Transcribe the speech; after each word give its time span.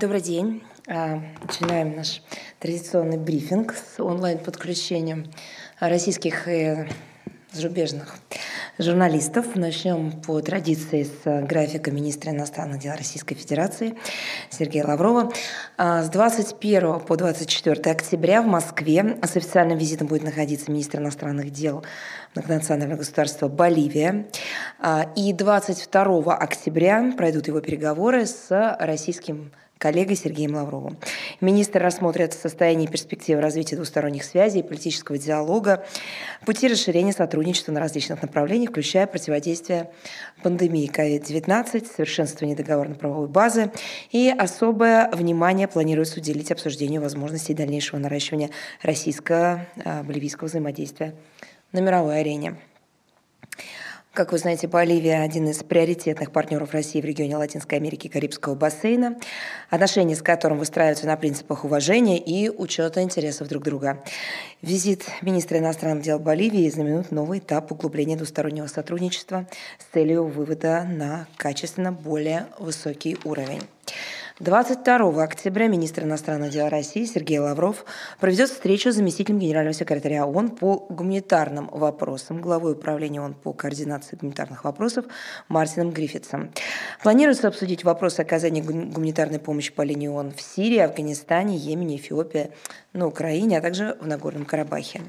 Добрый 0.00 0.22
день. 0.22 0.62
А, 0.88 1.20
начинаем 1.42 1.94
наш 1.96 2.22
традиционный 2.60 3.18
брифинг 3.18 3.74
с 3.74 4.02
онлайн-подключением 4.02 5.30
российских 5.80 6.48
и 6.48 6.88
зарубежных 7.52 8.16
журналистов. 8.78 9.54
Начнем 9.54 10.12
по 10.22 10.40
традиции 10.40 11.02
с 11.02 11.46
графика 11.46 11.90
министра 11.90 12.30
иностранных 12.30 12.80
дел 12.80 12.94
Российской 12.96 13.34
Федерации 13.34 13.94
Сергея 14.48 14.86
Лаврова. 14.86 15.30
А, 15.76 16.02
с 16.02 16.08
21 16.08 17.00
по 17.00 17.16
24 17.18 17.90
октября 17.90 18.40
в 18.40 18.46
Москве 18.46 19.18
с 19.22 19.36
официальным 19.36 19.76
визитом 19.76 20.06
будет 20.06 20.22
находиться 20.22 20.70
министр 20.70 21.00
иностранных 21.00 21.50
дел 21.50 21.84
многонационального 22.34 23.00
государства 23.00 23.48
Боливия. 23.48 24.26
А, 24.78 25.12
и 25.16 25.34
22 25.34 26.34
октября 26.34 27.12
пройдут 27.14 27.46
его 27.48 27.60
переговоры 27.60 28.24
с 28.24 28.76
российским 28.80 29.52
коллегой 29.82 30.14
Сергеем 30.14 30.54
Лавровым. 30.54 30.96
Министр 31.40 31.82
рассмотрит 31.82 32.34
состояние 32.34 32.86
и 32.86 32.90
перспективы 32.90 33.40
развития 33.40 33.74
двусторонних 33.74 34.22
связей, 34.22 34.62
политического 34.62 35.18
диалога, 35.18 35.84
пути 36.46 36.68
расширения 36.68 37.12
сотрудничества 37.12 37.72
на 37.72 37.80
различных 37.80 38.22
направлениях, 38.22 38.70
включая 38.70 39.08
противодействие 39.08 39.90
пандемии 40.44 40.88
COVID-19, 40.88 41.96
совершенствование 41.96 42.56
договорно-правовой 42.56 43.26
базы 43.26 43.72
и 44.12 44.32
особое 44.38 45.10
внимание 45.10 45.66
планируется 45.66 46.20
уделить 46.20 46.52
обсуждению 46.52 47.02
возможностей 47.02 47.52
дальнейшего 47.52 47.98
наращивания 47.98 48.50
российско-боливийского 48.82 50.46
взаимодействия 50.46 51.16
на 51.72 51.80
мировой 51.80 52.20
арене. 52.20 52.54
Как 54.12 54.32
вы 54.32 54.36
знаете, 54.36 54.68
Боливия– 54.68 55.22
один 55.22 55.48
из 55.48 55.62
приоритетных 55.62 56.32
партнеров 56.32 56.74
России 56.74 57.00
в 57.00 57.04
регионе 57.06 57.38
Латинской 57.38 57.78
Америки 57.78 58.08
и 58.08 58.10
Карибского 58.10 58.54
бассейна, 58.54 59.16
отношения 59.70 60.14
с 60.14 60.20
которым 60.20 60.58
выстраиваются 60.58 61.06
на 61.06 61.16
принципах 61.16 61.64
уважения 61.64 62.18
и 62.18 62.50
учета 62.50 63.00
интересов 63.00 63.48
друг 63.48 63.62
друга. 63.62 64.04
Визит 64.60 65.06
министра 65.22 65.60
иностранных 65.60 66.04
дел 66.04 66.18
Боливии 66.18 66.68
знаменует 66.68 67.10
новый 67.10 67.38
этап 67.38 67.72
углубления 67.72 68.16
двустороннего 68.18 68.66
сотрудничества 68.66 69.46
с 69.78 69.94
целью 69.94 70.26
вывода 70.26 70.84
на 70.84 71.26
качественно 71.38 71.90
более 71.90 72.48
высокий 72.58 73.16
уровень. 73.24 73.62
22 74.42 75.22
октября 75.22 75.68
министр 75.68 76.02
иностранных 76.02 76.50
дел 76.50 76.68
России 76.68 77.04
Сергей 77.04 77.38
Лавров 77.38 77.84
проведет 78.18 78.50
встречу 78.50 78.90
с 78.90 78.96
заместителем 78.96 79.38
генерального 79.38 79.72
секретаря 79.72 80.26
ООН 80.26 80.56
по 80.56 80.84
гуманитарным 80.88 81.68
вопросам, 81.68 82.40
главой 82.40 82.72
управления 82.72 83.20
ООН 83.20 83.34
по 83.34 83.52
координации 83.52 84.16
гуманитарных 84.16 84.64
вопросов 84.64 85.04
Мартином 85.46 85.92
Гриффитсом. 85.92 86.50
Планируется 87.04 87.46
обсудить 87.46 87.84
вопросы 87.84 88.18
оказания 88.18 88.62
гуманитарной 88.64 89.38
помощи 89.38 89.72
по 89.72 89.82
линии 89.82 90.08
ООН 90.08 90.32
в 90.32 90.42
Сирии, 90.42 90.78
Афганистане, 90.78 91.56
Йемене, 91.56 91.98
Эфиопии, 91.98 92.50
на 92.92 93.06
Украине, 93.06 93.58
а 93.58 93.60
также 93.60 93.96
в 94.00 94.08
Нагорном 94.08 94.44
Карабахе. 94.44 95.02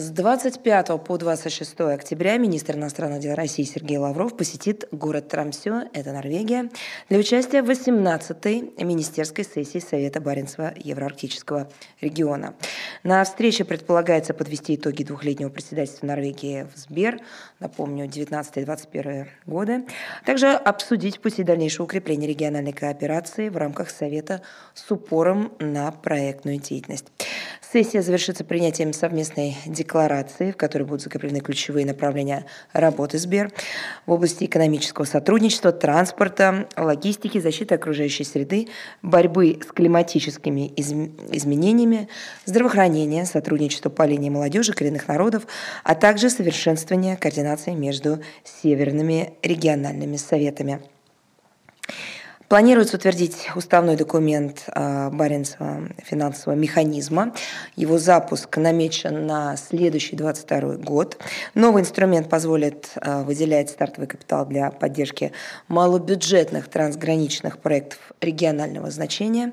С 0.00 0.10
25 0.10 1.02
по 1.02 1.18
26 1.18 1.80
октября 1.80 2.36
министр 2.36 2.76
иностранных 2.76 3.18
дел 3.18 3.34
России 3.34 3.64
Сергей 3.64 3.96
Лавров 3.96 4.36
посетит 4.36 4.86
город 4.92 5.26
Трамсё, 5.26 5.88
это 5.92 6.12
Норвегия, 6.12 6.70
для 7.08 7.18
участия 7.18 7.62
в 7.62 7.68
18-й 7.68 8.84
министерской 8.84 9.44
сессии 9.44 9.80
Совета 9.80 10.20
Баренцева 10.20 10.72
Евроарктического 10.76 11.68
региона. 12.00 12.54
На 13.02 13.24
встрече 13.24 13.64
предполагается 13.64 14.34
подвести 14.34 14.76
итоги 14.76 15.02
двухлетнего 15.02 15.48
председательства 15.48 16.06
Норвегии 16.06 16.68
в 16.72 16.78
Сбер, 16.78 17.18
напомню, 17.58 18.06
19-21 18.06 19.26
годы, 19.46 19.84
также 20.24 20.52
обсудить 20.52 21.20
пути 21.20 21.42
дальнейшего 21.42 21.86
укрепления 21.86 22.28
региональной 22.28 22.72
кооперации 22.72 23.48
в 23.48 23.56
рамках 23.56 23.90
Совета 23.90 24.42
с 24.74 24.88
упором 24.92 25.52
на 25.58 25.90
проектную 25.90 26.58
деятельность. 26.60 27.06
Сессия 27.70 28.00
завершится 28.00 28.44
принятием 28.44 28.94
совместной 28.94 29.58
декларации, 29.66 30.52
в 30.52 30.56
которой 30.56 30.84
будут 30.84 31.02
закреплены 31.02 31.40
ключевые 31.40 31.84
направления 31.84 32.46
работы 32.72 33.18
Сбер 33.18 33.52
в 34.06 34.12
области 34.12 34.44
экономического 34.44 35.04
сотрудничества, 35.04 35.70
транспорта, 35.70 36.66
логистики, 36.78 37.38
защиты 37.38 37.74
окружающей 37.74 38.24
среды, 38.24 38.68
борьбы 39.02 39.60
с 39.62 39.70
климатическими 39.70 40.72
изменениями, 40.76 42.08
здравоохранения, 42.46 43.26
сотрудничества 43.26 43.90
по 43.90 44.04
линии 44.06 44.30
молодежи, 44.30 44.72
коренных 44.72 45.06
народов, 45.06 45.46
а 45.84 45.94
также 45.94 46.30
совершенствования 46.30 47.16
координации 47.16 47.72
между 47.72 48.20
северными 48.62 49.34
региональными 49.42 50.16
советами. 50.16 50.80
Планируется 52.48 52.96
утвердить 52.96 53.50
уставной 53.56 53.94
документ 53.94 54.64
а, 54.68 55.10
Баренцева 55.10 55.90
финансового 55.98 56.58
механизма. 56.58 57.34
Его 57.76 57.98
запуск 57.98 58.56
намечен 58.56 59.26
на 59.26 59.54
следующий 59.58 60.16
22 60.16 60.76
год. 60.76 61.18
Новый 61.52 61.82
инструмент 61.82 62.30
позволит 62.30 62.92
а, 62.96 63.22
выделять 63.22 63.68
стартовый 63.68 64.08
капитал 64.08 64.46
для 64.46 64.70
поддержки 64.70 65.32
малобюджетных 65.68 66.68
трансграничных 66.68 67.58
проектов 67.58 67.98
регионального 68.22 68.90
значения. 68.90 69.52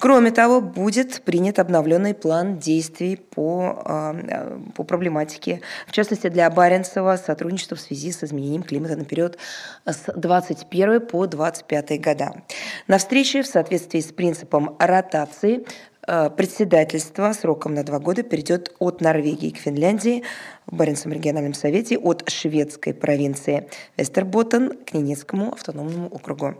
Кроме 0.00 0.32
того, 0.32 0.60
будет 0.60 1.22
принят 1.22 1.60
обновленный 1.60 2.14
план 2.14 2.58
действий 2.58 3.14
по, 3.14 3.80
а, 3.84 4.60
по 4.74 4.82
проблематике, 4.82 5.60
в 5.86 5.92
частности 5.92 6.26
для 6.26 6.50
Баренцева 6.50 7.16
сотрудничество 7.16 7.76
в 7.76 7.80
связи 7.80 8.10
с 8.10 8.24
изменением 8.24 8.64
климата 8.64 8.96
на 8.96 9.04
период 9.04 9.38
с 9.86 10.12
21 10.12 11.00
по 11.00 11.28
25 11.28 12.00
года 12.00 12.23
года. 12.24 12.42
На 12.88 12.98
встрече 12.98 13.42
в 13.42 13.46
соответствии 13.46 14.00
с 14.00 14.12
принципом 14.12 14.76
ротации 14.78 15.64
э, 16.06 16.30
председательство 16.30 17.32
сроком 17.32 17.74
на 17.74 17.84
два 17.84 17.98
года 17.98 18.22
перейдет 18.22 18.74
от 18.78 19.00
Норвегии 19.00 19.50
к 19.50 19.58
Финляндии 19.58 20.22
в 20.66 20.76
Баренцевом 20.76 21.14
региональном 21.14 21.54
совете, 21.54 21.98
от 21.98 22.28
шведской 22.28 22.94
провинции 22.94 23.68
Вестерботтен 23.96 24.76
к 24.84 24.94
Ненецкому 24.94 25.52
автономному 25.52 26.08
округу. 26.08 26.54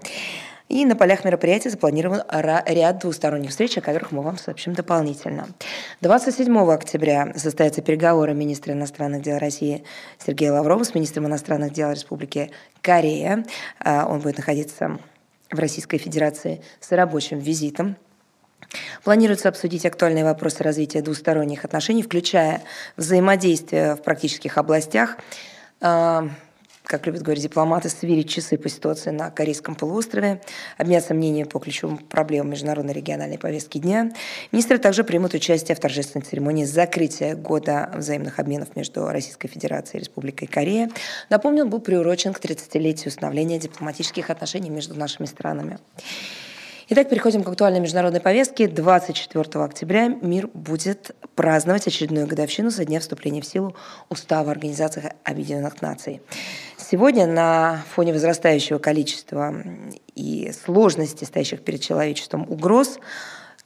И 0.71 0.87
на 0.87 0.97
полях 0.97 1.25
мероприятия 1.25 1.69
запланирован 1.69 2.23
ряд 2.31 2.99
двусторонних 2.99 3.51
встреч, 3.51 3.77
о 3.77 3.83
которых 3.83 4.13
мы 4.13 4.23
вам 4.23 4.39
сообщим 4.39 4.73
дополнительно. 4.73 5.47
27 6.01 6.57
октября 6.73 7.35
состоятся 7.37 7.83
переговоры 7.83 8.33
министра 8.33 8.73
иностранных 8.73 9.21
дел 9.21 9.39
России 9.39 9.85
Сергея 10.19 10.53
Лаврова 10.53 10.83
с 10.85 10.95
министром 10.95 11.27
иностранных 11.27 11.73
дел 11.73 11.91
Республики 11.91 12.51
Корея. 12.81 13.45
Э, 13.85 14.05
он 14.05 14.21
будет 14.21 14.39
находиться 14.39 14.99
в 15.54 15.59
Российской 15.59 15.98
Федерации 15.98 16.60
с 16.81 16.91
рабочим 16.92 17.38
визитом. 17.38 17.97
Планируется 19.03 19.48
обсудить 19.48 19.87
актуальные 19.87 20.25
вопросы 20.25 20.62
развития 20.62 21.03
двусторонних 21.03 21.65
отношений, 21.65 22.03
включая 22.03 22.62
взаимодействие 22.97 23.94
в 23.94 24.03
практических 24.03 24.59
областях, 24.59 25.16
а, 25.81 26.28
как 26.84 27.06
любят 27.06 27.22
говорить 27.22 27.43
дипломаты, 27.43 27.89
сверить 27.89 28.28
часы 28.28 28.59
по 28.59 28.69
ситуации 28.69 29.11
на 29.11 29.31
Корейском 29.31 29.75
полуострове, 29.75 30.43
обменяться 30.77 31.15
мнением 31.15 31.49
по 31.49 31.59
ключевым 31.59 31.97
проблемам 31.97 32.50
международной 32.50 32.93
региональной 32.93 33.39
повестки 33.39 33.78
дня. 33.78 34.12
Министры 34.53 34.78
также 34.78 35.03
примут 35.03 35.33
участие 35.33 35.77
в 35.77 35.81
торжественной 35.81 36.25
церемонии 36.25 36.65
закрытия 36.65 37.37
года 37.37 37.91
взаимных 37.95 38.39
обменов 38.39 38.77
между 38.77 39.06
Российской 39.09 39.49
Федерацией 39.49 40.00
и 40.00 40.05
Республикой 40.05 40.47
Корея. 40.47 40.91
Напомню, 41.31 41.65
он 41.65 41.71
был 41.71 41.81
приурочен 41.81 42.34
к 42.34 42.41
30-летию 42.41 43.09
установления 43.09 43.59
дипломатических 43.59 44.28
отношений 44.28 44.69
между 44.69 44.95
нашими 44.95 45.27
странами. 45.27 45.78
Итак, 46.91 47.09
переходим 47.09 47.43
к 47.43 47.49
актуальной 47.49 47.81
международной 47.81 48.21
повестке. 48.21 48.69
24 48.69 49.65
октября 49.65 50.09
мир 50.09 50.50
будет 50.53 51.17
праздновать 51.34 51.87
очередную 51.87 52.27
годовщину 52.27 52.71
со 52.71 52.84
дня 52.84 53.00
вступления 53.00 53.41
в 53.41 53.47
силу 53.47 53.75
Устава 54.11 54.50
Организации 54.50 55.15
Объединенных 55.25 55.81
Наций. 55.81 56.21
Сегодня 56.77 57.27
на 57.27 57.83
фоне 57.95 58.13
возрастающего 58.13 58.77
количества 58.77 59.54
и 60.15 60.53
сложности, 60.53 61.25
стоящих 61.25 61.63
перед 61.63 61.81
человечеством 61.81 62.45
угроз, 62.51 62.98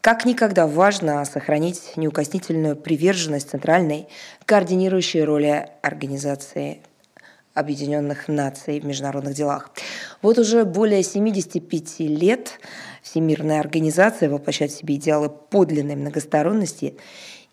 как 0.00 0.24
никогда 0.24 0.68
важно 0.68 1.24
сохранить 1.24 1.96
неукоснительную 1.96 2.76
приверженность 2.76 3.50
центральной 3.50 4.06
координирующей 4.44 5.24
роли 5.24 5.68
Организации 5.82 6.82
Объединенных 7.58 8.28
Наций 8.28 8.78
в 8.78 8.84
международных 8.84 9.34
делах. 9.34 9.72
Вот 10.22 10.38
уже 10.38 10.64
более 10.64 11.02
75 11.02 11.98
лет 11.98 12.60
Всемирная 13.10 13.60
организация 13.60 14.28
воплощает 14.28 14.70
в 14.70 14.76
себе 14.76 14.96
идеалы 14.96 15.30
подлинной 15.30 15.96
многосторонности 15.96 16.98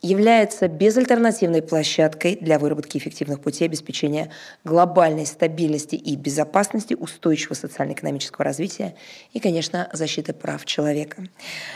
является 0.02 0.68
безальтернативной 0.68 1.62
площадкой 1.62 2.36
для 2.36 2.60
выработки 2.60 2.98
эффективных 2.98 3.40
путей 3.40 3.64
обеспечения 3.64 4.32
глобальной 4.66 5.26
стабильности 5.26 5.96
и 5.96 6.18
безопасности, 6.18 6.94
устойчивого 6.94 7.56
социально-экономического 7.56 8.44
развития 8.44 8.96
и, 9.32 9.40
конечно, 9.40 9.90
защиты 9.94 10.34
прав 10.34 10.66
человека. 10.66 11.24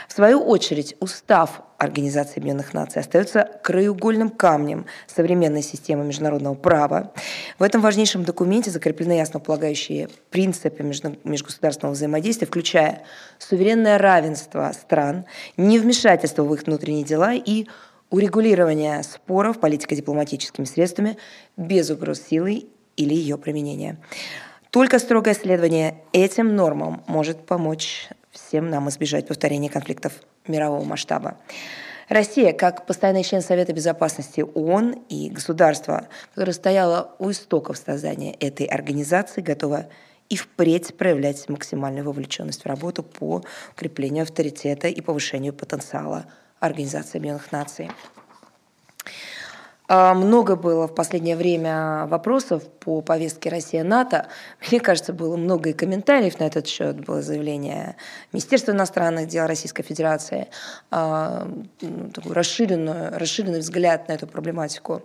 В 0.10 0.14
свою 0.14 0.42
очередь, 0.42 0.98
устав 1.00 1.62
Организации 1.80 2.40
Объединенных 2.40 2.74
Наций 2.74 3.02
остается 3.02 3.50
краеугольным 3.64 4.30
камнем 4.30 4.86
современной 5.08 5.62
системы 5.62 6.04
международного 6.04 6.54
права. 6.54 7.14
В 7.58 7.64
этом 7.64 7.82
важнейшем 7.82 8.26
документе 8.26 8.70
закреплены 8.70 9.22
основополагающие 9.22 10.10
принципы 10.30 10.84
межгосударственного 11.24 11.94
взаимодействия, 11.94 12.48
включая 12.48 13.04
суверенное 13.38 13.98
равенство 13.98 14.70
стран, 14.74 15.26
невмешательство 15.56 16.44
в 16.44 16.54
их 16.54 16.64
внутренние 16.64 17.06
дела 17.06 17.34
и 17.34 17.66
урегулирование 18.10 19.02
споров 19.04 19.60
политико-дипломатическими 19.60 20.66
средствами 20.66 21.18
без 21.56 21.90
угроз 21.90 22.22
силы 22.22 22.68
или 22.98 23.14
ее 23.14 23.38
применения. 23.38 23.98
Только 24.70 25.00
строгое 25.00 25.34
следование 25.34 26.04
этим 26.12 26.56
нормам 26.56 27.04
может 27.08 27.46
помочь 27.46 28.10
всем 28.32 28.70
нам 28.70 28.90
избежать 28.90 29.28
повторения 29.28 29.70
конфликтов 29.70 30.14
мирового 30.48 30.84
масштаба. 30.84 31.38
Россия, 32.10 32.54
как 32.54 32.88
постоянный 32.88 33.24
член 33.24 33.42
Совета 33.42 33.72
Безопасности 33.72 34.42
ООН 34.42 35.04
и 35.10 35.30
государство, 35.30 36.08
которое 36.34 36.54
стояло 36.54 37.16
у 37.20 37.30
истоков 37.30 37.78
создания 37.78 38.34
этой 38.34 38.66
организации, 38.66 39.42
готова 39.42 39.88
и 40.28 40.36
впредь 40.36 40.98
проявлять 40.98 41.48
максимальную 41.50 42.06
вовлеченность 42.06 42.64
в 42.64 42.68
работу 42.68 43.04
по 43.04 43.44
укреплению 43.74 44.24
авторитета 44.24 44.88
и 44.88 45.02
повышению 45.02 45.54
потенциала 45.54 46.26
Организации 46.60 47.18
Объединенных 47.18 47.52
Наций. 47.52 47.92
А, 49.92 50.14
много 50.14 50.56
было 50.56 50.88
в 50.88 50.94
последнее 50.94 51.36
время 51.36 52.06
вопросов 52.06 52.64
по 52.80 53.02
повестке 53.02 53.50
Россия-НАТО. 53.50 54.28
Мне 54.70 54.80
кажется, 54.80 55.14
было 55.14 55.36
много 55.36 55.72
и 55.72 55.74
комментариев 55.74 56.40
на 56.40 56.44
этот 56.44 56.68
счет. 56.68 57.04
Было 57.04 57.24
заявление 57.24 57.96
Министерства 58.32 58.72
иностранных 58.72 59.28
дел 59.28 59.48
Российской 59.48 59.82
Федерации, 59.82 60.48
а, 60.92 61.48
ну, 61.82 62.12
такой 62.12 62.34
расширенный, 62.34 63.18
расширенный 63.18 63.60
взгляд 63.60 64.08
на 64.08 64.14
эту 64.14 64.28
проблематику. 64.28 65.02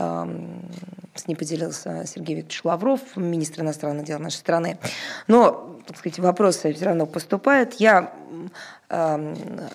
С 0.00 1.26
ней 1.26 1.34
поделился 1.34 2.04
Сергей 2.06 2.36
Викторович 2.36 2.64
Лавров, 2.64 3.00
министр 3.16 3.60
иностранных 3.60 4.06
дел 4.06 4.18
нашей 4.18 4.36
страны. 4.36 4.78
Но, 5.26 5.78
так 5.86 5.98
сказать, 5.98 6.18
вопросы 6.18 6.72
все 6.72 6.84
равно 6.86 7.04
поступают. 7.04 7.74
Я 7.74 8.12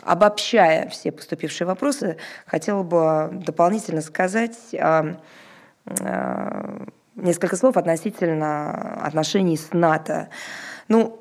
обобщая 0.04 0.90
все 0.90 1.12
поступившие 1.12 1.68
вопросы, 1.68 2.18
хотела 2.48 2.82
бы 2.84 3.30
дополнительно 3.32 4.02
сказать 4.02 4.58
несколько 7.16 7.56
слов 7.56 7.78
относительно 7.78 9.06
отношений 9.06 9.58
с 9.58 9.72
НАТО. 9.72 10.30
Ну, 10.88 11.20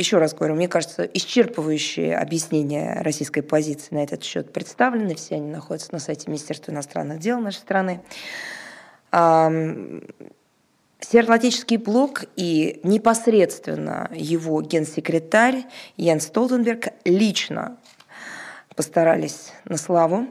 еще 0.00 0.18
раз 0.18 0.34
говорю, 0.34 0.54
мне 0.54 0.66
кажется, 0.68 1.04
исчерпывающие 1.04 2.14
объяснения 2.14 3.00
российской 3.02 3.42
позиции 3.42 3.94
на 3.94 4.02
этот 4.02 4.24
счет 4.24 4.52
представлены. 4.52 5.14
Все 5.14 5.36
они 5.36 5.50
находятся 5.50 5.92
на 5.92 5.98
сайте 5.98 6.28
Министерства 6.28 6.72
иностранных 6.72 7.20
дел 7.20 7.38
нашей 7.38 7.58
страны. 7.58 8.00
Североатлантический 11.02 11.76
блок 11.76 12.24
и 12.36 12.80
непосредственно 12.82 14.10
его 14.12 14.60
генсекретарь 14.60 15.64
Ян 15.96 16.20
Столтенберг 16.20 16.88
лично 17.04 17.76
постарались 18.74 19.52
на 19.64 19.76
славу. 19.76 20.26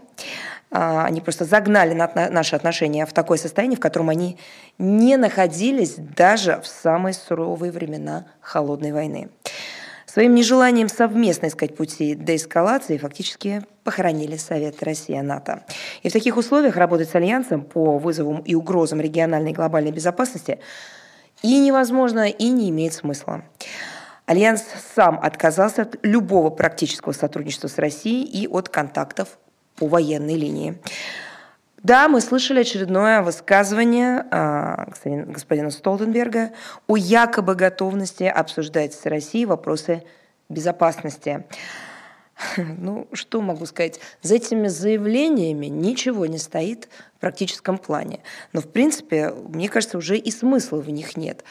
А, 0.72 1.06
они 1.06 1.22
просто 1.22 1.45
загнали 1.45 1.94
наши 1.94 2.56
отношения 2.56 3.06
в 3.06 3.13
такое 3.13 3.38
состояние, 3.38 3.77
в 3.77 3.81
котором 3.81 4.10
они 4.10 4.38
не 4.77 5.18
находились 5.18 5.95
даже 5.98 6.62
в 6.62 6.68
самые 6.68 7.13
суровые 7.13 7.72
времена 7.72 8.27
холодной 8.39 8.92
войны. 8.92 9.30
Своим 10.12 10.34
нежеланием 10.34 10.90
совместно 10.90 11.48
искать 11.48 11.76
пути 11.76 12.16
деэскалации 12.16 12.98
фактически 12.98 13.62
похоронили 13.84 14.38
Совет 14.38 14.82
Россия-НАТО. 14.82 15.64
И 16.02 16.10
в 16.10 16.14
таких 16.14 16.36
условиях 16.36 16.78
работать 16.78 17.12
с 17.12 17.14
Альянсом 17.14 17.62
по 17.62 18.00
вызовам 18.00 18.40
и 18.40 18.56
угрозам 18.56 19.00
региональной 19.00 19.52
и 19.52 19.54
глобальной 19.54 19.92
безопасности 19.92 20.62
и 21.44 21.60
невозможно, 21.60 22.28
и 22.28 22.50
не 22.50 22.72
имеет 22.72 22.94
смысла. 22.94 23.44
Альянс 24.26 24.64
сам 24.96 25.20
отказался 25.22 25.84
от 25.84 25.98
любого 26.02 26.50
практического 26.50 27.12
сотрудничества 27.12 27.68
с 27.68 27.78
Россией 27.78 28.26
и 28.26 28.48
от 28.48 28.68
контактов 28.68 29.38
по 29.76 29.88
военной 29.88 30.34
линии. 30.34 30.80
Да, 31.84 32.10
мы 32.10 32.20
слышали 32.20 32.60
очередное 32.60 33.22
высказывание 33.22 34.26
э, 34.30 35.24
господина 35.28 35.70
Столтенберга 35.70 36.52
о 36.88 36.98
якобы 36.98 37.56
готовности 37.56 38.24
обсуждать 38.24 38.94
с 38.94 39.06
Россией 39.06 39.46
вопросы 39.46 40.04
безопасности. 40.50 41.46
Ну, 42.58 43.08
что 43.12 43.42
могу 43.42 43.66
сказать? 43.66 44.00
За 44.22 44.36
этими 44.36 44.68
заявлениями 44.68 45.66
ничего 45.66 46.26
не 46.26 46.38
стоит 46.38 46.88
в 47.18 47.20
практическом 47.20 47.78
плане. 47.78 48.22
Но, 48.54 48.62
в 48.62 48.70
принципе, 48.70 49.32
мне 49.32 49.68
кажется, 49.68 49.98
уже 49.98 50.18
и 50.18 50.32
смысла 50.32 50.80
в 50.80 50.90
них 50.90 51.18
нет. 51.18 51.44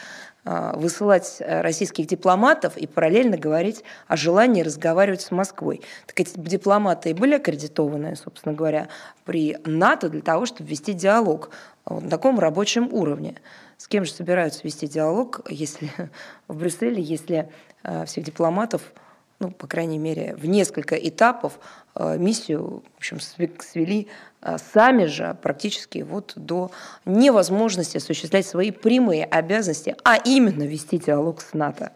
А, 0.45 0.73
высылать 0.77 1.39
э, 1.41 1.61
российских 1.61 2.07
дипломатов 2.07 2.77
и 2.77 2.87
параллельно 2.87 3.37
говорить 3.37 3.83
о 4.07 4.17
желании 4.17 4.63
разговаривать 4.63 5.21
с 5.21 5.31
Москвой. 5.31 5.83
Так 6.07 6.21
эти 6.21 6.39
дипломаты 6.39 7.11
и 7.11 7.13
были 7.13 7.35
аккредитованы, 7.35 8.17
собственно 8.17 8.55
говоря, 8.55 8.89
при 9.25 9.59
НАТО 9.67 10.09
для 10.09 10.23
того, 10.23 10.47
чтобы 10.47 10.71
вести 10.71 10.95
диалог 10.95 11.51
на 11.87 12.09
таком 12.09 12.39
рабочем 12.39 12.89
уровне. 12.93 13.35
С 13.77 13.89
кем 13.89 14.05
же 14.05 14.13
собираются 14.13 14.61
вести 14.63 14.87
диалог, 14.87 15.41
если 15.51 15.91
в 16.49 16.57
Брюсселе, 16.57 17.03
если 17.03 17.51
э, 17.83 18.07
всех 18.07 18.25
дипломатов 18.25 18.93
ну, 19.41 19.51
по 19.51 19.67
крайней 19.67 19.99
мере, 19.99 20.35
в 20.37 20.47
несколько 20.47 20.97
этапов 20.97 21.59
э, 21.95 22.19
миссию 22.19 22.83
в 22.95 22.99
общем, 22.99 23.21
свели 23.21 24.09
э, 24.43 24.57
сами 24.73 25.05
же 25.05 25.37
практически 25.43 25.99
вот 25.99 26.33
до 26.35 26.71
невозможности 27.05 27.99
осуществлять 27.99 28.47
свои 28.47 28.71
прямые 28.71 29.25
обязанности, 29.25 29.97
а 30.05 30.17
именно 30.17 30.65
вести 30.65 30.99
диалог 30.99 31.41
с 31.41 31.53
НАТО. 31.55 31.93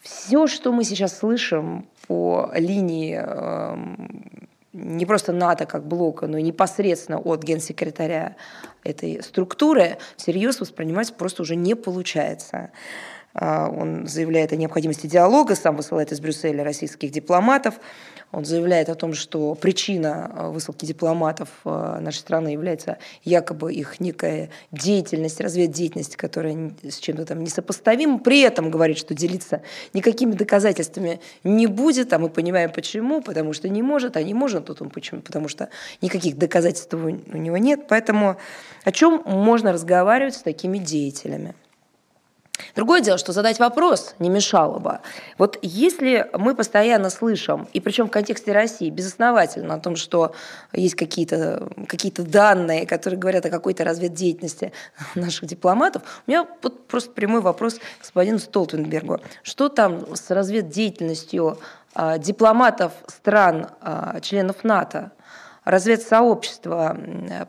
Все, 0.00 0.46
что 0.46 0.70
мы 0.70 0.84
сейчас 0.84 1.18
слышим 1.18 1.88
по 2.06 2.50
линии 2.54 3.16
эм, 3.16 4.48
не 4.74 5.06
просто 5.06 5.32
НАТО 5.32 5.66
как 5.66 5.86
блока, 5.86 6.26
но 6.26 6.36
и 6.36 6.42
непосредственно 6.42 7.18
от 7.18 7.42
генсекретаря 7.42 8.36
этой 8.82 9.22
структуры, 9.22 9.98
всерьез 10.16 10.60
воспринимать 10.60 11.14
просто 11.14 11.42
уже 11.42 11.56
не 11.56 11.74
получается. 11.74 12.70
А, 13.34 13.68
он 13.68 14.06
заявляет 14.06 14.52
о 14.52 14.56
необходимости 14.56 15.06
диалога, 15.06 15.56
сам 15.56 15.76
высылает 15.76 16.12
из 16.12 16.20
Брюсселя 16.20 16.62
российских 16.62 17.10
дипломатов. 17.10 17.74
Он 18.30 18.44
заявляет 18.44 18.88
о 18.88 18.94
том, 18.94 19.14
что 19.14 19.54
причина 19.54 20.30
а, 20.34 20.50
высылки 20.50 20.86
дипломатов 20.86 21.48
а, 21.64 22.00
нашей 22.00 22.18
страны 22.18 22.48
является 22.48 22.98
якобы 23.24 23.72
их 23.72 23.98
некая 23.98 24.50
деятельность, 24.70 25.40
разведдеятельность, 25.40 26.16
которая 26.16 26.72
с 26.82 26.98
чем-то 26.98 27.26
там 27.26 27.42
несопоставима. 27.42 28.20
При 28.20 28.40
этом 28.40 28.70
говорит, 28.70 28.98
что 28.98 29.14
делиться 29.14 29.62
никакими 29.92 30.32
доказательствами 30.32 31.20
не 31.42 31.66
будет, 31.66 32.12
а 32.12 32.18
мы 32.18 32.28
понимаем 32.28 32.70
почему, 32.70 33.20
потому 33.20 33.52
что 33.52 33.68
не 33.68 33.82
может, 33.82 34.16
а 34.16 34.22
не 34.22 34.34
может, 34.34 34.66
тут 34.66 34.80
он 34.80 34.90
почему, 34.90 35.22
потому 35.22 35.48
что 35.48 35.70
никаких 36.00 36.38
доказательств 36.38 36.94
у 36.94 37.08
него 37.08 37.56
нет. 37.56 37.86
Поэтому 37.88 38.36
о 38.84 38.92
чем 38.92 39.22
можно 39.24 39.72
разговаривать 39.72 40.36
с 40.36 40.42
такими 40.42 40.78
деятелями? 40.78 41.54
Другое 42.76 43.00
дело, 43.00 43.18
что 43.18 43.32
задать 43.32 43.58
вопрос 43.58 44.14
не 44.20 44.28
мешало 44.28 44.78
бы. 44.78 45.00
Вот 45.38 45.58
если 45.62 46.28
мы 46.34 46.54
постоянно 46.54 47.10
слышим, 47.10 47.68
и 47.72 47.80
причем 47.80 48.06
в 48.06 48.10
контексте 48.10 48.52
России, 48.52 48.90
безосновательно 48.90 49.74
о 49.74 49.80
том, 49.80 49.96
что 49.96 50.34
есть 50.72 50.94
какие-то 50.94 51.68
какие 51.88 52.12
данные, 52.12 52.86
которые 52.86 53.18
говорят 53.18 53.44
о 53.46 53.50
какой-то 53.50 53.84
разведдеятельности 53.84 54.72
наших 55.16 55.46
дипломатов, 55.46 56.02
у 56.26 56.30
меня 56.30 56.46
вот 56.62 56.86
просто 56.86 57.10
прямой 57.10 57.40
вопрос 57.40 57.74
к 57.74 57.80
господину 58.00 58.38
Столтенбергу. 58.38 59.20
Что 59.42 59.68
там 59.68 60.14
с 60.14 60.30
разведдеятельностью 60.30 61.58
а, 61.94 62.18
дипломатов 62.18 62.92
стран, 63.08 63.68
а, 63.80 64.20
членов 64.20 64.62
НАТО? 64.62 65.10
Разведсообщество 65.64 66.96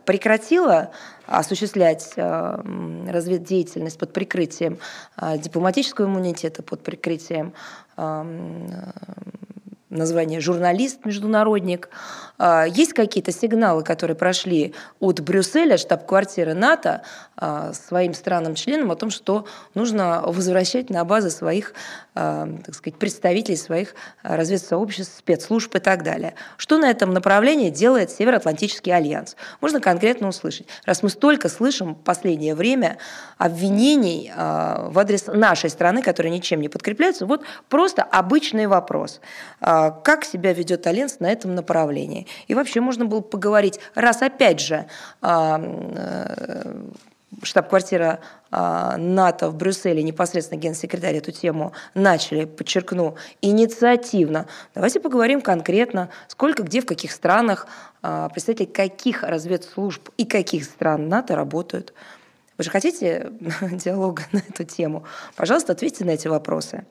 прекратило 0.04 0.90
осуществлять 1.26 2.12
э, 2.16 2.62
разведдеятельность 3.08 3.98
под 3.98 4.12
прикрытием 4.12 4.78
э, 5.20 5.38
дипломатического 5.38 6.06
иммунитета, 6.06 6.62
под 6.62 6.82
прикрытием 6.82 7.52
э, 7.96 8.24
название 9.90 10.40
журналист, 10.40 11.04
международник. 11.04 11.88
А, 12.38 12.64
есть 12.64 12.92
какие-то 12.92 13.32
сигналы, 13.32 13.82
которые 13.82 14.16
прошли 14.16 14.74
от 14.98 15.20
Брюсселя, 15.20 15.76
штаб-квартиры 15.76 16.54
НАТО, 16.54 17.02
а, 17.36 17.72
своим 17.72 18.12
странам-членам 18.12 18.90
о 18.90 18.96
том, 18.96 19.10
что 19.10 19.46
нужно 19.74 20.22
возвращать 20.26 20.90
на 20.90 21.04
базы 21.04 21.30
своих 21.30 21.72
а, 22.14 22.48
так 22.64 22.74
сказать, 22.74 22.98
представителей 22.98 23.56
своих 23.56 23.94
разведсообществ, 24.22 25.18
спецслужб 25.18 25.74
и 25.76 25.78
так 25.78 26.02
далее. 26.02 26.34
Что 26.56 26.78
на 26.78 26.90
этом 26.90 27.12
направлении 27.12 27.70
делает 27.70 28.10
Североатлантический 28.10 28.92
альянс? 28.92 29.36
Можно 29.60 29.80
конкретно 29.80 30.28
услышать. 30.28 30.66
Раз 30.84 31.02
мы 31.02 31.10
столько 31.10 31.48
слышим 31.48 31.94
в 31.94 32.02
последнее 32.02 32.54
время 32.54 32.98
обвинений 33.38 34.32
в 34.34 34.98
адрес 34.98 35.26
нашей 35.26 35.70
страны, 35.70 36.02
которые 36.02 36.32
ничем 36.32 36.60
не 36.60 36.68
подкрепляются, 36.68 37.26
вот 37.26 37.42
просто 37.68 38.02
обычный 38.02 38.66
вопрос. 38.66 39.20
Как 40.04 40.24
себя 40.24 40.52
ведет 40.52 40.86
альянс 40.86 41.20
на 41.20 41.30
этом 41.30 41.54
направлении? 41.54 42.26
И 42.48 42.54
вообще 42.54 42.80
можно 42.80 43.04
было 43.04 43.20
поговорить, 43.20 43.80
раз 43.94 44.22
опять 44.22 44.60
же 44.60 44.86
э, 45.22 46.84
штаб-квартира 47.42 48.20
а, 48.50 48.96
НАТО 48.96 49.50
в 49.50 49.56
Брюсселе, 49.56 50.02
непосредственно 50.02 50.58
генсекретарь 50.58 51.16
эту 51.16 51.32
тему 51.32 51.72
начали, 51.94 52.44
подчеркну, 52.44 53.16
инициативно. 53.42 54.46
Давайте 54.74 55.00
поговорим 55.00 55.40
конкретно, 55.40 56.08
сколько, 56.28 56.62
где, 56.62 56.80
в 56.80 56.86
каких 56.86 57.12
странах 57.12 57.66
а, 58.02 58.28
представители 58.28 58.66
каких 58.66 59.22
разведслужб 59.22 60.08
и 60.16 60.24
каких 60.24 60.64
стран 60.64 61.08
НАТО 61.08 61.36
работают. 61.36 61.92
Вы 62.58 62.64
же 62.64 62.70
хотите 62.70 63.30
диалога 63.72 64.22
на 64.32 64.38
эту 64.38 64.64
тему? 64.64 65.04
Пожалуйста, 65.34 65.72
ответьте 65.72 66.04
на 66.04 66.10
эти 66.10 66.28
вопросы. 66.28 66.84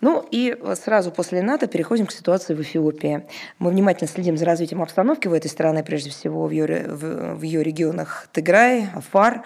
Ну 0.00 0.26
и 0.30 0.56
сразу 0.82 1.10
после 1.10 1.42
НАТО 1.42 1.66
переходим 1.66 2.06
к 2.06 2.12
ситуации 2.12 2.54
в 2.54 2.60
Эфиопии. 2.60 3.26
Мы 3.58 3.70
внимательно 3.70 4.08
следим 4.08 4.36
за 4.36 4.46
развитием 4.46 4.82
обстановки 4.82 5.28
в 5.28 5.32
этой 5.32 5.48
стране, 5.48 5.84
прежде 5.84 6.10
всего 6.10 6.46
в 6.46 6.50
ее, 6.50 6.86
в, 6.88 7.34
в 7.34 7.42
ее 7.42 7.62
регионах 7.62 8.28
Тыграй, 8.32 8.88
Афар, 8.94 9.42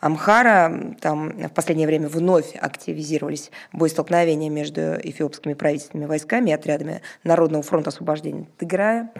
Амхара. 0.00 0.94
Там 1.00 1.30
в 1.48 1.50
последнее 1.50 1.86
время 1.86 2.08
вновь 2.08 2.56
активизировались 2.56 3.50
боестолкновения 3.72 4.48
между 4.48 4.80
эфиопскими 5.02 5.54
правительственными 5.54 6.08
войсками 6.08 6.50
и 6.50 6.52
отрядами 6.54 7.02
Народного 7.24 7.62
фронта 7.62 7.90
освобождения 7.90 8.46
Тыграя. 8.56 9.12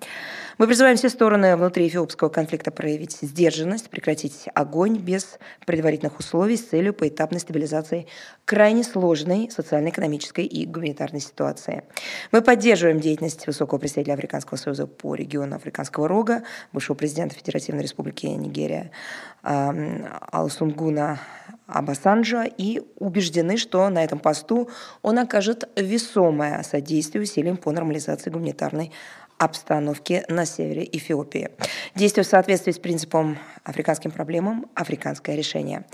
Мы 0.59 0.67
призываем 0.67 0.97
все 0.97 1.09
стороны 1.09 1.57
внутри 1.57 1.87
эфиопского 1.87 2.31
конфликта 2.31 2.73
проявить 2.73 3.19
сдержанность, 3.23 3.91
прекратить 3.91 4.49
огонь 4.55 4.97
без 4.97 5.39
предварительных 5.67 6.19
условий 6.19 6.57
с 6.57 6.67
целью 6.67 6.95
поэтапной 6.95 7.39
стабилизации 7.39 8.07
крайне 8.45 8.83
сложной 8.83 9.51
социально-экономической 9.53 10.45
и 10.45 10.67
гуманитарной 10.79 11.21
ситуации. 11.21 11.85
Мы 12.33 12.43
поддерживаем 12.43 13.01
деятельность 13.01 13.47
высокого 13.47 13.79
представителя 13.79 14.15
Африканского 14.15 14.57
союза 14.57 14.87
по 14.87 15.15
региону 15.15 15.57
Африканского 15.57 16.09
рога, 16.09 16.43
бывшего 16.73 16.97
президента 16.97 17.35
Федеративной 17.35 17.83
Республики 17.83 18.27
Нигерия 18.27 18.91
Алсунгуна 19.43 21.21
Абасанджа 21.67 22.45
и 22.45 22.83
убеждены, 22.99 23.59
что 23.59 23.89
на 23.91 24.03
этом 24.03 24.19
посту 24.19 24.71
он 25.03 25.19
окажет 25.19 25.69
весомое 25.77 26.63
содействие 26.63 27.23
усилиям 27.23 27.59
по 27.59 27.71
нормализации 27.73 28.31
гуманитарной 28.31 28.91
обстановки 29.39 30.25
на 30.29 30.45
севере 30.45 30.89
Эфиопии. 30.91 31.51
Действуя 31.95 32.25
в 32.25 32.29
соответствии 32.29 32.73
с 32.73 32.79
принципом 32.79 33.39
африканским 33.65 34.11
проблемам 34.11 34.67
африканское 34.75 35.37
решение. 35.37 35.85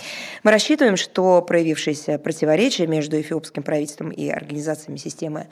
Мы 0.42 0.50
рассчитываем, 0.50 0.96
что 0.96 1.42
проявившиеся 1.42 2.18
противоречия 2.18 2.86
между 2.86 3.20
эфиопским 3.20 3.62
правительством 3.62 4.10
и 4.10 4.28
организациями 4.28 4.96
системы 4.96 5.48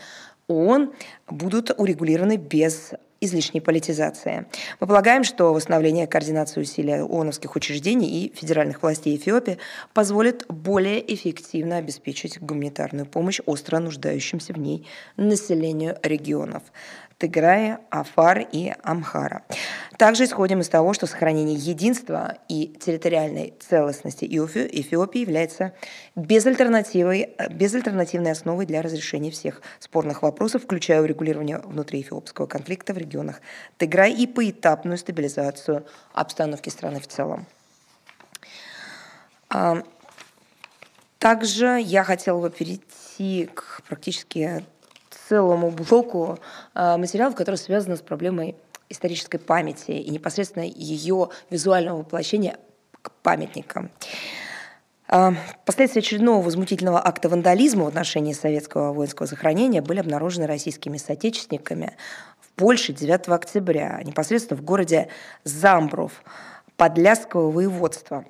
ООН 0.48 0.92
будут 1.28 1.70
урегулированы 1.76 2.36
без 2.36 2.92
излишней 3.22 3.60
политизации. 3.60 4.46
Мы 4.80 4.88
полагаем, 4.88 5.22
что 5.22 5.54
восстановление 5.54 6.08
координации 6.08 6.60
усилий 6.60 7.00
ООНовских 7.00 7.54
учреждений 7.54 8.24
и 8.24 8.34
федеральных 8.34 8.82
властей 8.82 9.16
Эфиопии 9.16 9.58
позволит 9.94 10.44
более 10.48 11.00
эффективно 11.14 11.76
обеспечить 11.76 12.40
гуманитарную 12.40 13.06
помощь 13.06 13.38
остро 13.46 13.78
нуждающимся 13.78 14.52
в 14.52 14.58
ней 14.58 14.88
населению 15.16 15.96
регионов. 16.02 16.64
Тыграя, 17.22 17.78
Афар 17.90 18.40
и 18.50 18.74
Амхара. 18.82 19.44
Также 19.96 20.24
исходим 20.24 20.58
из 20.58 20.68
того, 20.68 20.92
что 20.92 21.06
сохранение 21.06 21.54
единства 21.54 22.38
и 22.48 22.66
территориальной 22.66 23.54
целостности 23.60 24.24
Эфиопии 24.24 25.20
является 25.20 25.72
безальтернативой, 26.16 27.36
безальтернативной 27.48 28.32
основой 28.32 28.66
для 28.66 28.82
разрешения 28.82 29.30
всех 29.30 29.62
спорных 29.78 30.22
вопросов, 30.22 30.64
включая 30.64 31.00
урегулирование 31.00 31.58
внутриэфиопского 31.58 32.46
конфликта 32.46 32.92
в 32.92 32.98
регионах 32.98 33.40
Тыграй 33.76 34.12
и 34.12 34.26
поэтапную 34.26 34.98
стабилизацию 34.98 35.86
обстановки 36.14 36.70
страны 36.70 36.98
в 36.98 37.06
целом. 37.06 37.46
А, 39.48 39.84
также 41.20 41.80
я 41.80 42.02
хотела 42.02 42.40
бы 42.40 42.50
перейти 42.50 43.46
к 43.54 43.82
практически 43.86 44.64
целому 45.28 45.70
блоку 45.70 46.38
а, 46.74 46.96
материалов, 46.96 47.34
которые 47.34 47.58
связаны 47.58 47.96
с 47.96 48.00
проблемой 48.00 48.56
исторической 48.88 49.38
памяти 49.38 49.92
и 49.92 50.10
непосредственно 50.10 50.64
ее 50.64 51.30
визуального 51.50 51.98
воплощения 51.98 52.58
к 53.00 53.10
памятникам. 53.22 53.90
А, 55.08 55.34
последствия 55.66 56.00
очередного 56.00 56.42
возмутительного 56.42 57.06
акта 57.06 57.28
вандализма 57.28 57.84
в 57.84 57.88
отношении 57.88 58.32
советского 58.32 58.92
воинского 58.92 59.26
захоронения 59.26 59.82
были 59.82 60.00
обнаружены 60.00 60.46
российскими 60.46 60.96
соотечественниками 60.96 61.96
в 62.40 62.50
Польше 62.52 62.92
9 62.92 63.28
октября, 63.28 64.00
непосредственно 64.04 64.60
в 64.60 64.64
городе 64.64 65.08
Замбров, 65.44 66.22
Подляского 66.76 67.50
воеводства. 67.50 68.24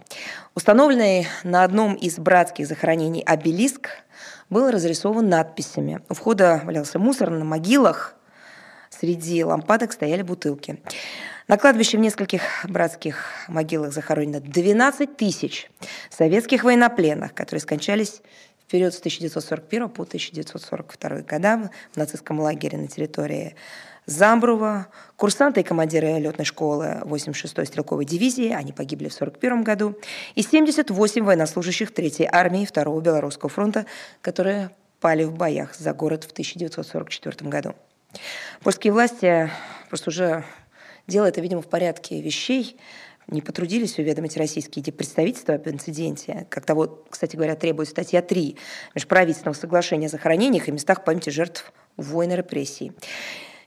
Установленный 0.54 1.26
на 1.44 1.64
одном 1.64 1.94
из 1.94 2.18
братских 2.18 2.66
захоронений 2.66 3.22
обелиск 3.22 3.90
был 4.52 4.71
разрисован 4.71 5.28
надписями. 5.28 6.02
У 6.09 6.14
входа 6.14 6.61
валялся 6.64 6.99
мусор 6.99 7.30
на 7.30 7.44
могилах, 7.44 8.14
среди 8.90 9.42
лампадок 9.42 9.92
стояли 9.92 10.23
бутылки. 10.23 10.80
На 11.49 11.56
кладбище 11.56 11.97
в 11.97 12.00
нескольких 12.00 12.42
братских 12.68 13.25
могилах 13.49 13.92
захоронено 13.92 14.40
12 14.40 15.16
тысяч 15.16 15.71
советских 16.11 16.64
военнопленных, 16.64 17.35
которые 17.35 17.61
скончались 17.62 18.21
в 18.66 18.71
период 18.71 18.94
с 18.94 18.99
1941 18.99 19.88
по 19.88 20.02
1942 20.02 21.23
года 21.23 21.71
в 21.92 21.97
нацистском 21.97 22.38
лагере 22.38 22.76
на 22.76 22.88
территории 22.88 23.56
Замброва, 24.06 24.88
курсанты 25.16 25.61
и 25.61 25.62
командиры 25.62 26.18
летной 26.18 26.44
школы 26.44 27.02
86-й 27.04 27.66
стрелковой 27.66 28.04
дивизии, 28.04 28.50
они 28.50 28.73
погибли 28.73 29.09
в 29.09 29.14
1941 29.14 29.62
году, 29.62 29.97
и 30.35 30.42
78 30.42 31.25
военнослужащих 31.25 31.92
3-й 31.92 32.28
армии 32.30 32.66
2-го 32.66 33.00
Белорусского 33.00 33.49
фронта, 33.49 33.87
которые 34.21 34.71
пали 35.00 35.25
в 35.25 35.35
боях 35.35 35.75
за 35.76 35.92
город 35.94 36.25
в 36.25 36.32
1944 36.32 37.49
году. 37.49 37.75
Польские 38.62 38.92
власти 38.92 39.50
просто 39.88 40.11
уже 40.11 40.44
делая 41.06 41.30
это, 41.30 41.40
видимо, 41.40 41.62
в 41.62 41.68
порядке 41.68 42.21
вещей, 42.21 42.76
не 43.28 43.40
потрудились 43.40 43.99
уведомить 43.99 44.37
российские 44.37 44.85
представительства 44.92 45.54
об 45.54 45.68
инциденте, 45.68 46.47
как 46.50 46.66
того, 46.66 47.04
кстати 47.09 47.37
говоря, 47.37 47.54
требует 47.54 47.88
статья 47.88 48.21
3 48.21 48.56
Межправительственного 48.94 49.54
соглашения 49.54 50.06
о 50.06 50.11
захоронениях 50.11 50.68
и 50.68 50.73
местах 50.73 51.04
памяти 51.04 51.30
жертв 51.30 51.73
войны 51.97 52.32
репрессий. 52.32 52.92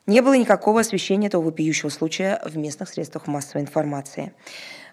Не 0.07 0.21
было 0.21 0.35
никакого 0.35 0.81
освещения 0.81 1.27
этого 1.27 1.41
вопиющего 1.41 1.89
случая 1.89 2.39
в 2.45 2.55
местных 2.57 2.89
средствах 2.89 3.25
массовой 3.25 3.61
информации. 3.63 4.33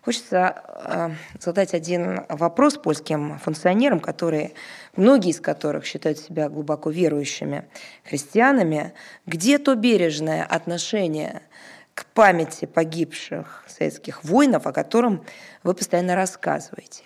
Хочется 0.02 0.62
э, 0.66 1.10
задать 1.38 1.74
один 1.74 2.24
вопрос 2.30 2.78
польским 2.78 3.38
функционерам, 3.38 4.00
которые, 4.00 4.52
многие 4.96 5.30
из 5.30 5.40
которых 5.40 5.84
считают 5.84 6.18
себя 6.18 6.48
глубоко 6.48 6.88
верующими 6.88 7.66
христианами. 8.04 8.94
Где 9.26 9.58
то 9.58 9.74
бережное 9.74 10.44
отношение 10.44 11.42
к 11.94 12.06
памяти 12.06 12.64
погибших 12.64 13.64
советских 13.68 14.24
воинов, 14.24 14.66
о 14.66 14.72
котором 14.72 15.24
вы 15.62 15.74
постоянно 15.74 16.16
рассказываете? 16.16 17.02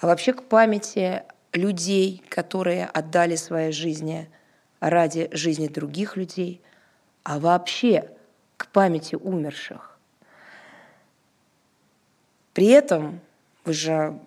А 0.00 0.06
вообще 0.06 0.32
к 0.32 0.44
памяти 0.44 1.24
людей, 1.52 2.22
которые 2.28 2.86
отдали 2.86 3.34
свои 3.34 3.72
жизни 3.72 4.30
ради 4.78 5.28
жизни 5.32 5.66
других 5.66 6.16
людей– 6.16 6.62
а 7.28 7.38
вообще 7.38 8.10
к 8.56 8.68
памяти 8.68 9.14
умерших. 9.14 9.98
При 12.54 12.68
этом 12.68 13.20
вы 13.66 13.74
же 13.74 14.18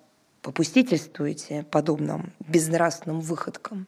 попустительствуете 0.44 1.66
подобным 1.72 2.32
безнравственным 2.42 3.20
выходкам, 3.20 3.88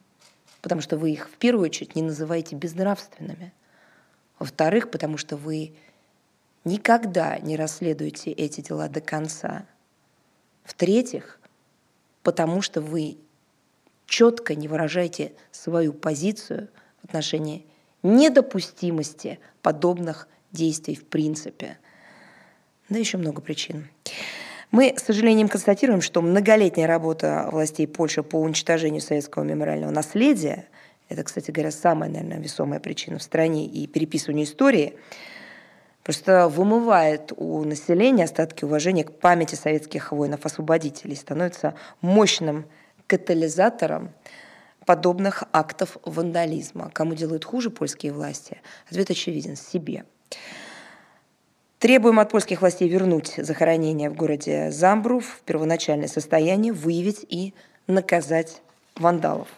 потому 0.62 0.80
что 0.80 0.98
вы 0.98 1.12
их 1.12 1.28
в 1.28 1.36
первую 1.36 1.66
очередь 1.66 1.94
не 1.94 2.02
называете 2.02 2.56
безнравственными. 2.56 3.52
Во-вторых, 4.40 4.90
потому 4.90 5.16
что 5.16 5.36
вы 5.36 5.76
никогда 6.64 7.38
не 7.38 7.56
расследуете 7.56 8.32
эти 8.32 8.62
дела 8.62 8.88
до 8.88 9.00
конца. 9.00 9.64
В-третьих, 10.64 11.38
потому 12.24 12.62
что 12.62 12.80
вы 12.80 13.18
четко 14.06 14.56
не 14.56 14.66
выражаете 14.66 15.34
свою 15.52 15.92
позицию 15.92 16.68
в 17.00 17.04
отношении 17.04 17.64
недопустимости 18.04 19.40
подобных 19.62 20.28
действий 20.52 20.94
в 20.94 21.04
принципе. 21.04 21.78
Да 22.88 22.98
еще 22.98 23.18
много 23.18 23.40
причин. 23.40 23.88
Мы, 24.70 24.94
с 24.96 25.04
сожалением, 25.04 25.48
констатируем, 25.48 26.00
что 26.00 26.20
многолетняя 26.20 26.86
работа 26.86 27.48
властей 27.50 27.86
Польши 27.86 28.22
по 28.22 28.36
уничтожению 28.36 29.00
советского 29.00 29.42
мемориального 29.42 29.90
наследия, 29.90 30.66
это, 31.08 31.22
кстати 31.22 31.50
говоря, 31.50 31.70
самая, 31.70 32.10
наверное, 32.10 32.38
весомая 32.38 32.80
причина 32.80 33.18
в 33.18 33.22
стране 33.22 33.66
и 33.66 33.86
переписывание 33.86 34.44
истории, 34.44 34.98
просто 36.02 36.48
вымывает 36.48 37.32
у 37.36 37.62
населения 37.64 38.24
остатки 38.24 38.64
уважения 38.64 39.04
к 39.04 39.18
памяти 39.18 39.54
советских 39.54 40.12
воинов-освободителей, 40.12 41.16
становится 41.16 41.74
мощным 42.00 42.66
катализатором 43.06 44.12
подобных 44.86 45.44
актов 45.52 45.96
вандализма. 46.04 46.90
Кому 46.92 47.14
делают 47.14 47.44
хуже 47.44 47.70
польские 47.70 48.12
власти? 48.12 48.60
Ответ 48.88 49.10
очевиден– 49.10 49.56
себе. 49.56 50.04
Требуем 51.78 52.18
от 52.18 52.30
польских 52.30 52.62
властей 52.62 52.88
вернуть 52.88 53.34
захоронение 53.36 54.08
в 54.08 54.14
городе 54.14 54.70
Замбру 54.70 55.20
в 55.20 55.40
первоначальное 55.44 56.08
состояние, 56.08 56.72
выявить 56.72 57.26
и 57.28 57.52
наказать 57.86 58.62
вандалов. 58.96 59.48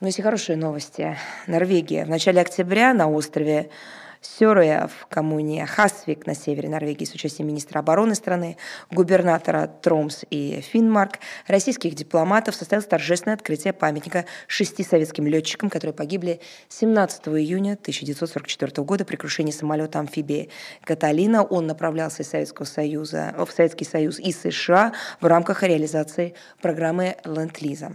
Но 0.00 0.08
есть 0.08 0.18
и 0.18 0.22
хорошие 0.22 0.56
новости. 0.56 1.16
Норвегия. 1.46 2.04
В 2.04 2.10
начале 2.10 2.42
октября 2.42 2.92
на 2.92 3.08
острове 3.08 3.70
Сёрыя 4.24 4.88
в 4.88 5.06
коммуне 5.06 5.66
Хасвик 5.66 6.26
на 6.26 6.34
севере 6.34 6.68
Норвегии 6.70 7.04
с 7.04 7.12
участием 7.12 7.46
министра 7.46 7.80
обороны 7.80 8.14
страны, 8.14 8.56
губернатора 8.90 9.66
Тромс 9.66 10.24
и 10.30 10.62
Финмарк, 10.62 11.18
российских 11.46 11.94
дипломатов 11.94 12.54
состоялось 12.54 12.86
торжественное 12.86 13.36
открытие 13.36 13.74
памятника 13.74 14.24
шести 14.46 14.82
советским 14.82 15.26
летчикам, 15.26 15.68
которые 15.68 15.94
погибли 15.94 16.40
17 16.70 17.28
июня 17.28 17.72
1944 17.74 18.82
года 18.82 19.04
при 19.04 19.16
крушении 19.16 19.52
самолета 19.52 19.98
амфибии 19.98 20.48
«Каталина». 20.84 21.44
Он 21.44 21.66
направлялся 21.66 22.22
из 22.22 22.30
Советского 22.30 22.64
Союза, 22.64 23.34
в 23.36 23.52
Советский 23.52 23.84
Союз 23.84 24.18
и 24.18 24.32
США 24.32 24.94
в 25.20 25.26
рамках 25.26 25.62
реализации 25.62 26.34
программы 26.62 27.16
«Ленд-Лиза». 27.24 27.92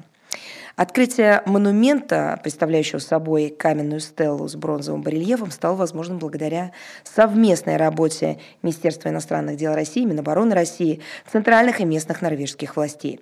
Открытие 0.80 1.42
монумента, 1.46 2.40
представляющего 2.42 3.00
собой 3.00 3.50
каменную 3.50 4.00
стелу 4.00 4.48
с 4.48 4.56
бронзовым 4.56 5.02
барельефом, 5.02 5.52
стало 5.52 5.76
возможным 5.76 6.20
благодаря 6.20 6.72
совместной 7.04 7.76
работе 7.76 8.40
Министерства 8.62 9.10
иностранных 9.10 9.58
дел 9.58 9.74
России, 9.74 10.06
Минобороны 10.06 10.56
России, 10.56 11.02
центральных 11.30 11.82
и 11.82 11.86
местных 11.86 12.22
норвежских 12.22 12.78
властей. 12.78 13.20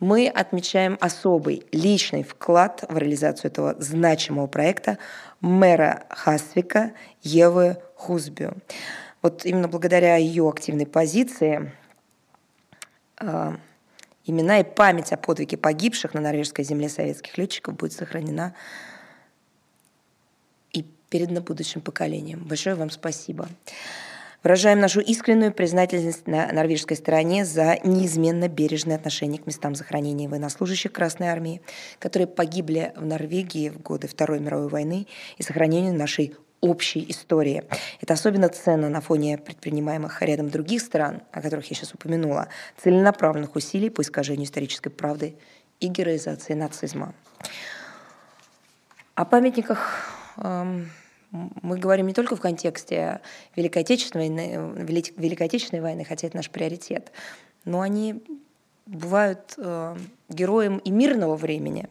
Мы 0.00 0.28
отмечаем 0.28 0.96
особый 0.98 1.64
личный 1.72 2.22
вклад 2.22 2.84
в 2.88 2.96
реализацию 2.96 3.50
этого 3.50 3.74
значимого 3.78 4.46
проекта 4.46 4.96
мэра 5.42 6.04
Хасвика 6.08 6.92
Евы 7.22 7.76
Хузбю. 7.96 8.54
Вот 9.20 9.44
именно 9.44 9.68
благодаря 9.68 10.16
ее 10.16 10.48
активной 10.48 10.86
позиции 10.86 11.70
а, 13.18 13.56
Имена 14.26 14.60
и 14.60 14.64
память 14.64 15.12
о 15.12 15.16
подвиге 15.18 15.56
погибших 15.56 16.14
на 16.14 16.20
норвежской 16.20 16.64
земле 16.64 16.88
советских 16.88 17.36
летчиков 17.36 17.76
будет 17.76 17.92
сохранена 17.92 18.54
и 20.72 20.84
передана 21.10 21.42
будущим 21.42 21.82
поколениям. 21.82 22.42
Большое 22.44 22.74
вам 22.74 22.90
спасибо. 22.90 23.48
Выражаем 24.42 24.78
нашу 24.78 25.00
искреннюю 25.00 25.54
признательность 25.54 26.26
на 26.26 26.52
норвежской 26.52 26.98
стороне 26.98 27.46
за 27.46 27.78
неизменно 27.82 28.48
бережное 28.48 28.96
отношение 28.96 29.40
к 29.40 29.46
местам 29.46 29.74
захоронения 29.74 30.28
военнослужащих 30.28 30.92
Красной 30.92 31.28
Армии, 31.28 31.62
которые 31.98 32.26
погибли 32.26 32.92
в 32.94 33.06
Норвегии 33.06 33.70
в 33.70 33.80
годы 33.80 34.06
Второй 34.06 34.40
мировой 34.40 34.68
войны 34.68 35.06
и 35.38 35.42
сохранению 35.42 35.94
нашей 35.94 36.34
общей 36.64 37.04
истории. 37.10 37.62
Это 38.00 38.14
особенно 38.14 38.48
ценно 38.48 38.88
на 38.88 39.00
фоне 39.00 39.36
предпринимаемых 39.36 40.22
рядом 40.22 40.48
других 40.48 40.80
стран, 40.80 41.22
о 41.30 41.42
которых 41.42 41.66
я 41.66 41.76
сейчас 41.76 41.92
упомянула, 41.92 42.48
целенаправленных 42.82 43.54
усилий 43.54 43.90
по 43.90 44.00
искажению 44.00 44.46
исторической 44.46 44.88
правды 44.88 45.36
и 45.80 45.88
героизации 45.88 46.54
нацизма. 46.54 47.14
О 49.14 49.26
памятниках 49.26 50.08
эм, 50.38 50.90
мы 51.30 51.78
говорим 51.78 52.06
не 52.06 52.14
только 52.14 52.34
в 52.34 52.40
контексте 52.40 53.20
Великой 53.56 53.82
Отечественной, 53.82 54.84
Великой 55.16 55.46
Отечественной 55.46 55.82
войны, 55.82 56.04
хотя 56.04 56.26
это 56.26 56.36
наш 56.36 56.48
приоритет, 56.48 57.12
но 57.66 57.82
они 57.82 58.24
бывают 58.86 59.54
э, 59.58 59.96
героем 60.28 60.78
и 60.78 60.90
мирного 60.90 61.36
времени. 61.36 61.88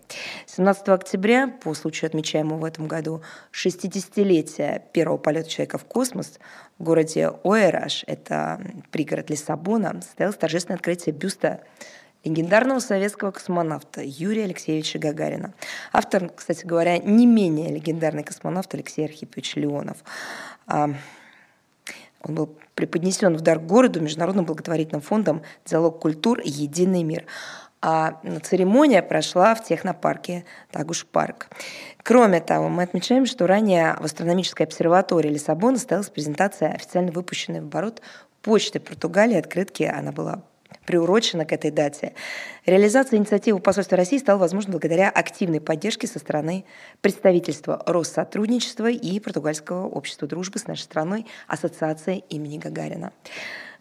17 0.47 0.89
октября, 0.89 1.47
по 1.47 1.73
случаю 1.73 2.07
отмечаемого 2.07 2.57
в 2.57 2.65
этом 2.65 2.87
году 2.87 3.21
60-летия 3.51 4.81
первого 4.91 5.17
полета 5.17 5.49
человека 5.49 5.77
в 5.77 5.85
космос 5.85 6.39
в 6.79 6.83
городе 6.83 7.31
Оэраш, 7.43 8.03
это 8.07 8.59
пригород 8.91 9.29
Лиссабона, 9.29 10.01
состоялось 10.01 10.37
торжественное 10.37 10.77
открытие 10.77 11.13
бюста 11.13 11.61
легендарного 12.23 12.79
советского 12.79 13.31
космонавта 13.31 14.01
Юрия 14.03 14.45
Алексеевича 14.45 14.97
Гагарина. 14.97 15.53
Автор, 15.91 16.29
кстати 16.29 16.65
говоря, 16.65 16.97
не 16.97 17.25
менее 17.25 17.73
легендарный 17.73 18.23
космонавт 18.23 18.73
Алексей 18.73 19.05
Архипович 19.05 19.55
Леонов. 19.57 19.97
А, 20.65 20.89
он 22.21 22.35
был 22.35 22.55
преподнесен 22.75 23.35
в 23.35 23.41
дар 23.41 23.59
городу 23.59 23.99
Международным 23.99 24.45
благотворительным 24.45 25.01
фондом 25.01 25.41
«Диалог 25.65 25.99
культур. 25.99 26.39
Единый 26.43 27.03
мир». 27.03 27.25
А 27.85 28.21
церемония 28.43 29.03
прошла 29.03 29.53
в 29.55 29.63
технопарке 29.65 30.45
Тагуш 30.71 31.05
Парк. 31.05 31.49
Кроме 32.01 32.39
того, 32.39 32.69
мы 32.69 32.83
отмечаем, 32.83 33.25
что 33.25 33.45
ранее 33.45 33.97
в 33.99 34.05
астрономической 34.05 34.65
обсерватории 34.65 35.27
Лиссабона 35.27 35.75
состоялась 35.75 36.09
презентация 36.09 36.71
официально 36.71 37.11
выпущенной 37.11 37.59
в 37.59 37.65
оборот 37.65 38.01
почты 38.41 38.79
Португалии 38.79 39.37
открытки. 39.37 39.83
Она 39.83 40.13
была 40.13 40.43
приурочена 40.85 41.43
к 41.43 41.51
этой 41.51 41.71
дате. 41.71 42.13
Реализация 42.65 43.17
инициативы 43.17 43.59
посольства 43.59 43.97
России 43.97 44.17
стала 44.17 44.37
возможной 44.37 44.71
благодаря 44.71 45.09
активной 45.09 45.59
поддержке 45.59 46.07
со 46.07 46.19
стороны 46.19 46.63
представительства 47.01 47.83
Россотрудничества 47.85 48.89
и 48.89 49.19
Португальского 49.19 49.87
общества 49.87 50.25
дружбы 50.25 50.57
с 50.57 50.67
нашей 50.67 50.83
страной 50.83 51.25
Ассоциации 51.47 52.23
имени 52.29 52.59
Гагарина. 52.59 53.11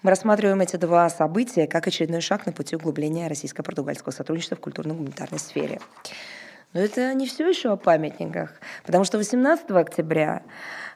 Мы 0.03 0.11
рассматриваем 0.11 0.61
эти 0.61 0.75
два 0.75 1.09
события 1.09 1.69
как 1.69 1.87
очередной 1.87 2.21
шаг 2.21 2.45
на 2.45 2.53
пути 2.53 2.75
углубления 2.75 3.29
российско-португальского 3.29 4.11
сотрудничества 4.11 4.57
в 4.57 4.61
культурно-гуманитарной 4.61 5.39
сфере. 5.39 5.81
Но 6.73 6.81
это 6.81 7.15
не 7.15 7.29
все 7.29 7.49
еще 7.49 7.71
о 7.71 7.77
памятниках, 7.77 8.51
потому 8.85 9.05
что 9.05 9.19
18 9.19 9.71
октября 9.71 10.43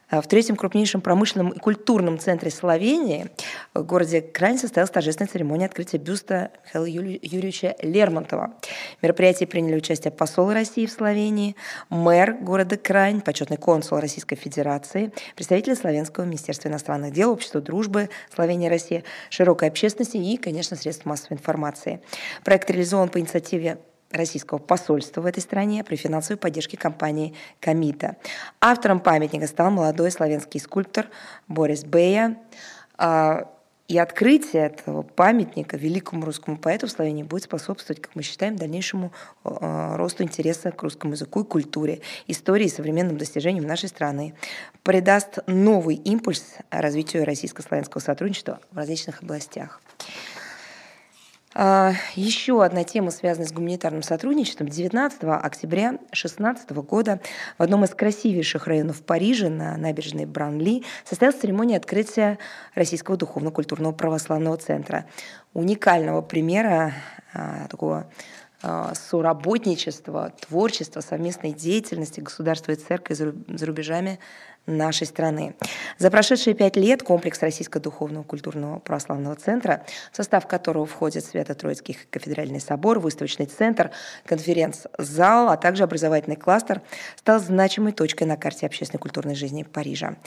в 0.09 0.23
третьем 0.23 0.55
крупнейшем 0.55 1.01
промышленном 1.01 1.49
и 1.49 1.59
культурном 1.59 2.17
центре 2.17 2.49
Словении, 2.49 3.27
в 3.73 3.83
городе 3.83 4.21
Крань, 4.21 4.57
состоялась 4.57 4.91
торжественная 4.91 5.29
церемония 5.29 5.65
открытия 5.65 5.97
бюста 5.97 6.51
Михаила 6.65 6.85
Юрьевича 6.85 7.75
Лермонтова. 7.81 8.53
В 8.99 9.03
мероприятии 9.03 9.45
приняли 9.45 9.75
участие 9.75 10.11
посол 10.11 10.51
России 10.51 10.85
в 10.85 10.91
Словении, 10.91 11.55
мэр 11.89 12.33
города 12.39 12.77
Крань, 12.77 13.21
почетный 13.21 13.57
консул 13.57 13.99
Российской 13.99 14.35
Федерации, 14.35 15.11
представители 15.35 15.73
Славянского 15.73 16.23
министерства 16.23 16.69
иностранных 16.69 17.13
дел, 17.13 17.31
Общества 17.31 17.61
дружбы 17.61 18.09
Словения 18.33 18.67
и 18.67 18.69
России, 18.69 19.03
широкой 19.29 19.67
общественности 19.67 20.17
и, 20.17 20.37
конечно, 20.37 20.77
средств 20.77 21.05
массовой 21.05 21.37
информации. 21.37 22.01
Проект 22.43 22.69
реализован 22.69 23.09
по 23.09 23.19
инициативе 23.19 23.77
российского 24.11 24.57
посольства 24.57 25.21
в 25.21 25.25
этой 25.25 25.41
стране 25.41 25.83
при 25.83 25.95
финансовой 25.95 26.37
поддержке 26.37 26.77
компании 26.77 27.33
«Комита». 27.59 28.15
Автором 28.61 28.99
памятника 28.99 29.47
стал 29.47 29.71
молодой 29.71 30.11
славянский 30.11 30.59
скульптор 30.59 31.07
Борис 31.47 31.83
Бея. 31.83 32.37
А, 32.97 33.49
и 33.87 33.97
открытие 33.97 34.65
этого 34.65 35.01
памятника 35.01 35.77
великому 35.77 36.25
русскому 36.25 36.57
поэту 36.57 36.87
в 36.87 36.91
Словении 36.91 37.23
будет 37.23 37.43
способствовать, 37.43 38.01
как 38.01 38.15
мы 38.15 38.21
считаем, 38.21 38.57
дальнейшему 38.57 39.13
а, 39.45 39.95
росту 39.95 40.23
интереса 40.23 40.71
к 40.71 40.83
русскому 40.83 41.13
языку 41.13 41.41
и 41.41 41.45
культуре, 41.45 42.01
истории 42.27 42.65
и 42.65 42.69
современным 42.69 43.17
достижениям 43.17 43.65
нашей 43.65 43.87
страны, 43.87 44.33
придаст 44.83 45.39
новый 45.47 45.95
импульс 45.95 46.57
развитию 46.69 47.23
российско-славянского 47.23 48.01
сотрудничества 48.01 48.59
в 48.71 48.77
различных 48.77 49.23
областях. 49.23 49.81
А, 51.59 51.93
еще 52.13 52.63
одна 52.63 52.83
тема, 52.83 53.09
связанная 53.09 53.47
с 53.47 53.51
гуманитарным 53.51 54.03
сотрудничеством. 54.03 54.67
19 54.67 55.23
октября 55.23 55.93
2016 55.93 56.69
года 56.69 57.19
в 57.57 57.63
одном 57.63 57.83
из 57.83 57.95
красивейших 57.95 58.67
районов 58.67 59.01
Парижа 59.01 59.49
на 59.49 59.75
набережной 59.75 60.27
Бранли 60.27 60.83
состоялась 61.03 61.39
церемония 61.41 61.77
открытия 61.77 62.37
Российского 62.75 63.17
духовно-культурного 63.17 63.91
православного 63.91 64.57
центра. 64.57 65.07
Уникального 65.55 66.21
примера 66.21 66.93
а, 67.33 67.67
такого 67.69 68.05
а, 68.61 68.93
соработничества, 68.93 70.33
творчества, 70.39 71.01
совместной 71.01 71.53
деятельности 71.53 72.19
государства 72.19 72.73
и 72.73 72.75
церкви 72.75 73.15
за 73.15 73.65
рубежами 73.65 74.19
нашей 74.67 75.07
страны. 75.07 75.55
За 75.97 76.11
прошедшие 76.11 76.53
пять 76.53 76.75
лет 76.75 77.01
комплекс 77.01 77.41
Российского 77.41 77.81
духовного 77.81 78.23
культурного 78.23 78.79
православного 78.79 79.35
центра, 79.35 79.83
в 80.11 80.15
состав 80.15 80.45
которого 80.47 80.85
входят 80.85 81.25
Свято-Троицкий 81.25 81.97
кафедральный 82.09 82.59
собор, 82.59 82.99
выставочный 82.99 83.45
центр, 83.45 83.91
конференц-зал, 84.25 85.49
а 85.49 85.57
также 85.57 85.83
образовательный 85.83 86.35
кластер, 86.35 86.81
стал 87.15 87.39
значимой 87.39 87.93
точкой 87.93 88.25
на 88.25 88.37
карте 88.37 88.65
общественной 88.65 88.99
культурной 88.99 89.35
жизни 89.35 89.63
Парижа. 89.63 90.17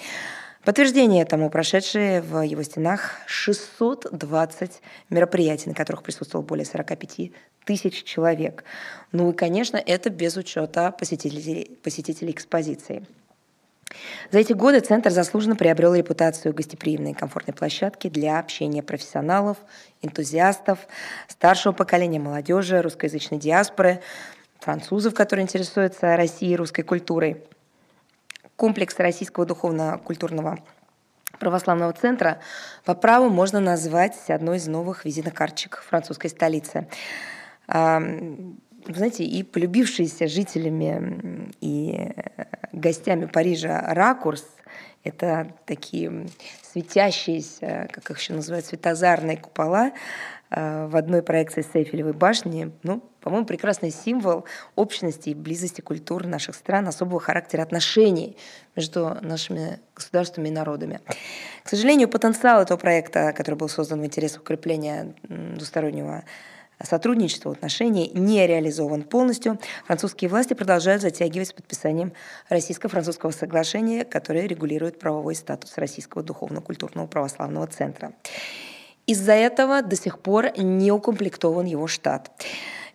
Подтверждение 0.64 1.22
этому 1.22 1.48
прошедшие 1.48 2.20
в 2.20 2.42
его 2.42 2.62
стенах 2.62 3.12
620 3.26 4.82
мероприятий, 5.08 5.70
на 5.70 5.74
которых 5.74 6.02
присутствовало 6.02 6.44
более 6.44 6.66
45 6.66 7.32
тысяч 7.64 8.04
человек. 8.04 8.64
Ну 9.10 9.30
и, 9.30 9.34
конечно, 9.34 9.78
это 9.78 10.10
без 10.10 10.36
учета 10.36 10.92
посетителей, 10.92 11.78
посетителей 11.82 12.32
экспозиции. 12.32 13.06
За 14.30 14.38
эти 14.38 14.52
годы 14.52 14.80
Центр 14.80 15.10
заслуженно 15.10 15.56
приобрел 15.56 15.94
репутацию 15.94 16.54
гостеприимной 16.54 17.12
и 17.12 17.14
комфортной 17.14 17.54
площадки 17.54 18.08
для 18.08 18.38
общения 18.38 18.82
профессионалов, 18.82 19.58
энтузиастов, 20.02 20.78
старшего 21.28 21.72
поколения 21.72 22.20
молодежи, 22.20 22.80
русскоязычной 22.80 23.38
диаспоры, 23.38 24.00
французов, 24.60 25.14
которые 25.14 25.44
интересуются 25.44 26.16
Россией 26.16 26.52
и 26.52 26.56
русской 26.56 26.82
культурой– 26.82 27.42
комплекс 28.60 28.94
Российского 28.98 29.46
духовно-культурного 29.46 30.58
православного 31.38 31.94
центра 31.94 32.40
по 32.84 32.94
праву 32.94 33.30
можно 33.30 33.58
назвать 33.58 34.28
одной 34.28 34.58
из 34.58 34.66
новых 34.66 35.06
визитных 35.06 35.32
карточек 35.32 35.82
французской 35.88 36.28
столицы. 36.28 36.86
Знаете, 38.86 39.24
и 39.24 39.42
полюбившиеся 39.42 40.28
жителями 40.28 41.52
и 41.60 42.12
гостями 42.72 43.26
Парижа 43.26 43.80
ракурс– 43.94 44.44
это 45.04 45.52
такие 45.66 46.26
светящиеся, 46.62 47.88
как 47.92 48.10
их 48.10 48.18
еще 48.18 48.34
называют, 48.34 48.66
светозарные 48.66 49.36
купола, 49.36 49.92
Э, 50.50 50.86
в 50.86 50.96
одной 50.96 51.22
проекции 51.22 51.62
с 51.62 51.74
Эйфелевой 51.74 52.12
башни. 52.12 52.72
Ну, 52.82 53.02
по-моему, 53.20 53.46
прекрасный 53.46 53.92
символ 53.92 54.46
общности 54.74 55.30
и 55.30 55.34
близости 55.34 55.80
культур 55.80 56.26
наших 56.26 56.56
стран, 56.56 56.88
особого 56.88 57.20
характера 57.20 57.62
отношений 57.62 58.36
между 58.74 59.16
нашими 59.20 59.78
государствами 59.94 60.48
и 60.48 60.50
народами. 60.50 61.00
К 61.62 61.68
сожалению, 61.68 62.08
потенциал 62.08 62.62
этого 62.62 62.78
проекта, 62.78 63.32
который 63.32 63.54
был 63.54 63.68
создан 63.68 64.00
в 64.00 64.04
интересах 64.04 64.40
укрепления 64.40 65.14
двустороннего 65.28 66.24
сотрудничества, 66.84 67.52
отношений, 67.52 68.10
не 68.14 68.46
реализован 68.46 69.02
полностью. 69.02 69.58
Французские 69.86 70.30
власти 70.30 70.54
продолжают 70.54 71.02
затягивать 71.02 71.48
с 71.48 71.52
подписанием 71.52 72.12
российско-французского 72.48 73.30
соглашения, 73.30 74.04
которое 74.04 74.46
регулирует 74.46 74.98
правовой 74.98 75.34
статус 75.34 75.76
Российского 75.76 76.22
духовно-культурного 76.22 77.06
православного 77.06 77.66
центра. 77.66 78.12
Из-за 79.06 79.32
этого 79.32 79.82
до 79.82 79.96
сих 79.96 80.20
пор 80.20 80.56
не 80.56 80.92
укомплектован 80.92 81.66
его 81.66 81.86
штат. 81.86 82.30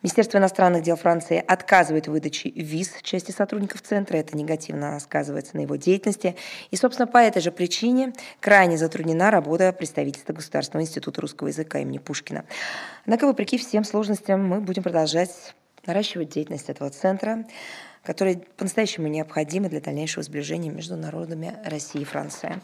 Министерство 0.05 0.37
иностранных 0.37 0.83
дел 0.83 0.97
Франции 0.97 1.43
отказывает 1.47 2.05
в 2.05 2.11
выдаче 2.11 2.51
виз 2.51 2.93
части 3.01 3.31
сотрудников 3.31 3.81
центра. 3.81 4.17
Это 4.17 4.37
негативно 4.37 4.99
сказывается 4.99 5.57
на 5.57 5.61
его 5.61 5.77
деятельности. 5.77 6.35
И, 6.69 6.75
собственно, 6.75 7.07
по 7.07 7.17
этой 7.17 7.41
же 7.41 7.51
причине 7.51 8.13
крайне 8.39 8.77
затруднена 8.77 9.31
работа 9.31 9.73
представительства 9.73 10.33
Государственного 10.33 10.83
института 10.83 11.21
русского 11.21 11.47
языка 11.47 11.79
имени 11.79 11.97
Пушкина. 11.97 12.45
Однако, 13.05 13.25
вопреки 13.25 13.57
всем 13.57 13.83
сложностям, 13.83 14.47
мы 14.47 14.61
будем 14.61 14.83
продолжать 14.83 15.55
наращивать 15.87 16.29
деятельность 16.29 16.69
этого 16.69 16.91
центра, 16.91 17.43
который 18.03 18.43
по-настоящему 18.57 19.07
необходим 19.07 19.67
для 19.67 19.81
дальнейшего 19.81 20.21
сближения 20.21 20.69
между 20.69 20.97
народами 20.97 21.57
России 21.65 22.01
и 22.01 22.05
Франции. 22.05 22.61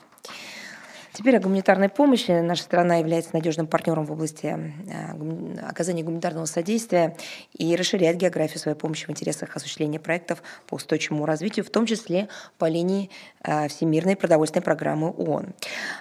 Теперь 1.14 1.36
о 1.36 1.42
гуманитарной 1.42 1.90
помощи. 1.90 2.32
Наша 2.32 2.64
страна 2.64 2.96
является 2.96 3.32
надежным 3.34 3.68
партнером 3.68 4.06
в 4.06 4.14
области 4.14 4.46
э, 4.46 5.68
оказания 5.68 6.04
гуманитарного 6.04 6.46
содействия 6.46 7.18
и 7.54 7.76
расширяет 7.76 8.16
географию 8.16 8.60
своей 8.60 8.78
помощи 8.78 9.06
в 9.06 9.10
интересах 9.10 9.54
осуществления 9.58 10.00
проектов 10.00 10.42
по 10.68 10.76
устойчивому 10.76 11.26
развитию, 11.26 11.66
в 11.66 11.70
том 11.70 11.86
числе 11.86 12.30
по 12.58 12.70
линии 12.70 13.10
э, 13.44 13.68
Всемирной 13.68 14.16
продовольственной 14.16 14.64
программы 14.64 15.10
ООН. 15.10 15.54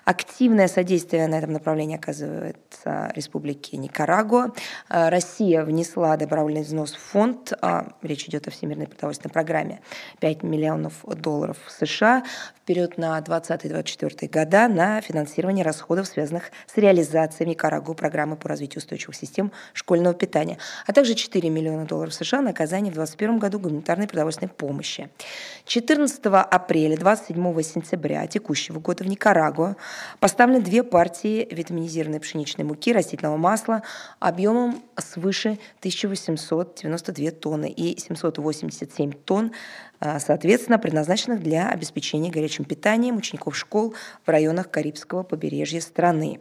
Активное 0.05 0.69
содействие 0.69 1.27
на 1.27 1.39
этом 1.39 1.53
направлении 1.55 1.97
оказывается 1.97 3.11
Республике 3.17 3.79
Никарагуа. 3.79 4.53
Э, 4.89 5.09
Россия 5.09 5.65
внесла 5.65 6.17
добровольный 6.19 6.63
взнос 6.63 6.93
в 6.93 7.01
фонд, 7.01 7.53
речь 8.03 8.27
идет 8.27 8.47
о 8.47 8.53
Всемирной 8.53 8.87
продовольственной 8.87 9.33
программе, 9.33 9.81
5 10.21 10.45
миллионов 10.45 11.05
долларов 11.05 11.57
США 11.69 12.23
в 12.55 12.61
период 12.61 12.97
на 12.97 13.19
2020-2024 13.19 14.29
года 14.29 14.69
на 14.69 15.00
финансирование 15.01 15.65
расходов, 15.65 16.07
связанных 16.07 16.51
с 16.67 16.77
реализацией 16.77 17.49
Никарагуа 17.51 17.95
программы 17.95 18.37
по 18.37 18.49
развитию 18.49 18.79
устойчивых 18.79 19.17
систем 19.17 19.53
школьного 19.73 20.15
питания, 20.15 20.59
а 20.87 20.93
также 20.93 21.15
4 21.15 21.49
миллиона 21.51 21.85
долларов 21.87 22.15
США 22.15 22.41
на 22.41 22.51
оказание 22.51 22.91
в 22.91 22.95
2021 22.95 23.39
году 23.39 23.59
гуманитарной 23.59 24.07
продовольственной 24.07 24.51
помощи. 24.51 25.11
14 25.67 26.21
апреля 26.25 26.97
27 26.97 27.63
сентября 27.63 28.27
текущего 28.27 28.79
года 28.81 29.05
в 29.05 29.07
Никарагуа 29.07 29.77
поставлены 30.19 30.61
две 30.61 30.83
партии 30.83 31.49
витаминизированной 31.51 32.21
пшеничной 32.21 32.65
муки 32.65 32.93
растительного 32.93 33.37
масла 33.37 33.83
объемом 34.19 34.83
свыше 34.97 35.59
1892 35.81 37.31
тонны 37.33 37.71
и 37.71 37.99
787 37.99 39.13
тонн 39.13 39.53
соответственно, 40.01 40.79
предназначенных 40.79 41.43
для 41.43 41.69
обеспечения 41.69 42.31
горячим 42.31 42.65
питанием 42.65 43.17
учеников 43.17 43.57
школ 43.57 43.95
в 44.25 44.29
районах 44.29 44.71
Карибского 44.71 45.23
побережья 45.23 45.81
страны. 45.81 46.41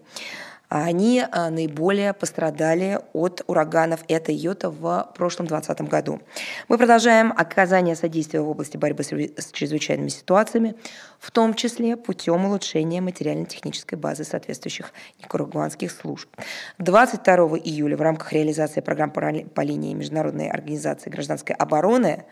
Они 0.70 1.26
а, 1.32 1.50
наиболее 1.50 2.14
пострадали 2.14 3.00
от 3.14 3.42
ураганов 3.48 4.02
Эта 4.08 4.32
Йота 4.32 4.70
в 4.70 5.12
прошлом 5.16 5.48
2020 5.48 5.90
году. 5.90 6.22
Мы 6.68 6.78
продолжаем 6.78 7.34
оказание 7.36 7.96
содействия 7.96 8.42
в 8.42 8.48
области 8.48 8.78
борьбы 8.78 9.04
с 9.04 9.52
чрезвычайными 9.52 10.10
ситуациями, 10.10 10.76
в 11.20 11.32
том 11.32 11.56
числе 11.56 11.98
путем 11.98 12.46
улучшения 12.46 13.02
материально-технической 13.02 13.98
базы 13.98 14.24
соответствующих 14.24 14.94
никарагуанских 15.20 15.92
служб. 15.92 16.30
22 16.78 17.36
июля 17.58 17.98
в 17.98 18.02
рамках 18.02 18.32
реализации 18.32 18.82
программ 18.82 19.10
по 19.10 19.62
линии 19.62 19.96
Международной 19.96 20.50
организации 20.50 21.10
гражданской 21.10 21.56
обороны 21.56 22.26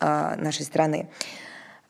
нашей 0.00 0.64
страны. 0.64 1.08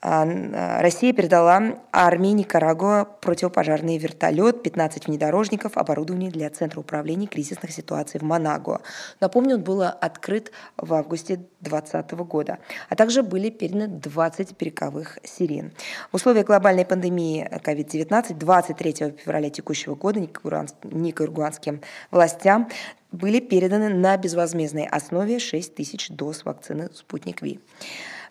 А, 0.09 0.23
а, 0.23 0.83
Россия 0.83 1.13
передала 1.13 1.81
армии 1.93 2.29
Никарагуа 2.29 3.07
противопожарный 3.21 3.99
вертолет, 3.99 4.63
15 4.63 5.07
внедорожников, 5.07 5.77
оборудование 5.77 6.31
для 6.31 6.49
Центра 6.51 6.79
управления 6.79 7.27
кризисных 7.27 7.73
ситуаций 7.73 8.21
в 8.21 8.23
Манагуа. 8.23 8.83
Напомню, 9.21 9.57
он 9.57 9.63
был 9.63 9.83
открыт 9.83 10.53
в 10.77 10.95
августе 10.95 11.41
2020 11.61 12.13
года. 12.29 12.59
А 12.89 12.95
также 12.95 13.23
были 13.23 13.51
переданы 13.51 13.89
20 13.89 14.57
перековых 14.57 15.19
сирен. 15.25 15.73
В 16.13 16.17
условиях 16.17 16.47
глобальной 16.47 16.85
пандемии 16.85 17.49
COVID-19 17.65 18.35
23 18.35 18.93
февраля 19.17 19.51
текущего 19.51 19.97
года 19.97 20.21
никарагуанским 20.21 21.81
властям 22.11 22.69
были 23.17 23.41
переданы 23.41 23.89
на 23.89 24.17
безвозмездной 24.17 24.87
основе 24.87 25.39
6 25.39 25.75
тысяч 25.75 26.09
доз 26.11 26.45
вакцины 26.45 26.91
«Спутник 26.95 27.43
Ви». 27.43 27.61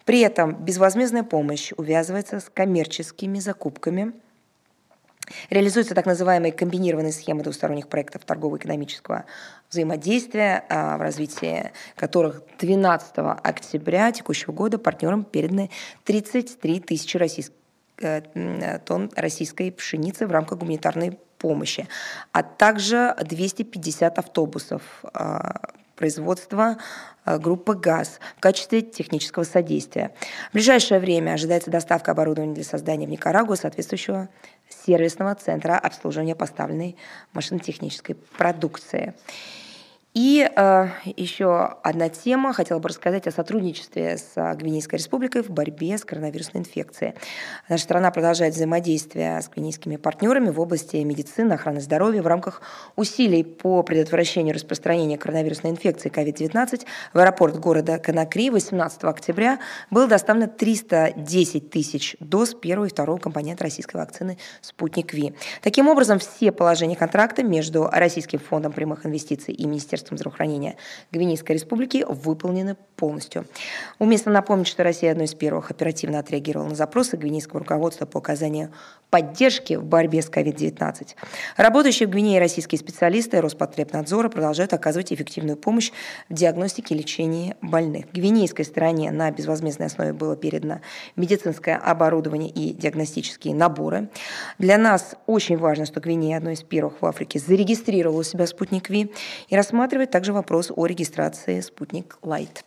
При 0.05 0.19
этом 0.21 0.63
безвозмездная 0.63 1.23
помощь 1.23 1.71
увязывается 1.77 2.39
с 2.39 2.49
коммерческими 2.49 3.39
закупками 3.39 4.13
Реализуются 5.49 5.95
так 5.95 6.05
называемые 6.05 6.51
комбинированные 6.51 7.11
схемы 7.11 7.43
двусторонних 7.43 7.87
проектов 7.87 8.25
торгово-экономического 8.25 9.25
взаимодействия, 9.69 10.63
а, 10.69 10.97
в 10.97 11.01
развитии 11.01 11.71
которых 11.95 12.43
12 12.59 13.39
октября 13.43 14.11
текущего 14.11 14.51
года 14.51 14.77
партнерам 14.77 15.23
переданы 15.23 15.71
33 16.03 16.79
тысячи 16.79 17.17
российских 17.17 17.55
э, 18.01 18.79
тонн 18.85 19.09
российской 19.15 19.71
пшеницы 19.71 20.27
в 20.27 20.31
рамках 20.31 20.59
гуманитарной 20.59 21.17
помощи, 21.45 21.87
а 22.31 22.41
также 22.41 23.15
250 23.21 24.17
автобусов 24.17 24.81
а, 25.13 25.73
производства 25.95 26.77
а, 27.23 27.37
группы 27.37 27.75
ГАЗ 27.75 28.19
в 28.37 28.39
качестве 28.39 28.81
технического 28.81 29.43
содействия. 29.43 30.11
В 30.49 30.53
ближайшее 30.53 30.99
время 30.99 31.33
ожидается 31.33 31.69
доставка 31.69 32.13
оборудования 32.13 32.55
для 32.55 32.63
создания 32.63 33.05
в 33.05 33.11
Никарагуа 33.11 33.55
соответствующего 33.57 34.27
сервисного 34.87 35.35
центра 35.35 35.77
обслуживания 35.77 36.35
поставленной 36.35 36.95
машинотехнической 37.33 38.15
продукции. 38.15 39.13
И 40.15 40.49
э, 40.49 40.87
еще 41.17 41.75
одна 41.83 42.07
тема. 42.07 42.53
Хотела 42.53 42.79
бы 42.79 42.87
рассказать 42.87 43.27
о 43.27 43.31
сотрудничестве 43.31 44.17
с 44.17 44.31
э, 44.37 44.55
Гвинейской 44.55 44.97
республикой 44.97 45.43
в 45.43 45.49
борьбе 45.49 45.97
с 45.97 46.05
коронавирусной 46.05 46.61
инфекцией. 46.61 47.15
Наша 47.67 47.83
страна 47.83 48.11
продолжает 48.11 48.53
взаимодействие 48.53 49.41
с 49.41 49.49
гвинейскими 49.49 49.97
партнерами 49.97 50.51
в 50.51 50.59
области 50.61 50.95
медицины, 50.95 51.51
охраны 51.51 51.81
здоровья 51.81 52.21
в 52.21 52.27
рамках 52.27 52.61
усилий 52.95 53.43
по 53.43 53.83
предотвращению 53.83 54.55
распространения 54.55 55.17
коронавирусной 55.17 55.73
инфекции 55.73 56.09
COVID-19 56.09 56.85
в 57.13 57.19
аэропорт 57.19 57.59
города 57.59 57.99
Конакри 57.99 58.49
18 58.49 59.03
октября 59.03 59.59
было 59.91 60.07
доставлено 60.07 60.47
310 60.47 61.69
тысяч 61.69 62.15
доз 62.21 62.53
первого 62.53 62.85
и 62.85 62.89
второго 62.89 63.17
компонента 63.17 63.65
российской 63.65 63.97
вакцины 63.97 64.37
«Спутник 64.61 65.13
Ви». 65.13 65.35
Таким 65.61 65.89
образом, 65.89 66.19
все 66.19 66.53
положения 66.53 66.95
контракта 66.95 67.43
между 67.43 67.89
Российским 67.91 68.39
фондом 68.39 68.71
прямых 68.71 69.05
инвестиций 69.05 69.53
и 69.53 69.67
Министерством 69.67 70.04
Министерством 70.05 70.17
здравоохранения 70.17 70.77
Гвинейской 71.11 71.55
республики 71.55 72.05
выполнены 72.07 72.75
полностью. 72.95 73.45
Уместно 73.99 74.31
напомнить, 74.31 74.67
что 74.67 74.83
Россия 74.83 75.11
одной 75.11 75.25
из 75.25 75.33
первых 75.33 75.71
оперативно 75.71 76.19
отреагировала 76.19 76.69
на 76.69 76.75
запросы 76.75 77.17
гвинейского 77.17 77.59
руководства 77.59 78.05
по 78.05 78.19
оказанию 78.19 78.71
поддержки 79.15 79.75
в 79.75 79.85
борьбе 79.85 80.21
с 80.21 80.29
COVID-19. 80.29 81.15
Работающие 81.55 82.05
в 82.05 82.11
Гвинее 82.11 82.37
российские 82.37 82.77
специалисты 82.77 83.39
Роспотребнадзора 83.39 84.27
продолжают 84.27 84.73
оказывать 84.73 85.13
эффективную 85.13 85.55
помощь 85.55 85.93
в 86.27 86.33
диагностике 86.33 86.95
и 86.95 86.97
лечении 86.97 87.55
больных. 87.61 88.11
Гвинейской 88.11 88.65
стороне 88.65 89.11
на 89.11 89.31
безвозмездной 89.31 89.87
основе 89.87 90.11
было 90.11 90.35
передано 90.35 90.81
медицинское 91.15 91.77
оборудование 91.77 92.49
и 92.49 92.73
диагностические 92.73 93.55
наборы. 93.55 94.09
Для 94.59 94.77
нас 94.77 95.15
очень 95.27 95.57
важно, 95.57 95.85
что 95.85 96.01
Гвинея 96.01 96.35
одной 96.35 96.55
из 96.55 96.63
первых 96.63 97.01
в 97.01 97.05
Африке 97.05 97.39
зарегистрировала 97.39 98.19
у 98.19 98.23
себя 98.23 98.45
спутник 98.47 98.89
ВИ 98.89 99.13
и 99.47 99.55
рассматривает 99.55 100.11
также 100.11 100.33
вопрос 100.33 100.73
о 100.75 100.85
регистрации 100.87 101.61
спутник 101.61 102.17
Лайт. 102.21 102.65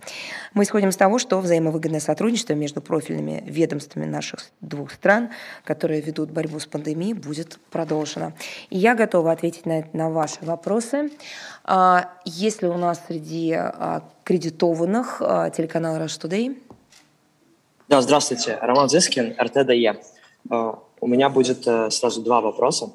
Мы 0.54 0.62
исходим 0.62 0.88
из 0.88 0.96
того, 0.96 1.18
что 1.18 1.40
взаимовыгодное 1.40 2.00
сотрудничество 2.00 2.54
между 2.54 2.80
профильными 2.80 3.44
ведомствами 3.46 4.06
наших 4.06 4.40
двух 4.62 4.92
стран, 4.92 5.28
которые 5.64 6.00
ведут 6.00 6.37
борьбу 6.38 6.60
с 6.60 6.66
пандемией, 6.66 7.14
будет 7.14 7.58
продолжено. 7.70 8.32
И 8.70 8.78
я 8.78 8.94
готова 8.94 9.32
ответить 9.32 9.66
на, 9.66 9.84
на 9.92 10.08
ваши 10.08 10.38
вопросы. 10.42 11.10
А, 11.64 12.12
есть 12.24 12.62
ли 12.62 12.68
у 12.68 12.76
нас 12.76 13.00
среди 13.08 13.54
а, 13.54 14.04
кредитованных 14.22 15.20
а, 15.20 15.50
телеканал 15.50 15.96
Rush 15.96 16.20
Today? 16.22 16.56
Да, 17.88 18.00
здравствуйте. 18.02 18.56
Роман 18.60 18.88
Зискин, 18.88 19.34
РТДЕ. 19.40 20.00
У 21.00 21.06
меня 21.06 21.28
будет 21.28 21.66
э, 21.66 21.90
сразу 21.90 22.22
два 22.22 22.40
вопроса. 22.40 22.90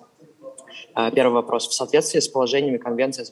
Первый 1.15 1.33
вопрос. 1.33 1.67
В 1.67 1.73
соответствии 1.73 2.19
с 2.19 2.27
положениями 2.27 2.77
Конвенции 2.77 3.25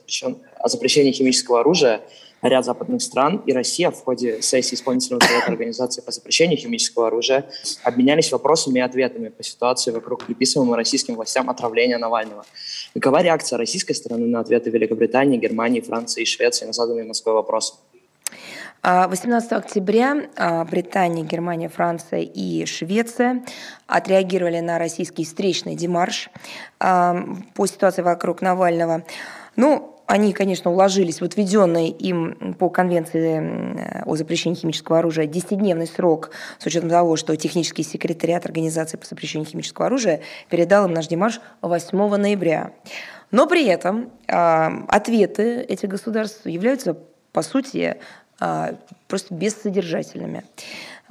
о 0.58 0.68
запрещении 0.68 1.12
химического 1.12 1.60
оружия 1.60 2.02
ряд 2.42 2.66
западных 2.66 3.02
стран 3.02 3.42
и 3.46 3.54
Россия 3.54 3.92
в 3.92 4.04
ходе 4.04 4.42
сессии 4.42 4.76
исполнительного 4.76 5.24
совета 5.24 5.48
Организации 5.48 6.02
по 6.02 6.12
запрещению 6.12 6.58
химического 6.58 7.08
оружия 7.08 7.50
обменялись 7.84 8.32
вопросами 8.32 8.80
и 8.80 8.82
ответами 8.82 9.30
по 9.30 9.44
ситуации 9.44 9.92
вокруг 9.92 10.26
приписываемого 10.26 10.78
российским 10.78 11.16
властям 11.16 11.50
отравления 11.50 11.98
Навального. 11.98 12.46
Какова 12.94 13.22
реакция 13.22 13.58
российской 13.58 13.94
стороны 13.94 14.28
на 14.28 14.40
ответы 14.40 14.70
Великобритании, 14.70 15.38
Германии, 15.38 15.82
Франции 15.82 16.24
и 16.24 16.26
Швеции 16.26 16.66
на 16.66 16.74
заданные 16.74 17.06
Москвой 17.06 17.36
вопросы? 17.36 17.74
18 18.84 19.52
октября 19.52 20.24
а, 20.36 20.66
Британия, 20.66 21.24
Германия, 21.24 21.70
Франция 21.70 22.22
и 22.22 22.66
Швеция 22.66 23.44
отреагировали 23.86 24.60
на 24.60 24.80
российский 24.80 25.24
встречный 25.24 25.76
демарш 25.76 26.32
а, 26.80 27.16
по 27.54 27.68
ситуации 27.68 28.02
вокруг 28.02 28.42
Навального. 28.42 29.06
Ну, 29.56 30.01
они, 30.12 30.34
конечно, 30.34 30.70
уложились 30.70 31.22
в 31.22 31.24
отведенный 31.24 31.88
им 31.88 32.54
по 32.60 32.70
Конвенции 32.70 34.04
о 34.06 34.18
запрещении 34.18 34.58
химического 34.58 35.00
оружия 35.00 35.26
10-дневный 35.26 35.88
срок, 35.88 36.32
с 36.60 36.66
учетом 36.66 36.90
того, 36.90 37.16
что 37.16 37.34
технический 37.38 37.84
секретариат 37.84 38.46
Организации 38.46 38.98
по 38.98 39.06
запрещению 39.06 39.48
химического 39.48 39.88
оружия 39.88 40.20
передал 40.50 40.86
им 40.86 40.94
наш 40.94 41.08
демарш 41.08 41.40
8 41.62 41.98
ноября. 42.18 42.74
Но 43.32 43.48
при 43.48 43.66
этом 43.66 44.12
э, 44.28 44.34
ответы 44.90 45.62
этих 45.62 45.88
государств 45.88 46.46
являются, 46.46 46.98
по 47.32 47.42
сути, 47.42 47.96
э, 48.42 48.74
просто 49.08 49.34
бессодержательными. 49.34 50.44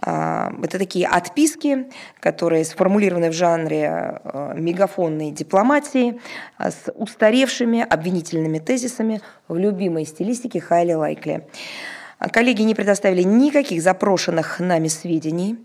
А, 0.03 0.53
это 0.63 0.79
такие 0.79 1.07
отписки, 1.07 1.87
которые 2.21 2.65
сформулированы 2.65 3.31
в 3.31 3.35
жанре 3.35 4.21
э, 4.23 4.55
мегафонной 4.57 5.31
дипломатии 5.31 6.19
а, 6.57 6.71
с 6.71 6.91
устаревшими 6.95 7.83
обвинительными 7.83 8.59
тезисами 8.59 9.21
в 9.49 9.57
любимой 9.57 10.07
стилистике 10.07 10.61
Хайли 10.61 10.95
Лайкли. 10.95 11.47
Коллеги 12.29 12.63
не 12.63 12.75
предоставили 12.75 13.23
никаких 13.23 13.83
запрошенных 13.83 14.61
нами 14.61 14.89
сведений. 14.89 15.57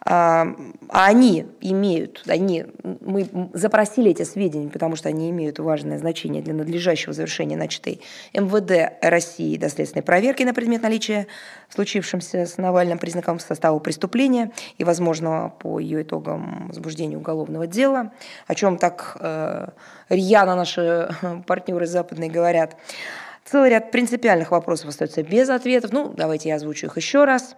А, 0.00 0.48
а 0.88 1.04
они 1.04 1.46
имеют, 1.60 2.22
они, 2.26 2.64
мы 2.82 3.28
запросили 3.52 4.12
эти 4.12 4.22
сведения, 4.22 4.70
потому 4.70 4.96
что 4.96 5.10
они 5.10 5.28
имеют 5.28 5.58
важное 5.58 5.98
значение 5.98 6.42
для 6.42 6.54
надлежащего 6.54 7.12
завершения 7.12 7.58
начатой 7.58 8.00
МВД 8.32 8.94
России 9.02 9.58
доследственной 9.58 10.02
проверки 10.02 10.44
на 10.44 10.54
предмет 10.54 10.82
наличия 10.82 11.26
случившимся 11.68 12.46
с 12.46 12.56
Навальным 12.56 12.98
признаком 12.98 13.38
состава 13.38 13.78
преступления 13.78 14.50
и, 14.78 14.84
возможно, 14.84 15.52
по 15.58 15.78
ее 15.78 16.02
итогам 16.02 16.68
возбуждения 16.68 17.18
уголовного 17.18 17.66
дела, 17.66 18.12
о 18.46 18.54
чем 18.54 18.78
так 18.78 19.18
э, 19.20 19.68
рьяно 20.08 20.56
наши 20.56 21.10
партнеры 21.46 21.86
западные 21.86 22.30
говорят. 22.30 22.76
Целый 23.50 23.70
ряд 23.70 23.90
принципиальных 23.90 24.50
вопросов 24.50 24.88
остается 24.88 25.22
без 25.22 25.48
ответов. 25.48 25.90
Ну, 25.90 26.12
давайте 26.14 26.50
я 26.50 26.56
озвучу 26.56 26.86
их 26.86 26.98
еще 26.98 27.24
раз. 27.24 27.56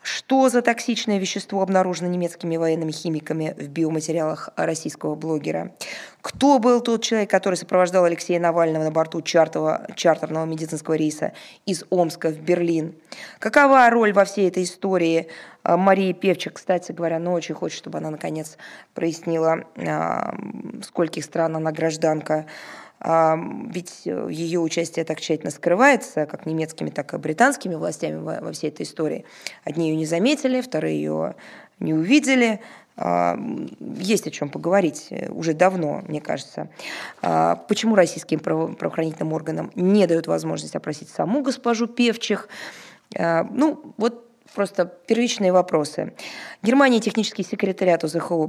Что 0.00 0.48
за 0.48 0.62
токсичное 0.62 1.18
вещество 1.18 1.60
обнаружено 1.60 2.08
немецкими 2.08 2.56
военными 2.56 2.90
химиками 2.90 3.54
в 3.58 3.68
биоматериалах 3.68 4.48
российского 4.56 5.14
блогера? 5.14 5.74
Кто 6.22 6.58
был 6.58 6.80
тот 6.80 7.02
человек, 7.02 7.30
который 7.30 7.56
сопровождал 7.56 8.04
Алексея 8.04 8.40
Навального 8.40 8.84
на 8.84 8.90
борту 8.90 9.20
чартового, 9.20 9.86
чартерного 9.94 10.46
медицинского 10.46 10.94
рейса 10.94 11.34
из 11.66 11.84
Омска 11.90 12.30
в 12.30 12.40
Берлин? 12.40 12.94
Какова 13.38 13.90
роль 13.90 14.14
во 14.14 14.24
всей 14.24 14.48
этой 14.48 14.62
истории 14.62 15.28
а, 15.62 15.76
Марии 15.76 16.14
Певчик, 16.14 16.54
кстати 16.54 16.92
говоря, 16.92 17.18
но 17.18 17.34
очень 17.34 17.54
хочет, 17.54 17.76
чтобы 17.76 17.98
она 17.98 18.10
наконец 18.10 18.56
прояснила, 18.94 19.64
а, 19.76 20.34
скольких 20.82 21.24
стран 21.24 21.56
она 21.56 21.72
гражданка. 21.72 22.46
Ведь 23.00 24.02
э, 24.06 24.28
ее 24.30 24.60
участие 24.60 25.04
так 25.04 25.20
тщательно 25.20 25.50
скрывается, 25.50 26.26
как 26.26 26.46
немецкими, 26.46 26.90
так 26.90 27.12
и 27.12 27.18
британскими 27.18 27.74
властями 27.74 28.20
во 28.20 28.52
всей 28.52 28.68
этой 28.68 28.82
истории. 28.82 29.24
Одни 29.64 29.90
ее 29.90 29.96
не 29.96 30.06
заметили, 30.06 30.60
вторые 30.62 30.96
ее 30.96 31.34
не 31.78 31.92
увидели. 31.92 32.60
Есть 32.98 34.26
о 34.26 34.30
чем 34.30 34.48
поговорить 34.48 35.08
э, 35.10 35.30
уже 35.30 35.52
давно, 35.52 36.02
мне 36.08 36.22
кажется. 36.22 36.70
Почему 37.20 37.94
российским 37.94 38.38
правоохранительным 38.38 39.34
органам 39.34 39.70
не 39.74 40.06
дают 40.06 40.26
возможность 40.26 40.74
опросить 40.74 41.10
саму 41.10 41.42
госпожу 41.42 41.86
Певчих? 41.86 42.48
Ну, 43.14 43.94
вот 43.98 44.25
просто 44.56 44.86
первичные 44.86 45.52
вопросы. 45.52 46.14
Германия 46.62 46.96
и 46.96 47.00
технический 47.00 47.44
секретариат 47.44 48.02
УЗХО 48.04 48.46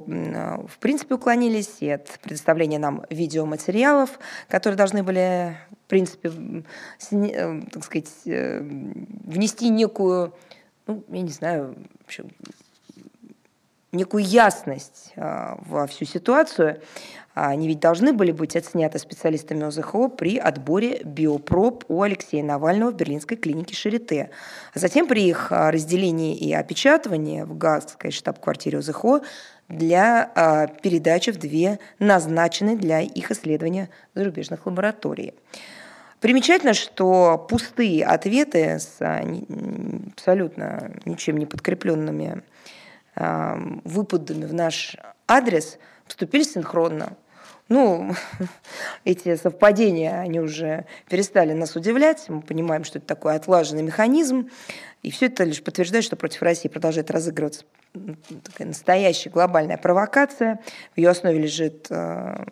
в 0.67 0.77
принципе 0.79 1.15
уклонились 1.15 1.83
от 1.83 2.19
предоставления 2.21 2.79
нам 2.79 3.03
видеоматериалов, 3.09 4.17
которые 4.47 4.77
должны 4.77 5.03
были, 5.03 5.57
в 5.85 5.89
принципе, 5.89 6.31
э, 7.11 7.61
так 7.71 7.83
сказать, 7.83 8.09
э, 8.25 8.61
внести 8.61 9.67
некую, 9.69 10.33
ну, 10.87 11.03
я 11.09 11.21
не 11.21 11.31
знаю, 11.31 11.75
некую 13.91 14.23
ясность 14.23 15.13
а, 15.15 15.57
во 15.65 15.87
всю 15.87 16.05
ситуацию. 16.05 16.81
А 17.33 17.49
они 17.49 17.67
ведь 17.67 17.79
должны 17.79 18.13
были 18.13 18.31
быть 18.31 18.55
отсняты 18.55 18.97
специалистами 18.97 19.63
ОЗХО 19.63 20.09
при 20.09 20.37
отборе 20.37 21.01
биопроб 21.03 21.85
у 21.87 22.01
Алексея 22.01 22.43
Навального 22.43 22.91
в 22.91 22.95
берлинской 22.95 23.37
клинике 23.37 23.75
Шарите. 23.75 24.31
А 24.73 24.79
затем 24.79 25.07
при 25.07 25.27
их 25.27 25.51
а, 25.51 25.71
разделении 25.71 26.35
и 26.35 26.53
опечатывании 26.53 27.43
в 27.43 27.57
Гаагской 27.57 28.11
штаб-квартире 28.11 28.79
ОЗХО 28.79 29.21
для 29.69 30.71
передачи 30.81 31.31
в 31.31 31.37
две 31.37 31.79
назначенные 31.99 32.77
для 32.77 33.01
их 33.01 33.31
исследования 33.31 33.89
зарубежных 34.15 34.65
лабораторий. 34.65 35.33
Примечательно, 36.21 36.73
что 36.73 37.45
пустые 37.49 38.03
ответы 38.03 38.79
с 38.79 38.97
абсолютно 40.15 40.91
ничем 41.05 41.37
не 41.37 41.45
подкрепленными 41.45 42.41
выпадами 43.19 44.45
в 44.45 44.53
наш 44.53 44.95
адрес 45.27 45.79
поступили 46.05 46.43
синхронно. 46.43 47.13
Ну, 47.69 48.13
эти 49.03 49.35
совпадения, 49.35 50.19
они 50.19 50.39
уже 50.39 50.85
перестали 51.09 51.53
нас 51.53 51.75
удивлять. 51.75 52.23
Мы 52.29 52.41
понимаем, 52.41 52.83
что 52.83 52.99
это 52.99 53.07
такой 53.07 53.35
отлаженный 53.35 53.83
механизм. 53.83 54.49
И 55.03 55.11
все 55.11 55.27
это 55.27 55.43
лишь 55.43 55.63
подтверждает, 55.63 56.05
что 56.05 56.15
против 56.15 56.41
России 56.41 56.69
продолжает 56.69 57.11
разыгрываться 57.11 57.65
такая 58.43 58.67
настоящая 58.67 59.29
глобальная 59.29 59.77
провокация. 59.77 60.59
В 60.93 60.97
ее 60.97 61.09
основе 61.09 61.39
лежит 61.39 61.87
э, 61.89 62.45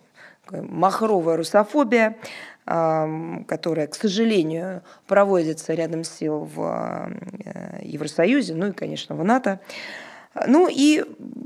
махровая 0.50 1.36
русофобия. 1.36 2.16
которая, 2.64 3.86
к 3.86 3.94
сожалению, 3.94 4.82
проводится 5.06 5.72
рядом 5.74 6.02
сил 6.02 6.50
в 6.52 7.08
э, 7.44 7.78
Евросоюзе, 7.82 8.54
ну 8.54 8.68
и, 8.68 8.72
конечно, 8.72 9.14
в 9.14 9.22
НАТО. 9.22 9.60
Ну 10.46 10.68
и 10.70 11.02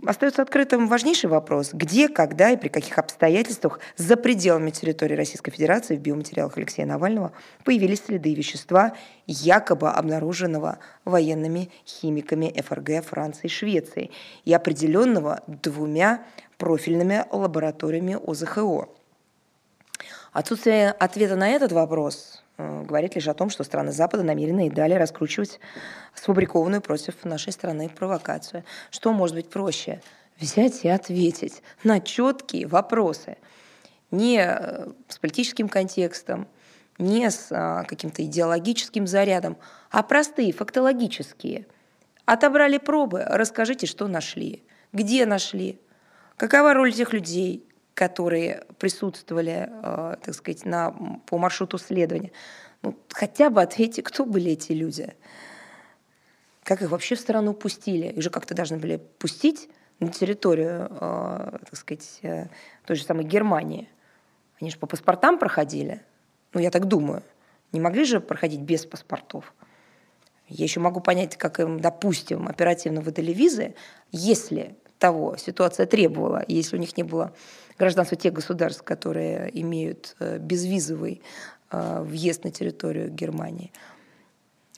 остается 0.07 0.43
открытым 0.43 0.89
важнейший 0.89 1.31
вопрос, 1.31 1.71
где, 1.73 2.09
когда 2.09 2.51
и 2.51 2.57
при 2.57 2.69
каких 2.69 2.99
обстоятельствах 2.99 3.79
за 3.97 4.17
пределами 4.17 4.71
территории 4.71 5.15
Российской 5.15 5.53
Федерации 5.53 5.97
в 5.97 6.01
биоматериалах 6.01 6.57
Алексея 6.57 6.87
Навального 6.87 7.33
появились 7.65 8.03
следы 8.05 8.35
вещества, 8.35 8.95
якобы 9.27 9.91
обнаруженного 9.91 10.79
военными 11.05 11.71
химиками 11.87 12.53
ФРГ 12.61 13.05
Франции 13.05 13.47
и 13.47 13.49
Швеции 13.49 14.11
и 14.45 14.53
определенного 14.53 15.43
двумя 15.47 16.25
профильными 16.59 17.25
лабораториями 17.31 18.19
ОЗХО. 18.27 18.89
Отсутствие 20.33 20.91
ответа 20.91 21.37
на 21.37 21.49
этот 21.49 21.73
вопрос 21.73 22.43
говорит 22.85 23.15
лишь 23.15 23.29
о 23.29 23.35
том, 23.35 23.51
что 23.51 23.65
страны 23.65 23.93
Запада 23.93 24.23
намерены 24.23 24.67
и 24.67 24.71
далее 24.71 24.99
раскручивать 24.99 25.61
сфабрикованную 26.15 26.81
против 26.81 27.25
нашей 27.25 27.53
страны 27.53 27.89
провокацию. 27.89 28.65
Что 28.91 29.13
может 29.13 29.37
быть 29.37 29.51
проще? 29.51 30.01
Взять 30.39 30.85
и 30.85 30.89
ответить 30.89 31.63
на 31.85 32.01
четкие 32.01 32.67
вопросы. 32.67 33.37
Не 34.11 34.41
э, 34.41 34.89
с 35.09 35.19
политическим 35.19 35.69
контекстом, 35.69 36.49
не 37.01 37.31
с 37.31 37.49
а, 37.51 37.85
каким-то 37.85 38.25
идеологическим 38.25 39.07
зарядом, 39.07 39.57
а 39.91 40.03
простые, 40.03 40.53
фактологические. 40.53 41.67
Отобрали 42.27 42.79
пробы, 42.79 43.25
расскажите, 43.27 43.87
что 43.87 44.07
нашли, 44.07 44.63
где 44.93 45.27
нашли, 45.27 45.81
какова 46.37 46.75
роль 46.75 46.93
тех 46.93 47.13
людей, 47.13 47.67
которые 48.01 48.65
присутствовали, 48.79 49.69
э, 49.69 50.17
так 50.23 50.35
сказать, 50.35 50.65
на, 50.65 50.91
по 51.27 51.37
маршруту 51.37 51.77
следования. 51.77 52.33
Ну, 52.81 52.97
хотя 53.11 53.51
бы 53.51 53.61
ответьте, 53.61 54.01
кто 54.03 54.25
были 54.25 54.53
эти 54.53 54.73
люди. 54.73 55.15
Как 56.63 56.81
их 56.81 56.89
вообще 56.89 57.15
в 57.15 57.21
страну 57.21 57.53
пустили? 57.53 58.07
Их 58.07 58.23
же 58.23 58.31
как-то 58.31 58.55
должны 58.55 58.79
были 58.79 58.97
пустить 59.19 59.69
на 59.99 60.09
территорию, 60.09 60.89
э, 60.91 61.59
так 61.69 61.77
сказать, 61.77 62.21
э, 62.23 62.47
той 62.87 62.97
же 62.97 63.05
самой 63.05 63.25
Германии. 63.25 63.87
Они 64.59 64.71
же 64.71 64.79
по 64.79 64.87
паспортам 64.87 65.39
проходили. 65.39 66.01
Ну, 66.55 66.61
я 66.61 66.71
так 66.71 66.87
думаю. 66.87 67.23
Не 67.73 67.81
могли 67.81 68.05
же 68.05 68.21
проходить 68.21 68.61
без 68.61 68.87
паспортов. 68.87 69.53
Я 70.49 70.65
еще 70.65 70.81
могу 70.81 71.01
понять, 71.01 71.37
как 71.37 71.61
им, 71.61 71.81
допустим, 71.81 72.49
оперативно 72.49 73.03
выдали 73.03 73.35
визы, 73.35 73.75
если 74.11 74.75
того 75.01 75.37
ситуация 75.37 75.87
требовала, 75.87 76.45
если 76.47 76.77
у 76.77 76.79
них 76.79 76.97
не 76.97 77.03
было 77.03 77.33
гражданства 77.81 78.17
тех 78.17 78.35
государств, 78.35 78.83
которые 78.83 79.51
имеют 79.63 80.15
э, 80.21 80.37
безвизовый 80.39 81.23
э, 81.71 82.03
въезд 82.03 82.45
на 82.45 82.51
территорию 82.51 83.11
Германии. 83.11 83.73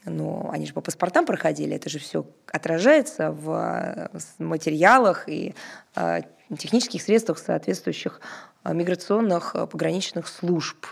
Но 0.05 0.49
они 0.51 0.65
же 0.65 0.73
по 0.73 0.81
паспортам 0.81 1.25
проходили, 1.25 1.75
это 1.75 1.89
же 1.89 1.99
все 1.99 2.25
отражается 2.47 3.31
в 3.31 3.49
э, 3.51 4.19
материалах 4.39 5.27
и 5.27 5.53
технических 6.57 7.01
средствах 7.01 7.39
соответствующих 7.39 8.21
миграционных 8.63 9.55
пограничных 9.71 10.27
служб. 10.27 10.85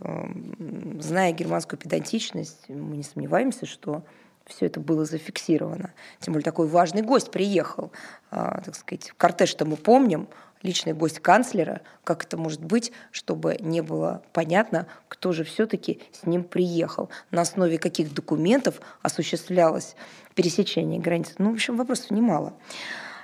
Эм, 0.00 0.98
зная 1.00 1.32
германскую 1.32 1.78
педантичность, 1.78 2.68
мы 2.68 2.96
не 2.96 3.04
сомневаемся, 3.04 3.64
что 3.64 4.02
все 4.46 4.66
это 4.66 4.80
было 4.80 5.04
зафиксировано. 5.04 5.92
Тем 6.20 6.34
более 6.34 6.44
такой 6.44 6.66
важный 6.66 7.02
гость 7.02 7.30
приехал, 7.30 7.92
так 8.30 8.74
сказать, 8.74 9.12
кортеж-то 9.16 9.64
мы 9.64 9.76
помним, 9.76 10.28
личный 10.62 10.92
гость 10.92 11.18
канцлера, 11.18 11.80
как 12.04 12.24
это 12.24 12.36
может 12.36 12.62
быть, 12.62 12.92
чтобы 13.10 13.56
не 13.60 13.80
было 13.80 14.22
понятно, 14.32 14.86
кто 15.08 15.32
же 15.32 15.42
все-таки 15.44 16.00
с 16.12 16.24
ним 16.24 16.44
приехал, 16.44 17.10
на 17.30 17.42
основе 17.42 17.78
каких 17.78 18.14
документов 18.14 18.80
осуществлялось 19.02 19.96
пересечение 20.34 21.00
границы. 21.00 21.34
Ну, 21.38 21.50
в 21.50 21.54
общем, 21.54 21.76
вопросов 21.76 22.12
немало. 22.12 22.54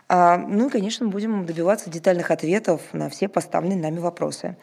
А, 0.09 0.37
ну 0.37 0.66
и, 0.66 0.70
конечно, 0.70 1.07
будем 1.07 1.46
добиваться 1.46 1.90
детальных 1.90 2.31
ответов 2.31 2.83
на 2.92 3.09
все 3.09 3.28
поставленные 3.28 3.78
нами 3.78 3.98
вопросы. 3.98 4.57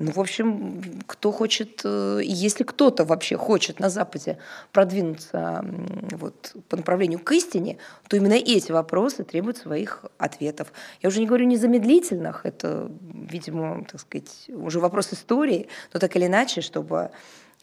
Ну, 0.00 0.12
в 0.12 0.20
общем, 0.20 0.80
кто 1.08 1.32
хочет, 1.32 1.80
э, 1.82 2.20
если 2.22 2.62
кто-то 2.62 3.04
вообще 3.04 3.36
хочет 3.36 3.80
на 3.80 3.90
Западе 3.90 4.38
продвинуться 4.70 5.64
вот, 6.12 6.54
по 6.68 6.76
направлению 6.76 7.18
к 7.18 7.32
истине, 7.32 7.78
то 8.06 8.16
именно 8.16 8.34
эти 8.34 8.70
вопросы 8.70 9.24
требуют 9.24 9.58
своих 9.58 10.04
ответов. 10.16 10.72
Я 11.02 11.08
уже 11.08 11.18
не 11.18 11.26
говорю 11.26 11.46
незамедлительных, 11.46 12.46
это, 12.46 12.88
видимо, 13.12 13.84
так 13.90 14.00
сказать, 14.00 14.46
уже 14.50 14.78
вопрос 14.78 15.12
истории, 15.12 15.66
но 15.92 15.98
так 15.98 16.14
или 16.14 16.26
иначе, 16.26 16.60
чтобы 16.60 17.10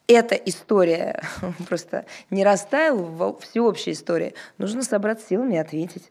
эта 0.08 0.36
история 0.36 1.24
просто 1.70 2.06
не 2.32 2.44
растаяла 2.44 3.02
в 3.02 3.40
всеобщей 3.40 3.94
истории, 3.94 4.34
нужно 4.58 4.84
собраться 4.84 5.26
силами 5.26 5.54
и 5.54 5.60
ответить. 5.60 6.10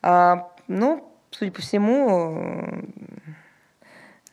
А, 0.00 0.50
ну, 0.66 1.12
судя 1.30 1.52
по 1.52 1.60
всему, 1.60 2.86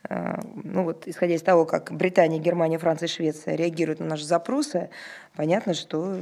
ну 0.10 0.84
вот, 0.84 1.08
исходя 1.08 1.36
из 1.36 1.42
того, 1.42 1.66
как 1.66 1.92
Британия, 1.92 2.40
Германия, 2.40 2.80
Франция 2.80 3.08
Швеция 3.08 3.56
реагируют 3.56 4.00
на 4.00 4.08
наши 4.08 4.26
запросы, 4.26 4.90
понятно, 5.36 5.74
что 5.74 6.18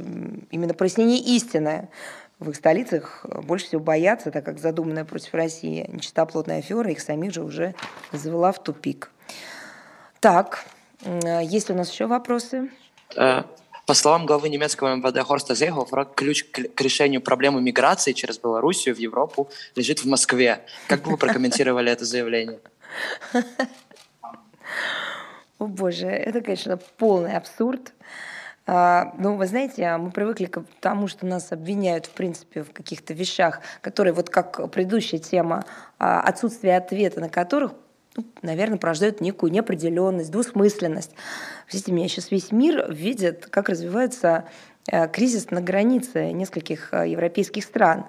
именно 0.50 0.74
прояснение 0.74 1.18
истины 1.18 1.88
в 2.38 2.50
их 2.50 2.56
столицах 2.56 3.24
больше 3.44 3.66
всего 3.66 3.80
боятся, 3.80 4.30
так 4.30 4.44
как 4.44 4.58
задуманная 4.58 5.04
против 5.04 5.34
России 5.34 5.88
нечистоплотная 5.90 6.58
афера 6.58 6.90
их 6.90 7.00
самих 7.00 7.32
же 7.32 7.42
уже 7.42 7.74
завела 8.12 8.52
в 8.52 8.62
тупик. 8.62 9.10
Так, 10.20 10.64
э, 11.04 11.40
есть 11.42 11.70
у 11.70 11.74
нас 11.74 11.90
еще 11.90 12.06
вопросы? 12.06 12.70
Э, 13.16 13.42
по 13.86 13.94
словам 13.94 14.26
главы 14.26 14.50
немецкого 14.50 14.94
МВД 14.96 15.26
Хорста 15.26 15.54
Зейхофера, 15.54 16.04
ключ 16.04 16.44
к 16.44 16.80
решению 16.80 17.22
проблемы 17.22 17.62
миграции 17.62 18.12
через 18.12 18.38
Белоруссию 18.38 18.94
в 18.94 18.98
Европу 18.98 19.48
лежит 19.74 20.00
в 20.00 20.04
Москве. 20.04 20.60
Как 20.88 21.02
бы 21.02 21.12
вы 21.12 21.16
прокомментировали 21.16 21.90
это 21.90 22.04
заявление? 22.04 22.60
О 25.58 25.66
боже, 25.66 26.06
это, 26.06 26.40
конечно, 26.40 26.76
полный 26.76 27.36
абсурд. 27.36 27.92
А, 28.70 29.14
ну, 29.18 29.36
вы 29.36 29.46
знаете, 29.46 29.82
а 29.86 29.96
мы 29.96 30.10
привыкли 30.10 30.44
к 30.44 30.62
тому, 30.80 31.08
что 31.08 31.24
нас 31.24 31.52
обвиняют, 31.52 32.04
в 32.04 32.10
принципе, 32.10 32.62
в 32.62 32.72
каких-то 32.72 33.14
вещах, 33.14 33.60
которые, 33.80 34.12
вот 34.12 34.28
как 34.28 34.70
предыдущая 34.70 35.18
тема, 35.18 35.64
а, 35.98 36.20
отсутствие 36.20 36.76
ответа 36.76 37.18
на 37.18 37.30
которых, 37.30 37.72
ну, 38.14 38.26
наверное, 38.42 38.76
порождают 38.76 39.22
некую 39.22 39.50
неопределенность, 39.52 40.30
двусмысленность. 40.30 41.12
Видите, 41.72 41.92
меня 41.92 42.08
сейчас 42.08 42.30
весь 42.30 42.52
мир 42.52 42.92
видит, 42.92 43.46
как 43.46 43.70
развивается 43.70 44.44
э, 44.90 45.08
кризис 45.08 45.50
на 45.50 45.60
границе 45.60 46.32
нескольких 46.32 46.92
э, 46.92 47.08
европейских 47.08 47.64
стран. 47.64 48.06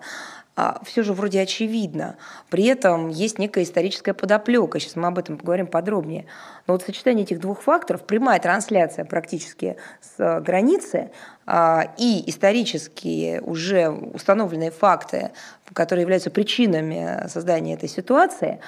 А, 0.61 0.81
все 0.83 1.03
же 1.03 1.13
вроде 1.13 1.39
очевидно. 1.39 2.17
При 2.49 2.65
этом 2.65 3.07
есть 3.07 3.39
некая 3.39 3.63
историческая 3.63 4.13
подоплека. 4.13 4.77
Сейчас 4.77 4.97
мы 4.97 5.07
об 5.07 5.17
этом 5.17 5.37
поговорим 5.37 5.67
подробнее. 5.67 6.25
Но 6.67 6.73
вот 6.73 6.83
сочетание 6.83 7.23
этих 7.23 7.39
двух 7.39 7.61
факторов, 7.61 8.03
прямая 8.03 8.41
трансляция 8.41 9.05
практически 9.05 9.77
с 10.01 10.41
границы 10.41 11.11
а, 11.45 11.93
и 11.97 12.29
исторические 12.29 13.39
уже 13.39 13.87
установленные 13.89 14.71
факты, 14.71 15.31
которые 15.71 16.01
являются 16.01 16.29
причинами 16.29 17.25
создания 17.29 17.75
этой 17.75 17.87
ситуации, 17.87 18.59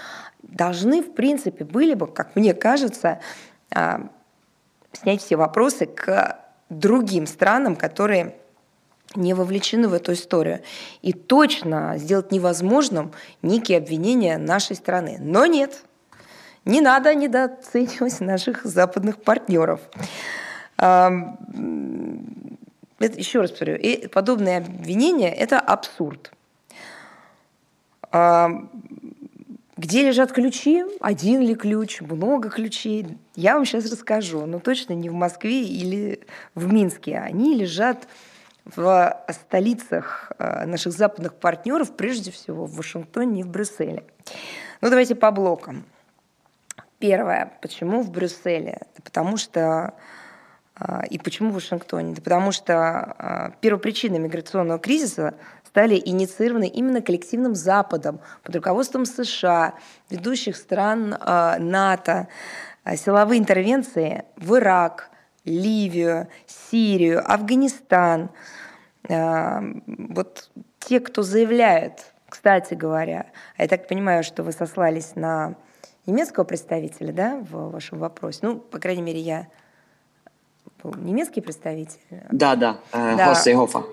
должны, 0.44 1.02
в 1.02 1.14
принципе, 1.14 1.66
были 1.66 1.94
бы, 1.94 2.08
как 2.08 2.38
мне 2.38 2.54
кажется, 2.54 3.20
а, 3.76 4.08
снять 4.94 5.22
все 5.22 5.36
вопросы 5.36 5.88
к 5.88 6.40
другим 6.70 7.28
странам, 7.28 7.76
которые 7.76 8.36
не 9.16 9.34
вовлечены 9.34 9.88
в 9.88 9.94
эту 9.94 10.14
историю. 10.14 10.62
И 11.02 11.14
точно 11.14 11.98
сделать 11.98 12.32
невозможным 12.32 13.12
некие 13.42 13.78
обвинения 13.78 14.38
нашей 14.38 14.76
страны. 14.76 15.18
Но 15.20 15.46
нет, 15.46 15.84
не 16.66 16.82
надо 16.82 17.14
недооценивать 17.16 18.20
наших 18.22 18.66
западных 18.66 19.22
партнеров. 19.22 19.82
Это, 20.78 21.28
еще 23.00 23.42
раз 23.42 23.50
повторю, 23.52 23.78
и 23.78 24.08
подобные 24.08 24.58
обвинения– 24.60 25.34
это 25.36 25.60
абсурд. 25.60 26.32
Где 29.78 30.04
лежат 30.04 30.32
ключи? 30.32 30.84
Один 31.00 31.42
ли 31.42 31.56
ключ? 31.56 32.02
Много 32.02 32.50
ключей? 32.50 33.18
Я 33.36 33.56
вам 33.56 33.66
сейчас 33.66 33.90
расскажу, 33.92 34.46
но 34.46 34.60
точно 34.60 34.94
не 34.94 35.10
в 35.10 35.14
Москве 35.14 35.64
или 35.64 36.20
в 36.54 36.72
Минске. 36.72 37.18
Они 37.18 37.56
лежат 37.56 38.08
в 38.66 39.26
столицах 39.30 40.32
э, 40.38 40.66
наших 40.66 40.94
западных 40.94 41.34
партнеров, 41.34 41.96
прежде 41.96 42.32
всего 42.32 42.66
в 42.66 42.76
Вашингтоне 42.76 43.42
и 43.42 43.44
в 43.44 43.48
Брюсселе. 43.48 44.04
Ну, 44.82 44.90
давайте 44.90 45.16
по 45.16 45.32
блокам. 45.32 45.84
Первое. 47.00 47.54
Почему 47.62 48.02
в 48.02 48.12
Брюсселе? 48.12 48.82
Да 48.96 49.02
потому 49.04 49.38
что 49.38 49.94
э, 50.80 51.08
и 51.10 51.18
почему 51.18 51.52
в 51.52 51.56
Вашингтоне? 51.56 52.14
Да 52.14 52.22
потому 52.22 52.52
что 52.52 53.16
э, 53.18 53.50
первопричиной 53.62 54.20
миграционного 54.20 54.80
кризиса 54.80 55.34
стали 55.66 56.00
инициированы 56.04 56.68
именно 56.68 57.02
коллективным 57.02 57.56
Западом 57.56 58.20
под 58.44 58.56
руководством 58.56 59.06
США, 59.06 59.74
ведущих 60.10 60.58
стран 60.58 61.12
НАТО, 61.12 62.28
силовые 62.98 63.40
интервенции 63.40 64.26
в 64.36 64.58
Ирак, 64.58 65.11
Ливию, 65.46 66.28
Сирию, 66.46 67.22
Афганистан. 67.26 68.30
Вот 69.08 70.52
те, 70.80 71.00
кто 71.00 71.24
заявляют, 71.24 72.14
кстати 72.30 72.74
говоря, 72.74 73.26
я 73.58 73.68
так 73.68 73.88
понимаю, 73.88 74.24
что 74.24 74.44
вы 74.44 74.52
сослались 74.52 75.16
на 75.16 75.56
немецкого 76.06 76.44
представителя, 76.44 77.12
да, 77.12 77.38
в 77.50 77.72
вашем 77.72 78.00
вопросе. 78.00 78.40
Ну, 78.44 78.58
по 78.58 78.80
крайней 78.80 79.02
мере, 79.02 79.20
я 79.20 79.48
был 80.82 80.94
немецкий 80.96 81.42
представитель. 81.42 82.00
Да, 82.32 82.56
да, 82.56 82.80
э, 82.94 83.18
да. 83.18 83.34
Хофа. 83.36 83.84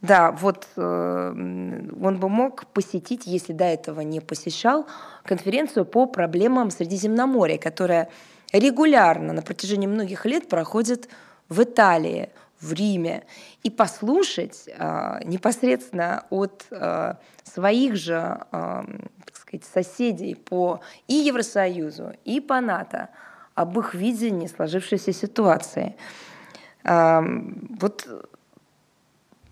Да, 0.00 0.32
вот 0.32 0.66
э, 0.76 0.80
он 0.82 2.18
бы 2.18 2.28
мог 2.30 2.66
посетить, 2.68 3.26
если 3.26 3.52
до 3.52 3.64
этого 3.64 4.00
не 4.00 4.20
посещал, 4.20 4.86
конференцию 5.24 5.84
по 5.84 6.06
проблемам 6.06 6.70
Средиземноморья, 6.70 7.58
которая 7.58 8.08
регулярно 8.52 9.32
на 9.32 9.42
протяжении 9.42 9.86
многих 9.86 10.26
лет 10.26 10.48
проходит 10.48 11.08
в 11.48 11.62
Италии, 11.62 12.30
в 12.60 12.72
Риме, 12.72 13.24
и 13.62 13.70
послушать 13.70 14.64
э, 14.66 15.20
непосредственно 15.24 16.24
от 16.30 16.66
э, 16.70 17.14
своих 17.44 17.96
же 17.96 18.40
э, 18.52 18.82
так 19.24 19.36
сказать, 19.36 19.64
соседей 19.64 20.34
по 20.34 20.80
и 21.08 21.14
Евросоюзу, 21.14 22.12
и 22.24 22.40
по 22.40 22.60
НАТО 22.60 23.08
об 23.54 23.78
их 23.78 23.94
видении 23.94 24.46
сложившейся 24.46 25.12
ситуации. 25.12 25.96
Э, 26.84 27.20
вот 27.80 28.06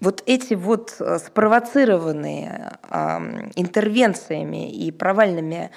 вот 0.01 0.23
эти 0.27 0.55
вот 0.55 0.91
спровоцированные 0.91 2.79
э, 2.89 2.97
интервенциями 3.57 4.71
и 4.71 4.93
провальными, 4.93 5.73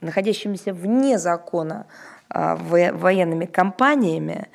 находящимися 0.00 0.72
вне 0.72 1.18
закона 1.18 1.84
э, 2.30 2.92
военными 2.92 3.46
компаниями, 3.46 4.46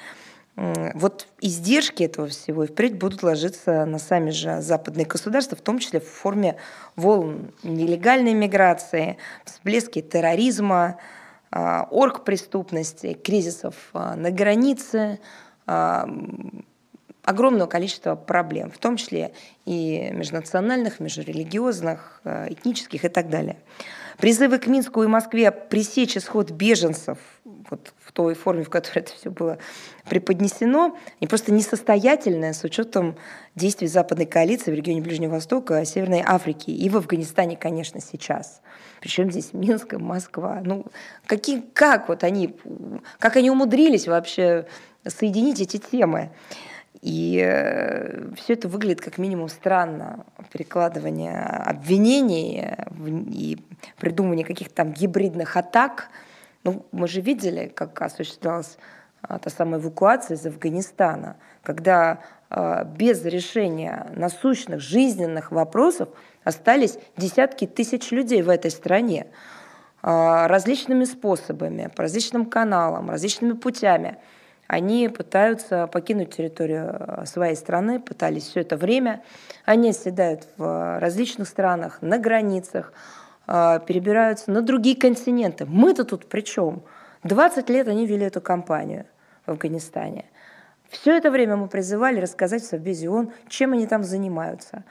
э, 0.58 0.92
вот 0.96 1.28
издержки 1.42 2.04
этого 2.04 2.28
всего 2.28 2.66
впредь 2.66 2.98
будут 2.98 3.24
ложиться 3.24 3.86
на 3.86 4.00
сами 4.00 4.32
же 4.32 4.62
западные 4.62 5.06
государства, 5.06 5.58
в 5.58 5.62
том 5.62 5.80
числе 5.80 6.00
в 6.00 6.08
форме 6.08 6.56
волн 6.96 7.52
нелегальной 7.64 8.34
миграции, 8.34 9.18
всплески 9.46 10.02
терроризма, 10.02 10.98
э, 11.52 11.84
оргпреступности, 11.90 13.14
кризисов 13.14 13.76
э, 13.94 14.16
на 14.16 14.32
границе, 14.32 15.20
э, 15.68 16.06
огромного 17.24 17.68
количества 17.68 18.16
проблем, 18.16 18.72
в 18.72 18.80
том 18.80 18.98
числе 18.98 19.34
и 19.66 20.10
межнациональных, 20.12 21.00
межрелигиозных, 21.00 22.22
э, 22.24 22.54
этнических 22.54 23.06
и 23.06 23.10
так 23.10 23.30
далее. 23.30 23.58
Призывы 24.20 24.60
к 24.60 24.68
Минску 24.68 25.02
и 25.04 25.08
Москве 25.08 25.50
пресечь 25.52 26.18
исход 26.18 26.52
беженцев 26.52 27.18
вот 27.70 27.94
в 28.04 28.12
той 28.12 28.34
форме, 28.34 28.64
в 28.64 28.70
которой 28.70 29.00
это 29.00 29.14
все 29.14 29.30
было 29.30 29.60
преподнесено, 30.10 30.98
они 31.20 31.28
просто 31.28 31.54
несостоятельные 31.54 32.54
с 32.54 32.64
учетом 32.64 33.16
действий 33.56 33.88
западной 33.88 34.26
коалиции 34.26 34.72
в 34.72 34.74
регионе 34.74 35.02
Ближнего 35.02 35.34
Востока, 35.34 35.86
Северной 35.86 36.24
Африки 36.26 36.70
и 36.72 36.90
в 36.90 36.98
Афганистане, 36.98 37.56
конечно, 37.56 38.02
сейчас. 38.02 38.62
Причем 39.00 39.32
здесь 39.32 39.54
Минск 39.54 39.94
и 39.94 39.98
Москва. 39.98 40.62
Ну, 40.64 40.86
какие, 41.26 41.62
как 41.74 42.10
вот 42.10 42.24
они, 42.24 42.58
как 43.20 43.38
они 43.38 43.50
умудрились 43.50 44.08
вообще 44.08 44.66
соединить 45.08 45.62
эти 45.62 45.78
темы? 45.78 46.32
И 47.02 47.42
э, 47.42 48.34
все 48.36 48.54
это 48.54 48.68
выглядит 48.68 49.02
как 49.02 49.18
минимум 49.18 49.48
странно. 49.48 50.26
Перекладывание 50.52 51.40
обвинений 51.40 52.76
и 53.32 53.58
придумывание 53.98 54.46
каких-то 54.46 54.76
там 54.76 54.92
гибридных 54.92 55.56
атак. 55.56 56.10
Ну, 56.64 56.86
мы 56.92 57.08
же 57.08 57.22
видели, 57.22 57.72
как 57.74 58.02
осуществлялась 58.02 58.78
а, 59.22 59.40
та 59.40 59.50
самая 59.50 59.80
эвакуация 59.80 60.36
из 60.36 60.46
Афганистана, 60.46 61.38
когда 61.64 62.20
а, 62.50 62.84
без 62.84 63.24
решения 63.24 64.08
насущных 64.14 64.82
жизненных 64.82 65.52
вопросов 65.52 66.10
остались 66.44 66.98
десятки 67.16 67.66
тысяч 67.66 68.12
людей 68.12 68.42
в 68.42 68.50
этой 68.50 68.72
стране 68.72 69.28
а, 70.02 70.50
различными 70.50 71.06
способами, 71.06 71.90
по 71.96 72.04
различным 72.04 72.46
каналам, 72.46 73.10
различными 73.10 73.54
путями– 73.54 74.18
они 74.70 75.10
пытаются 75.10 75.88
покинуть 75.88 76.36
территорию 76.36 76.96
э, 77.00 77.26
своей 77.26 77.56
страны, 77.56 78.00
пытались 78.00 78.44
все 78.44 78.60
это 78.62 78.78
время. 78.78 79.24
Они 79.66 79.90
оседают 79.90 80.48
в 80.58 81.00
различных 81.00 81.48
странах, 81.48 81.98
на 82.04 82.20
границах, 82.20 82.94
э, 83.48 83.80
перебираются 83.88 84.52
на 84.52 84.62
другие 84.62 84.96
континенты. 84.96 85.66
Мы-то 85.66 86.04
тут 86.04 86.28
при 86.28 86.42
чем? 86.42 86.84
20 87.24 87.68
лет 87.72 87.88
они 87.88 88.06
вели 88.06 88.28
эту 88.28 88.42
кампанию 88.42 89.08
в 89.48 89.50
Афганистане. 89.50 90.26
Все 90.88 91.18
это 91.18 91.32
время 91.32 91.56
мы 91.56 91.68
призывали 91.68 92.20
рассказать 92.20 92.62
в 92.62 92.68
Совбезе 92.68 93.10
ООН, 93.10 93.32
чем 93.48 93.74
они 93.74 93.88
там 93.88 94.04
занимаются. 94.04 94.84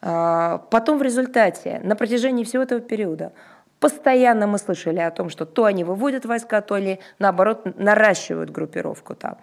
Э, 0.00 0.60
потом 0.70 0.98
в 0.98 1.02
результате, 1.02 1.80
на 1.82 1.96
протяжении 1.96 2.44
всего 2.44 2.62
этого 2.62 2.80
периода, 2.80 3.32
Постоянно 3.80 4.46
мы 4.48 4.58
слышали 4.58 4.98
о 4.98 5.10
том, 5.10 5.30
что 5.30 5.46
то 5.46 5.64
они 5.64 5.84
выводят 5.84 6.24
войска, 6.24 6.60
то 6.62 6.74
они, 6.74 6.98
наоборот, 7.18 7.78
наращивают 7.78 8.50
группировку 8.50 9.14
там. 9.14 9.38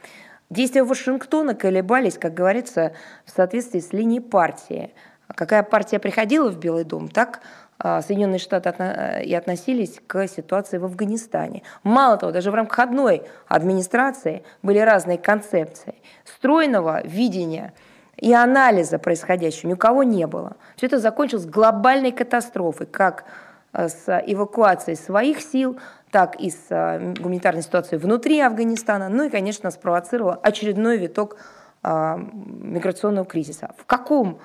Действия 0.49 0.83
Вашингтона 0.83 1.55
колебались, 1.55 2.17
как 2.17 2.33
говорится, 2.33 2.93
в 3.25 3.31
соответствии 3.31 3.79
с 3.79 3.93
линией 3.93 4.19
партии. 4.19 4.93
Какая 5.27 5.63
партия 5.63 5.99
приходила 5.99 6.51
в 6.51 6.59
Белый 6.59 6.83
дом, 6.83 7.07
так 7.07 7.39
а, 7.79 8.01
Соединенные 8.01 8.39
Штаты 8.39 9.23
и 9.23 9.33
относились 9.33 9.99
к 10.05 10.27
ситуации 10.27 10.77
в 10.77 10.85
Афганистане. 10.85 11.63
Мало 11.83 12.17
того, 12.17 12.31
даже 12.31 12.51
в 12.51 12.55
рамках 12.55 12.79
одной 12.79 13.23
администрации 13.47 14.43
были 14.61 14.79
разные 14.79 15.17
концепции. 15.17 15.95
Стройного 16.25 17.01
видения 17.07 17.73
и 18.17 18.33
анализа 18.33 18.99
происходящего 18.99 19.69
ни 19.69 19.73
у 19.73 19.77
кого 19.77 20.03
не 20.03 20.27
было. 20.27 20.57
Все 20.75 20.85
это 20.85 20.99
закончилось 20.99 21.45
глобальной 21.45 22.11
катастрофой, 22.11 22.85
как 22.85 23.25
Э, 23.25 23.44
с 23.75 24.23
эвакуацией 24.25 24.97
своих 24.97 25.41
сил, 25.41 25.79
так 26.11 26.39
и 26.39 26.49
с 26.49 26.67
э, 26.69 27.13
гуманитарной 27.19 27.61
ситуацией 27.61 27.99
внутри 27.99 28.39
Афганистана, 28.39 29.09
ну 29.09 29.23
и, 29.23 29.29
конечно, 29.29 29.69
спровоцировала 29.71 30.35
очередной 30.35 30.97
виток 30.97 31.37
э, 31.83 32.17
миграционного 32.17 33.25
кризиса. 33.25 33.73
В 33.77 33.85
каком, 33.85 34.39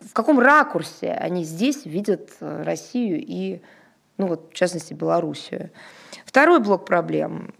в 0.00 0.12
каком 0.12 0.40
ракурсе 0.40 1.12
они 1.12 1.44
здесь 1.44 1.86
видят 1.86 2.30
Россию 2.40 3.22
и, 3.24 3.62
ну 4.16 4.26
вот, 4.26 4.50
в 4.50 4.54
частности, 4.54 4.94
Белоруссию? 4.94 5.70
Второй 6.24 6.60
блок 6.60 6.84
проблем. 6.84 7.54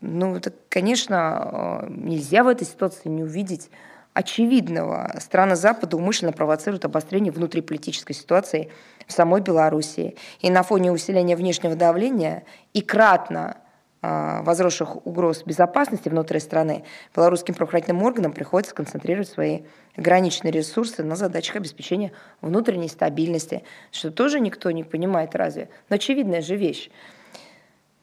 Ну, 0.00 0.36
это, 0.36 0.52
конечно, 0.68 1.84
нельзя 1.88 2.42
в 2.42 2.48
этой 2.48 2.66
ситуации 2.66 3.08
не 3.08 3.22
увидеть 3.22 3.70
очевидного. 4.14 5.14
Страны 5.20 5.56
Запада 5.56 5.96
умышленно 5.96 6.32
провоцируют 6.32 6.84
обострение 6.84 7.32
внутриполитической 7.32 8.14
ситуации 8.14 8.70
в 9.10 9.12
самой 9.12 9.40
Белоруссии. 9.40 10.16
И 10.40 10.50
на 10.50 10.62
фоне 10.62 10.92
усиления 10.92 11.36
внешнего 11.36 11.76
давления 11.76 12.44
и 12.72 12.80
кратно 12.80 13.58
а, 14.02 14.42
возросших 14.42 15.06
угроз 15.06 15.42
безопасности 15.44 16.08
внутри 16.08 16.40
страны, 16.40 16.84
белорусским 17.14 17.54
правоохранительным 17.54 18.02
органам 18.02 18.32
приходится 18.32 18.74
концентрировать 18.74 19.28
свои 19.28 19.60
ограниченные 19.94 20.52
ресурсы 20.52 21.02
на 21.02 21.16
задачах 21.16 21.56
обеспечения 21.56 22.12
внутренней 22.40 22.88
стабильности, 22.88 23.62
что 23.90 24.10
тоже 24.10 24.40
никто 24.40 24.70
не 24.70 24.84
понимает 24.84 25.34
разве. 25.34 25.68
Но 25.90 25.96
очевидная 25.96 26.40
же 26.40 26.56
вещь. 26.56 26.88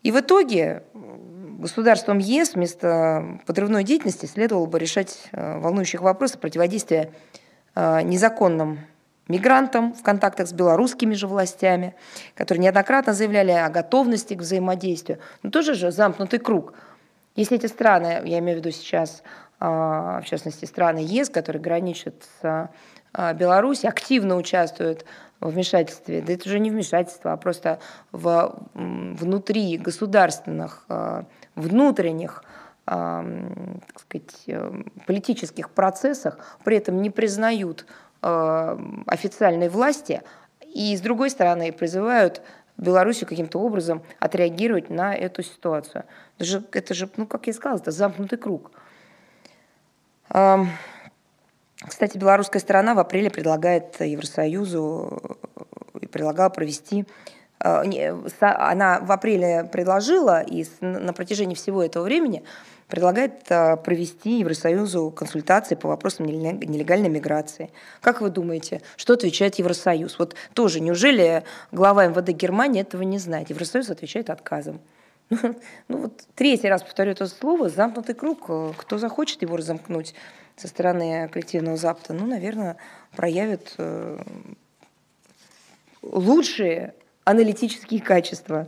И 0.03 0.11
в 0.11 0.19
итоге 0.19 0.83
государством 0.93 2.19
ЕС 2.19 2.53
вместо 2.53 3.39
подрывной 3.47 3.83
деятельности 3.83 4.27
следовало 4.27 4.67
бы 4.67 4.77
решать 4.77 5.29
э, 5.31 5.59
волнующих 5.59 6.01
вопросы 6.01 6.37
противодействия 6.37 7.11
э, 7.73 8.01
незаконным 8.03 8.79
мигрантам 9.27 9.93
в 9.93 10.03
контактах 10.03 10.47
с 10.47 10.53
белорусскими 10.53 11.13
же 11.13 11.27
властями, 11.27 11.95
которые 12.35 12.63
неоднократно 12.63 13.13
заявляли 13.13 13.51
о 13.51 13.69
готовности 13.69 14.33
к 14.33 14.41
взаимодействию. 14.41 15.19
Но 15.43 15.49
тоже 15.49 15.73
же 15.73 15.91
замкнутый 15.91 16.39
круг. 16.39 16.73
Если 17.35 17.57
эти 17.57 17.67
страны, 17.67 18.21
я 18.25 18.39
имею 18.39 18.57
в 18.57 18.61
виду 18.61 18.71
сейчас, 18.71 19.23
э, 19.59 19.65
в 19.65 20.23
частности, 20.25 20.65
страны 20.65 20.99
ЕС, 20.99 21.29
которые 21.29 21.61
граничат 21.61 22.15
с 22.41 22.69
Беларусью, 23.33 23.89
активно 23.89 24.35
участвуют 24.35 25.05
вмешательстве, 25.39 26.21
да 26.21 26.33
это 26.33 26.47
уже 26.49 26.59
не 26.59 26.71
вмешательство, 26.71 27.33
а 27.33 27.37
просто 27.37 27.79
в, 28.11 28.55
внутри 28.73 29.77
государственных, 29.77 30.85
а, 30.89 31.25
внутренних 31.55 32.43
а, 32.89 33.25
так 33.85 33.99
сказать, 33.99 34.43
э, 34.47 34.83
политических 35.05 35.69
процессах, 35.71 36.37
при 36.63 36.77
этом 36.77 37.01
не 37.01 37.09
признают 37.09 37.85
а, 37.85 37.91
официальной 39.07 39.69
власти, 39.69 40.21
и 40.61 40.95
с 40.95 41.01
другой 41.01 41.29
стороны 41.29 41.71
призывают 41.71 42.41
Белоруссию 42.77 43.27
каким-то 43.27 43.59
образом 43.59 44.03
отреагировать 44.19 44.89
на 44.89 45.15
эту 45.15 45.43
ситуацию. 45.43 46.03
Это 46.37 46.45
же, 46.45 46.63
это 46.71 46.93
же 46.93 47.09
ну, 47.17 47.25
как 47.25 47.47
я 47.47 47.53
сказала, 47.53 47.79
это 47.79 47.91
замкнутый 47.91 48.37
круг. 48.37 48.71
Кстати, 50.27 52.17
белорусская 52.17 52.59
сторона 52.59 52.93
в 52.93 52.99
апреле 52.99 53.29
предлагает 53.29 53.99
Евросоюзу 54.01 55.39
и 56.01 56.05
предлагала 56.05 56.49
провести 56.49 57.05
она 57.59 58.99
в 58.99 59.11
апреле 59.11 59.67
предложила, 59.71 60.41
и 60.41 60.65
на 60.81 61.13
протяжении 61.13 61.55
всего 61.55 61.83
этого 61.83 62.03
времени 62.03 62.43
предлагает 62.87 63.43
провести 63.83 64.39
Евросоюзу 64.39 65.11
консультации 65.11 65.75
по 65.75 65.89
вопросам 65.89 66.25
нелегальной 66.25 67.09
миграции. 67.09 67.69
Как 68.01 68.21
вы 68.21 68.29
думаете, 68.29 68.81
что 68.95 69.13
отвечает 69.13 69.55
Евросоюз? 69.55 70.19
Вот 70.19 70.35
тоже, 70.53 70.79
неужели 70.79 71.43
глава 71.71 72.07
МВД 72.07 72.29
Германии 72.29 72.81
этого 72.81 73.01
не 73.01 73.17
знает? 73.17 73.49
Евросоюз 73.49 73.89
отвечает 73.89 74.29
отказом. 74.29 74.79
Ну 75.87 75.97
вот 75.97 76.23
третий 76.35 76.69
раз 76.69 76.83
повторю 76.83 77.11
это 77.11 77.27
слово, 77.27 77.69
замкнутый 77.69 78.15
круг. 78.15 78.49
Кто 78.77 78.97
захочет 78.97 79.41
его 79.41 79.57
разомкнуть 79.57 80.13
со 80.55 80.67
стороны 80.67 81.27
коллективного 81.29 81.77
Запада, 81.77 82.13
ну, 82.13 82.25
наверное, 82.25 82.77
проявит 83.15 83.73
э, 83.77 84.19
лучшие 86.01 86.95
аналитические 87.23 88.01
качества. 88.01 88.67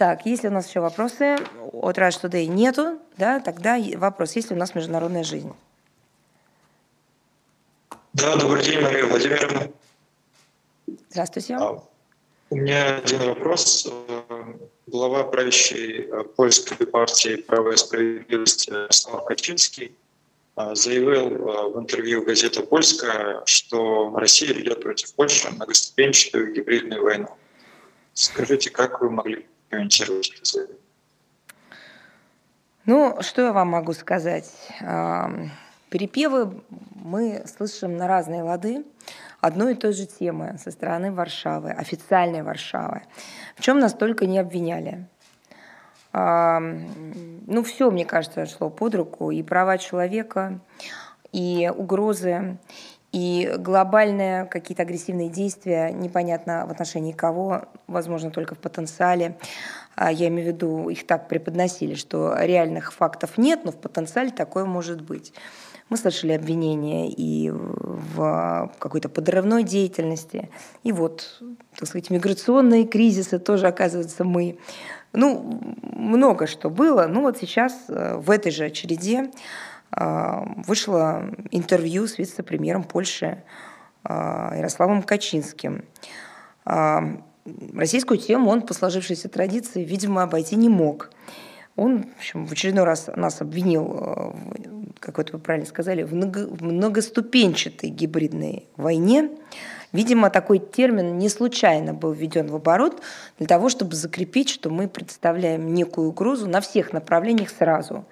Так, 0.00 0.24
если 0.24 0.48
у 0.48 0.50
нас 0.50 0.66
еще 0.66 0.80
вопросы 0.80 1.36
от 1.72 1.98
Rush 1.98 2.22
Today 2.22 2.46
нету, 2.46 2.98
да, 3.18 3.38
тогда 3.38 3.78
вопрос, 3.96 4.34
есть 4.34 4.48
ли 4.48 4.56
у 4.56 4.58
нас 4.58 4.74
международная 4.74 5.24
жизнь? 5.24 5.52
Да, 8.14 8.34
добрый 8.36 8.64
день, 8.64 8.80
Мария 8.80 9.04
Владимировна. 9.04 9.70
Здравствуйте. 11.10 11.54
А, 11.56 11.82
у 12.48 12.56
меня 12.56 12.96
один 12.96 13.18
вопрос. 13.26 13.92
Глава 14.86 15.24
правящей 15.24 16.08
э, 16.10 16.24
польской 16.34 16.86
партии 16.86 17.36
«Право 17.36 17.72
и 17.72 17.76
справедливость» 17.76 18.70
Слав 18.88 19.26
Качинский 19.26 19.94
э, 20.56 20.74
заявил 20.74 21.12
э, 21.12 21.72
в 21.74 21.78
интервью 21.78 22.24
газета 22.24 22.62
«Польская», 22.62 23.42
что 23.44 24.16
Россия 24.16 24.54
ведет 24.54 24.80
против 24.80 25.12
Польши 25.12 25.50
многоступенчатую 25.50 26.54
гибридную 26.54 27.02
войну. 27.02 27.28
Скажите, 28.14 28.70
как 28.70 29.02
вы 29.02 29.10
могли 29.10 29.46
Ну, 32.86 33.16
что 33.20 33.42
я 33.42 33.52
вам 33.52 33.68
могу 33.68 33.92
сказать? 33.92 34.52
Перепевы 35.90 36.62
мы 36.94 37.44
слышим 37.46 37.96
на 37.96 38.08
разные 38.08 38.42
лады 38.42 38.84
одной 39.40 39.72
и 39.72 39.76
той 39.76 39.92
же 39.92 40.06
темы 40.06 40.58
со 40.58 40.70
стороны 40.70 41.12
Варшавы, 41.12 41.70
официальной 41.70 42.42
Варшавы. 42.42 43.02
В 43.56 43.62
чем 43.62 43.78
нас 43.78 43.94
только 43.94 44.26
не 44.26 44.38
обвиняли. 44.38 45.06
Ну, 46.12 47.62
все, 47.62 47.90
мне 47.90 48.04
кажется, 48.04 48.46
шло 48.46 48.70
под 48.70 48.94
руку. 48.96 49.30
И 49.30 49.42
права 49.42 49.78
человека, 49.78 50.60
и 51.32 51.70
угрозы, 51.74 52.58
и 53.12 53.52
глобальные 53.58 54.44
какие-то 54.46 54.82
агрессивные 54.82 55.28
действия, 55.28 55.90
непонятно 55.90 56.64
в 56.66 56.70
отношении 56.70 57.12
кого, 57.12 57.64
возможно, 57.86 58.30
только 58.30 58.54
в 58.54 58.58
потенциале. 58.58 59.36
А, 59.96 60.12
я 60.12 60.28
имею 60.28 60.50
в 60.50 60.54
виду, 60.54 60.88
их 60.88 61.06
так 61.06 61.28
преподносили, 61.28 61.94
что 61.94 62.34
реальных 62.38 62.92
фактов 62.92 63.36
нет, 63.36 63.64
но 63.64 63.72
в 63.72 63.76
потенциале 63.76 64.30
такое 64.30 64.64
может 64.64 65.00
быть. 65.02 65.32
Мы 65.88 65.96
слышали 65.96 66.32
обвинения 66.32 67.10
и 67.10 67.50
в 67.50 68.72
какой-то 68.78 69.08
подрывной 69.08 69.64
деятельности, 69.64 70.48
и 70.84 70.92
вот, 70.92 71.42
так 71.76 71.88
сказать, 71.88 72.10
миграционные 72.10 72.86
кризисы 72.86 73.40
тоже, 73.40 73.66
оказывается, 73.66 74.22
мы. 74.22 74.58
Ну, 75.12 75.60
много 75.82 76.46
что 76.46 76.70
было. 76.70 77.06
Ну 77.08 77.22
вот 77.22 77.38
сейчас 77.38 77.74
э, 77.88 78.16
в 78.16 78.30
этой 78.30 78.52
же 78.52 78.70
череде 78.70 79.24
э, 79.24 79.28
вышло 79.92 81.24
интервью 81.50 82.06
с 82.06 82.18
вице-премьером 82.18 82.84
Польши 82.84 83.42
э, 84.04 84.52
Ярославом 84.56 85.02
Качинским. 85.02 85.84
Российскую 86.64 88.18
тему 88.18 88.50
он 88.50 88.62
по 88.62 88.74
сложившейся 88.74 89.28
традиции, 89.28 89.82
видимо, 89.82 90.22
обойти 90.22 90.56
не 90.56 90.68
мог. 90.68 91.10
Он, 91.74 92.04
в 92.04 92.18
общем, 92.18 92.46
в 92.46 92.52
очередной 92.52 92.84
раз 92.84 93.08
нас 93.16 93.40
обвинил 93.40 94.34
как 95.00 95.32
вы 95.32 95.38
правильно 95.38 95.66
сказали, 95.66 96.02
в 96.02 96.14
многоступенчатой 96.62 97.88
гибридной 97.88 98.66
войне. 98.76 99.30
Видимо, 99.92 100.30
такой 100.30 100.58
термин 100.58 101.18
не 101.18 101.28
случайно 101.28 101.94
был 101.94 102.12
введен 102.12 102.46
в 102.46 102.54
оборот 102.54 103.02
для 103.38 103.48
того, 103.48 103.68
чтобы 103.70 103.96
закрепить, 103.96 104.48
что 104.48 104.70
мы 104.70 104.86
представляем 104.86 105.74
некую 105.74 106.08
угрозу 106.08 106.46
на 106.46 106.60
всех 106.60 106.92
направлениях 106.92 107.50
сразу. 107.50 108.04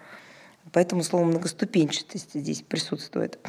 Поэтому 0.78 1.02
слово 1.02 1.24
многоступенчатость 1.24 2.34
здесь 2.34 2.62
присутствует. 2.62 3.40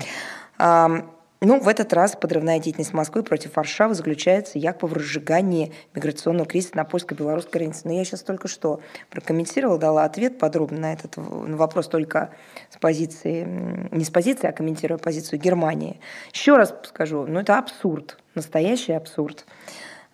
Ну, 0.58 1.60
в 1.60 1.68
этот 1.68 1.94
раз 1.94 2.18
подрывная 2.20 2.58
деятельность 2.58 2.92
Москвы 2.92 3.22
против 3.22 3.56
Варшавы 3.56 3.94
заключается 3.94 4.58
якобы 4.58 4.88
в 4.88 4.94
разжигании 4.94 5.72
миграционного 5.94 6.48
кризиса 6.48 6.76
на 6.76 6.86
польско-белорусской 6.86 7.60
границе. 7.60 7.82
Но 7.84 7.92
я 7.94 8.04
сейчас 8.04 8.24
только 8.24 8.48
что 8.48 8.82
прокомментировала, 9.12 9.78
дала 9.78 10.06
ответ 10.06 10.40
подробно 10.40 10.80
на 10.80 10.94
этот 10.94 11.14
вопрос 11.18 11.88
только 11.88 12.32
с 12.72 12.78
позиции, 12.78 13.46
не 13.92 14.04
с 14.04 14.10
позиции, 14.10 14.48
а 14.48 14.52
комментируя 14.52 14.98
позицию 14.98 15.40
Германии. 15.40 16.02
Еще 16.34 16.58
раз 16.58 16.74
скажу, 16.82 17.28
ну 17.28 17.42
это 17.42 17.60
абсурд, 17.60 18.18
настоящий 18.34 18.94
абсурд. 18.94 19.46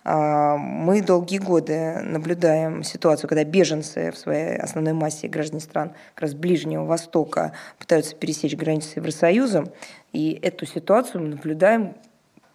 А, 0.08 0.56
мы 0.56 1.02
долгие 1.02 1.38
годы 1.38 1.98
наблюдаем 2.04 2.84
ситуацию, 2.84 3.28
когда 3.28 3.42
беженцы 3.42 4.12
в 4.12 4.16
своей 4.16 4.56
основной 4.56 4.92
массе 4.92 5.26
граждане 5.26 5.60
стран 5.60 5.94
как 6.14 6.22
раз 6.22 6.34
Ближнего 6.34 6.84
Востока 6.84 7.54
пытаются 7.80 8.14
пересечь 8.14 8.54
границу 8.54 8.88
с 8.88 8.96
Евросоюзом. 8.96 9.68
И 10.12 10.38
эту 10.42 10.64
ситуацию 10.64 11.22
мы 11.22 11.30
наблюдаем 11.30 11.96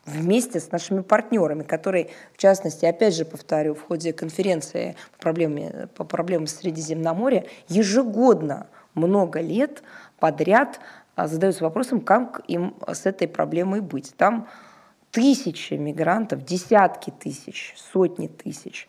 вместе 0.06 0.62
с 0.62 0.72
нашими 0.72 1.02
партнерами, 1.02 1.64
которые, 1.64 2.12
в 2.34 2.38
частности, 2.38 2.86
опять 2.86 3.16
же 3.16 3.26
повторю, 3.26 3.76
в 3.76 3.82
ходе 3.82 4.14
конференции 4.14 4.96
по 5.18 5.24
проблеме, 5.24 5.90
по 5.96 6.06
проблемам 6.06 6.48
Средиземноморья 6.48 7.44
ежегодно 7.68 8.68
много 8.94 9.42
лет 9.42 9.84
подряд 10.20 10.80
а, 11.18 11.28
задаются 11.28 11.66
вопросом, 11.66 12.00
как 12.00 12.44
им 12.48 12.78
с 12.88 13.06
этой 13.06 13.28
проблемой 13.28 13.82
быть. 13.82 14.14
Там 14.16 14.48
тысячи 15.12 15.74
мигрантов, 15.74 16.44
десятки 16.44 17.12
тысяч, 17.12 17.76
сотни 17.78 18.28
тысяч. 18.28 18.88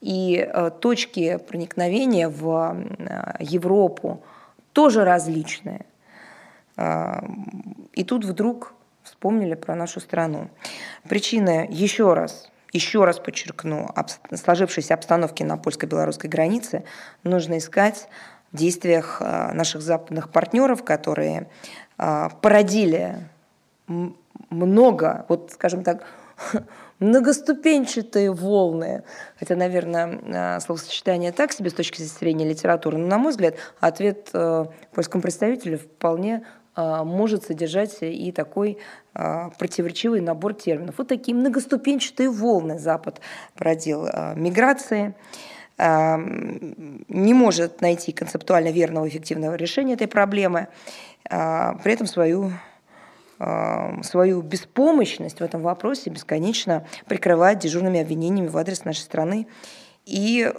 И 0.00 0.36
э, 0.36 0.70
точки 0.80 1.36
проникновения 1.36 2.28
в 2.28 2.74
э, 2.74 3.34
Европу 3.40 4.22
тоже 4.72 5.04
различные. 5.04 5.86
Э, 6.76 7.20
и 7.92 8.04
тут 8.04 8.24
вдруг 8.24 8.74
вспомнили 9.02 9.54
про 9.54 9.74
нашу 9.74 10.00
страну. 10.00 10.48
Причины, 11.08 11.68
еще 11.70 12.14
раз, 12.14 12.50
еще 12.72 13.04
раз 13.04 13.18
подчеркну, 13.18 13.88
сложившейся 14.34 14.94
обстановки 14.94 15.42
на 15.42 15.56
польско-белорусской 15.56 16.30
границе 16.30 16.84
нужно 17.22 17.58
искать 17.58 18.08
в 18.52 18.56
действиях 18.56 19.20
наших 19.20 19.80
западных 19.80 20.30
партнеров, 20.30 20.84
которые 20.84 21.48
породили 21.96 23.28
много, 24.48 25.26
вот 25.28 25.50
скажем 25.52 25.82
так, 25.82 26.04
многоступенчатые 26.98 28.32
волны. 28.32 29.02
Хотя, 29.38 29.56
наверное, 29.56 30.20
а, 30.32 30.60
словосочетание 30.60 31.32
так 31.32 31.52
себе 31.52 31.70
с 31.70 31.74
точки 31.74 32.02
зрения 32.02 32.48
литературы, 32.48 32.98
но, 32.98 33.06
на 33.06 33.18
мой 33.18 33.32
взгляд, 33.32 33.56
ответ 33.80 34.30
э, 34.32 34.66
польскому 34.92 35.22
представителю 35.22 35.78
вполне 35.78 36.44
а, 36.74 37.04
может 37.04 37.44
содержать 37.44 37.98
и 38.00 38.32
такой 38.32 38.78
а, 39.14 39.50
противоречивый 39.58 40.20
набор 40.20 40.54
терминов. 40.54 40.96
Вот 40.98 41.08
такие 41.08 41.36
многоступенчатые 41.36 42.30
волны 42.30 42.78
Запад 42.78 43.20
породил 43.54 44.06
миграции, 44.34 45.14
не 45.78 47.32
может 47.32 47.80
найти 47.80 48.12
концептуально 48.12 48.68
верного 48.68 49.08
эффективного 49.08 49.54
решения 49.54 49.94
этой 49.94 50.08
проблемы, 50.08 50.68
при 51.24 51.92
этом 51.92 52.06
свою 52.06 52.52
свою 54.02 54.42
беспомощность 54.42 55.40
в 55.40 55.42
этом 55.42 55.62
вопросе 55.62 56.10
бесконечно 56.10 56.86
прикрывают 57.06 57.58
дежурными 57.58 58.00
обвинениями 58.00 58.48
в 58.48 58.56
адрес 58.58 58.84
нашей 58.84 59.00
страны 59.00 59.46
и 60.04 60.52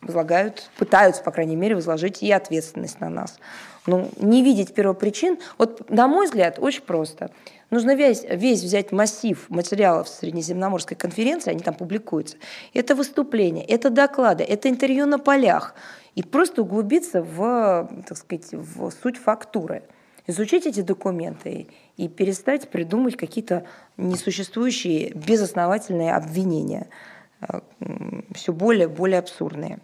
возлагают, 0.00 0.70
пытаются, 0.78 1.22
по 1.22 1.30
крайней 1.30 1.56
мере, 1.56 1.74
возложить 1.74 2.22
и 2.22 2.32
ответственность 2.32 3.00
на 3.00 3.10
нас. 3.10 3.38
Ну, 3.86 4.08
не 4.16 4.42
видеть 4.42 4.74
первопричин, 4.74 5.38
вот, 5.58 5.90
на 5.90 6.06
мой 6.06 6.26
взгляд, 6.26 6.58
очень 6.58 6.82
просто. 6.82 7.30
Нужно 7.70 7.94
весь, 7.94 8.22
весь 8.28 8.62
взять 8.62 8.92
массив 8.92 9.44
материалов 9.48 10.08
Среднеземноморской 10.08 10.96
конференции, 10.96 11.50
они 11.50 11.60
там 11.60 11.74
публикуются. 11.74 12.36
Это 12.74 12.94
выступления, 12.94 13.64
это 13.64 13.90
доклады, 13.90 14.44
это 14.44 14.68
интервью 14.68 15.06
на 15.06 15.18
полях. 15.18 15.74
И 16.14 16.22
просто 16.22 16.62
углубиться 16.62 17.22
в, 17.22 17.90
так 18.06 18.18
сказать, 18.18 18.52
в 18.52 18.90
суть 19.02 19.16
фактуры 19.16 19.82
изучить 20.26 20.66
эти 20.66 20.80
документы 20.80 21.68
и 21.96 22.08
перестать 22.08 22.68
придумать 22.70 23.16
какие-то 23.16 23.66
несуществующие 23.96 25.12
безосновательные 25.14 26.14
обвинения, 26.14 26.88
э, 27.40 27.60
все 28.34 28.52
более 28.52 28.88
более 28.88 29.18
абсурдные. 29.18 29.78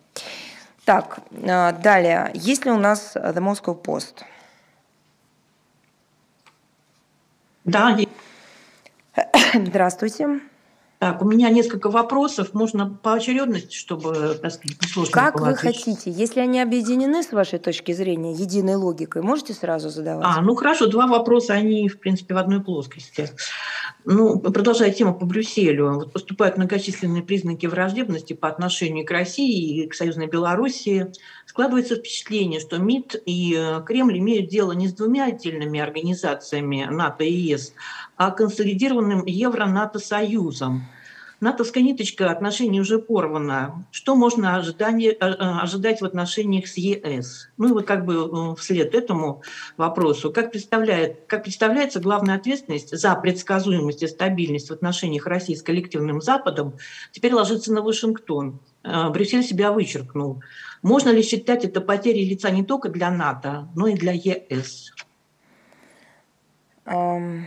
Так, 0.84 1.20
э, 1.30 1.72
далее. 1.82 2.30
Есть 2.34 2.64
ли 2.64 2.70
у 2.70 2.78
нас 2.78 3.14
The 3.16 3.38
Moscow 3.38 3.80
Post? 3.80 4.24
Да. 7.64 7.98
Здравствуйте. 9.54 10.40
Так, 10.98 11.22
у 11.22 11.24
меня 11.24 11.48
несколько 11.50 11.90
вопросов. 11.90 12.54
Можно 12.54 12.90
по 12.90 13.14
очередности, 13.14 13.76
чтобы, 13.76 14.36
так 14.42 14.52
сказать, 14.52 14.76
сложно 14.92 15.12
Как 15.12 15.40
вы 15.40 15.50
ответить. 15.50 15.84
хотите? 15.84 16.10
Если 16.10 16.40
они 16.40 16.60
объединены 16.60 17.22
с 17.22 17.30
вашей 17.30 17.60
точки 17.60 17.92
зрения 17.92 18.32
единой 18.32 18.74
логикой, 18.74 19.22
можете 19.22 19.54
сразу 19.54 19.90
задавать? 19.90 20.26
А, 20.28 20.40
ну 20.40 20.56
хорошо, 20.56 20.88
два 20.88 21.06
вопроса, 21.06 21.52
они, 21.52 21.88
в 21.88 22.00
принципе, 22.00 22.34
в 22.34 22.38
одной 22.38 22.60
плоскости. 22.60 23.30
Ну, 24.04 24.38
продолжая 24.38 24.90
тему 24.92 25.18
по 25.18 25.26
Брюсселю, 25.26 25.92
вот 25.94 26.12
поступают 26.12 26.56
многочисленные 26.56 27.22
признаки 27.22 27.66
враждебности 27.66 28.32
по 28.32 28.48
отношению 28.48 29.04
к 29.04 29.10
России 29.10 29.82
и 29.82 29.86
к 29.88 29.94
союзной 29.94 30.28
Белоруссии. 30.28 31.12
Складывается 31.46 31.96
впечатление, 31.96 32.60
что 32.60 32.78
МИД 32.78 33.22
и 33.26 33.54
э, 33.58 33.82
Кремль 33.84 34.18
имеют 34.18 34.48
дело 34.48 34.72
не 34.72 34.88
с 34.88 34.94
двумя 34.94 35.26
отдельными 35.26 35.80
организациями 35.80 36.86
НАТО 36.88 37.24
и 37.24 37.32
ЕС, 37.32 37.74
а 38.16 38.30
консолидированным 38.30 39.26
Евро-НАТО-союзом. 39.26 40.86
НАТОвская 41.40 41.82
ниточка 41.82 42.30
отношений 42.30 42.80
уже 42.80 42.98
порвана. 42.98 43.86
Что 43.92 44.16
можно 44.16 44.56
ожидать, 44.56 45.02
э, 45.02 45.16
э, 45.20 45.24
ожидать 45.24 46.00
в 46.00 46.04
отношениях 46.04 46.66
с 46.66 46.76
ЕС? 46.76 47.50
Ну 47.56 47.68
и 47.68 47.72
вот 47.72 47.86
как 47.86 48.04
бы 48.04 48.56
вслед 48.56 48.94
этому 48.94 49.42
вопросу, 49.76 50.32
как, 50.32 50.50
представляет, 50.50 51.26
как 51.26 51.44
представляется 51.44 52.00
главная 52.00 52.36
ответственность 52.36 52.96
за 52.96 53.14
предсказуемость 53.14 54.02
и 54.02 54.08
стабильность 54.08 54.68
в 54.68 54.72
отношениях 54.72 55.26
России 55.26 55.54
с 55.54 55.62
коллективным 55.62 56.20
Западом 56.20 56.74
теперь 57.12 57.34
ложится 57.34 57.72
на 57.72 57.82
Вашингтон. 57.82 58.60
Брюссель 58.82 59.42
себя 59.42 59.70
вычеркнул. 59.70 60.42
Можно 60.82 61.10
ли 61.10 61.22
считать 61.22 61.64
это 61.64 61.80
потерей 61.80 62.28
лица 62.28 62.50
не 62.50 62.64
только 62.64 62.88
для 62.88 63.10
НАТО, 63.10 63.68
но 63.74 63.86
и 63.86 63.94
для 63.94 64.12
ЕС? 64.12 64.92
Um, 66.86 67.42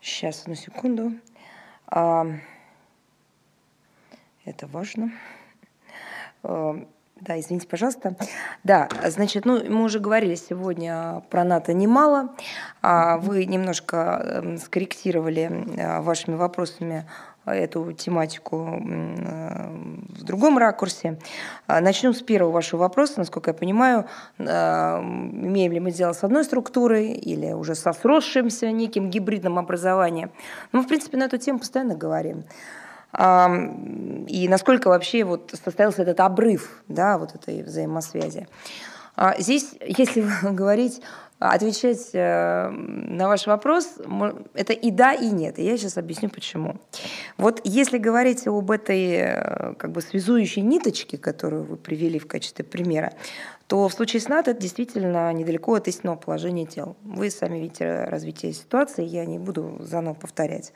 сейчас, 0.00 0.42
одну 0.42 0.54
секунду. 0.54 1.12
Это 1.92 2.40
важно. 4.62 5.12
Да, 6.42 7.38
извините, 7.38 7.68
пожалуйста. 7.68 8.16
Да, 8.64 8.88
значит, 9.06 9.44
ну, 9.44 9.62
мы 9.70 9.84
уже 9.84 10.00
говорили 10.00 10.34
сегодня 10.34 11.22
про 11.30 11.44
НАТО 11.44 11.72
немало. 11.72 12.34
А 12.80 13.18
вы 13.18 13.44
немножко 13.44 14.56
скорректировали 14.60 16.00
вашими 16.00 16.34
вопросами 16.34 17.08
эту 17.44 17.92
тематику 17.92 18.80
э, 18.80 19.68
в 20.10 20.24
другом 20.24 20.58
ракурсе. 20.58 21.18
А, 21.66 21.80
начнем 21.80 22.14
с 22.14 22.22
первого 22.22 22.52
вашего 22.52 22.80
вопроса. 22.80 23.14
Насколько 23.18 23.50
я 23.50 23.54
понимаю, 23.54 24.06
э, 24.38 24.44
имеем 24.44 25.72
ли 25.72 25.80
мы 25.80 25.90
дело 25.90 26.12
с 26.12 26.22
одной 26.22 26.44
структурой 26.44 27.12
или 27.12 27.52
уже 27.52 27.74
со 27.74 27.92
сросшимся 27.92 28.70
неким 28.70 29.10
гибридным 29.10 29.58
образованием. 29.58 30.30
Ну, 30.72 30.80
мы, 30.80 30.84
в 30.84 30.88
принципе, 30.88 31.16
на 31.16 31.24
эту 31.24 31.38
тему 31.38 31.58
постоянно 31.58 31.94
говорим. 31.94 32.44
И 33.14 34.46
насколько 34.48 34.88
вообще 34.88 35.24
вот 35.24 35.54
состоялся 35.62 36.00
этот 36.00 36.18
обрыв 36.20 36.82
да, 36.88 37.18
вот 37.18 37.34
этой 37.34 37.62
взаимосвязи. 37.62 38.48
А, 39.14 39.38
здесь, 39.38 39.74
если 39.80 40.26
говорить 40.42 41.02
отвечать 41.50 42.10
э, 42.12 42.68
на 42.68 43.28
ваш 43.28 43.46
вопрос, 43.46 43.96
это 44.54 44.72
и 44.72 44.90
да, 44.90 45.12
и 45.12 45.28
нет. 45.28 45.58
И 45.58 45.64
я 45.64 45.76
сейчас 45.76 45.98
объясню, 45.98 46.30
почему. 46.30 46.80
Вот 47.36 47.60
если 47.64 47.98
говорить 47.98 48.46
об 48.46 48.70
этой 48.70 49.12
э, 49.12 49.74
как 49.74 49.90
бы 49.92 50.02
связующей 50.02 50.62
ниточке, 50.62 51.18
которую 51.18 51.64
вы 51.64 51.76
привели 51.76 52.18
в 52.18 52.26
качестве 52.26 52.64
примера, 52.64 53.12
то 53.66 53.88
в 53.88 53.92
случае 53.92 54.20
с 54.20 54.28
НАТО 54.28 54.52
это 54.52 54.60
действительно 54.60 55.32
недалеко 55.32 55.74
от 55.74 55.88
истинного 55.88 56.16
положения 56.16 56.66
тел. 56.66 56.96
Вы 57.02 57.30
сами 57.30 57.58
видите 57.58 58.04
развитие 58.04 58.52
ситуации, 58.52 59.04
я 59.04 59.24
не 59.24 59.38
буду 59.38 59.78
заново 59.80 60.14
повторять 60.14 60.72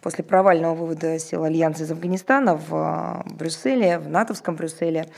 после 0.00 0.24
провального 0.24 0.74
вывода 0.74 1.18
сил 1.18 1.44
Альянса 1.44 1.84
из 1.84 1.90
Афганистана 1.90 2.56
в 2.56 2.74
а, 2.74 3.22
Брюсселе, 3.26 3.98
в 3.98 4.08
натовском 4.08 4.56
Брюсселе, 4.56 5.08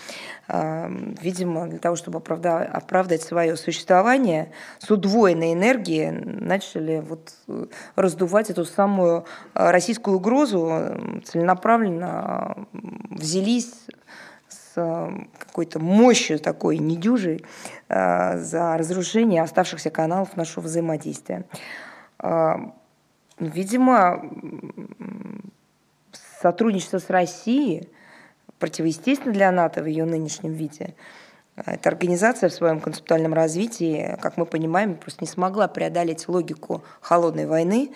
а, 0.49 0.91
видимо, 1.21 1.67
для 1.67 1.79
того, 1.79 1.97
чтобы 1.97 2.19
оправдать, 2.19 3.23
свое 3.23 3.57
существование, 3.57 4.53
с 4.79 4.91
удвоенной 4.91 5.53
энергией 5.53 6.11
начали 6.11 7.03
вот 7.07 7.33
э, 7.49 7.67
раздувать 7.97 8.51
эту 8.51 8.65
самую 8.65 9.25
российскую 9.55 10.17
угрозу, 10.17 10.97
целенаправленно 11.25 12.67
взялись 13.11 13.73
с 14.49 15.11
какой-то 15.39 15.79
мощью 15.81 16.39
такой 16.39 16.79
недюжей 16.79 17.45
за 17.89 18.77
разрушение 18.79 19.43
оставшихся 19.43 19.91
каналов 19.91 20.37
нашего 20.37 20.65
взаимодействия. 20.65 21.45
Видимо, 23.41 24.23
сотрудничество 26.41 26.99
с 26.99 27.09
Россией 27.09 27.89
противоестественно 28.59 29.33
для 29.33 29.51
НАТО 29.51 29.83
в 29.83 29.87
ее 29.87 30.05
нынешнем 30.05 30.53
виде. 30.53 30.95
Эта 31.57 31.89
организация 31.89 32.51
в 32.51 32.53
своем 32.53 32.81
концептуальном 32.81 33.33
развитии, 33.33 34.17
как 34.21 34.37
мы 34.37 34.45
понимаем, 34.45 34.95
просто 34.95 35.25
не 35.25 35.29
смогла 35.29 35.69
преодолеть 35.69 36.29
логику 36.29 36.85
холодной 37.01 37.47
войны. 37.47 37.93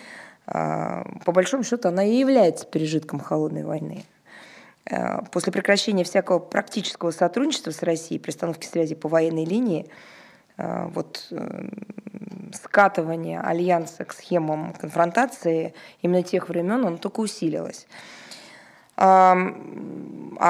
А, 0.47 1.07
по 1.25 1.33
большому 1.33 1.63
счету, 1.63 1.89
она 1.89 2.05
и 2.05 2.17
является 2.17 2.67
пережитком 2.67 3.21
холодной 3.21 3.65
войны. 3.65 4.05
А, 4.91 5.25
после 5.31 5.53
прекращения 5.53 6.05
всякого 6.05 6.39
практического 6.39 7.11
сотрудничества 7.11 7.71
с 7.71 7.83
Россией, 7.83 8.19
пристановки 8.19 8.67
связи 8.67 8.95
по 8.95 9.09
военной 9.09 9.45
линии, 9.45 9.89
вот 10.57 11.27
э, 11.31 11.69
скатывание 12.53 13.41
альянса 13.41 14.05
к 14.05 14.13
схемам 14.13 14.73
конфронтации 14.75 15.75
именно 16.03 16.23
тех 16.23 16.49
времен, 16.49 16.87
оно 16.87 16.97
только 16.97 17.21
усилилось. 17.21 17.87
А, 18.97 19.37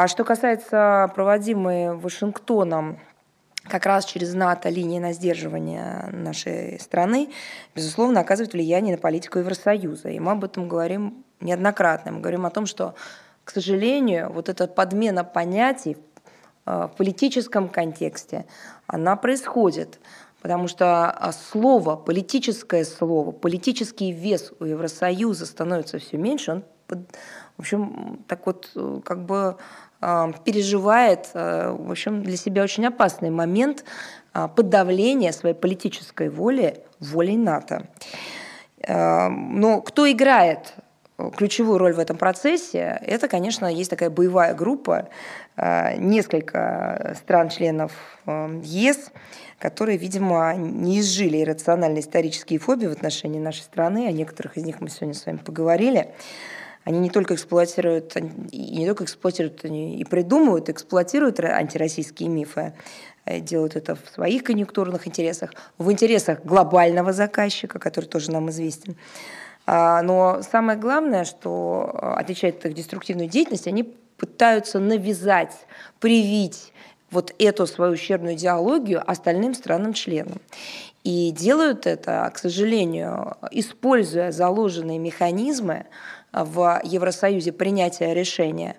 что 0.07 0.24
касается 0.24 1.11
проводимой 1.14 1.96
Вашингтоном 1.96 2.98
как 3.64 3.86
раз 3.86 4.05
через 4.05 4.34
НАТО 4.34 4.68
линии 4.68 4.98
на 4.98 5.12
сдерживание 5.12 6.09
нашей 6.12 6.78
страны, 6.78 7.30
безусловно, 7.74 8.20
оказывает 8.20 8.52
влияние 8.52 8.96
на 8.96 9.00
политику 9.00 9.38
Евросоюза. 9.38 10.11
И 10.11 10.18
мы 10.18 10.32
об 10.32 10.44
этом 10.44 10.68
говорим 10.68 11.24
неоднократно. 11.40 12.12
Мы 12.12 12.20
говорим 12.20 12.44
о 12.44 12.50
том, 12.50 12.66
что, 12.66 12.94
к 13.44 13.50
сожалению, 13.50 14.30
вот 14.30 14.50
эта 14.50 14.66
подмена 14.66 15.24
понятий 15.24 15.96
э, 15.96 16.13
в 16.64 16.92
политическом 16.96 17.68
контексте, 17.68 18.46
она 18.86 19.16
происходит 19.16 19.98
потому 20.44 20.68
что 20.68 21.10
а, 21.10 21.32
слово, 21.32 21.96
политическое 21.96 22.84
слово, 22.84 23.32
политический 23.32 24.12
вес 24.12 24.52
у 24.60 24.66
Евросоюза 24.66 25.46
становится 25.46 25.98
все 25.98 26.18
меньше, 26.18 26.52
он, 26.52 26.64
в 27.56 27.60
общем, 27.60 28.22
так 28.28 28.44
вот 28.44 28.70
э, 28.76 29.00
как 29.06 29.24
бы 29.24 29.56
а, 30.02 30.32
переживает, 30.44 31.30
э, 31.32 31.70
в 31.70 31.90
общем, 31.90 32.22
для 32.22 32.36
себя 32.36 32.62
очень 32.62 32.84
опасный 32.84 33.30
момент 33.30 33.86
подавления 34.54 35.32
своей 35.32 35.54
политической 35.54 36.28
воли 36.28 36.84
волей 37.00 37.38
НАТО. 37.38 37.86
Но 38.86 39.80
кто 39.80 40.10
играет 40.10 40.74
ключевую 41.36 41.78
роль 41.78 41.92
в 41.94 41.98
этом 41.98 42.16
процессе, 42.16 42.98
это, 43.02 43.28
конечно, 43.28 43.66
есть 43.66 43.90
такая 43.90 44.10
боевая 44.10 44.54
группа, 44.54 45.08
несколько 45.56 47.16
стран-членов 47.20 47.92
ЕС, 48.26 49.12
которые, 49.60 49.96
видимо, 49.96 50.54
не 50.54 50.98
изжили 50.98 51.40
иррациональные 51.40 52.00
исторические 52.00 52.58
фобии 52.58 52.86
в 52.86 52.92
отношении 52.92 53.38
нашей 53.38 53.62
страны, 53.62 54.08
о 54.08 54.12
некоторых 54.12 54.56
из 54.56 54.64
них 54.64 54.80
мы 54.80 54.90
сегодня 54.90 55.14
с 55.14 55.24
вами 55.24 55.36
поговорили. 55.38 56.14
Они 56.82 56.98
не 56.98 57.08
только 57.08 57.34
эксплуатируют, 57.34 58.14
и 58.16 58.76
не 58.76 58.86
только 58.86 59.04
эксплуатируют, 59.04 59.64
они 59.64 59.96
и 59.98 60.04
придумывают, 60.04 60.68
эксплуатируют 60.68 61.40
антироссийские 61.40 62.28
мифы, 62.28 62.74
э, 63.24 63.40
делают 63.40 63.74
это 63.74 63.94
в 63.94 64.10
своих 64.12 64.44
конъюнктурных 64.44 65.06
интересах, 65.08 65.54
в 65.78 65.90
интересах 65.90 66.44
глобального 66.44 67.14
заказчика, 67.14 67.78
который 67.78 68.04
тоже 68.04 68.32
нам 68.32 68.50
известен. 68.50 68.96
А, 69.66 70.02
но 70.02 70.42
самое 70.42 70.78
главное, 70.78 71.24
что 71.24 71.90
э, 71.94 72.20
отличает 72.20 72.64
их 72.66 72.74
деструктивную 72.74 73.28
деятельность, 73.28 73.66
они 73.66 73.82
пытаются 74.16 74.78
навязать, 74.78 75.54
привить 76.00 76.72
вот 77.10 77.34
эту 77.38 77.66
свою 77.66 77.92
ущербную 77.92 78.34
идеологию 78.34 79.02
остальным 79.08 79.54
странам-членам. 79.54 80.40
И 81.04 81.30
делают 81.30 81.86
это, 81.86 82.30
к 82.34 82.38
сожалению, 82.38 83.36
используя 83.50 84.32
заложенные 84.32 84.98
механизмы 84.98 85.86
в 86.32 86.80
Евросоюзе 86.82 87.52
принятия 87.52 88.14
решения, 88.14 88.76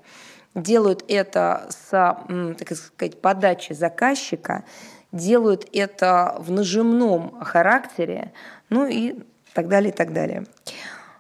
делают 0.54 1.04
это 1.08 1.68
с, 1.70 1.90
так 1.90 2.76
сказать, 2.76 3.22
подачи 3.22 3.74
заказчика, 3.74 4.64
делают 5.12 5.68
это 5.72 6.36
в 6.40 6.52
нажимном 6.52 7.40
характере, 7.42 8.34
ну 8.70 8.86
и 8.86 9.16
так 9.54 9.70
далее, 9.70 9.92
и 9.92 9.96
так 9.96 10.12
далее. 10.12 10.46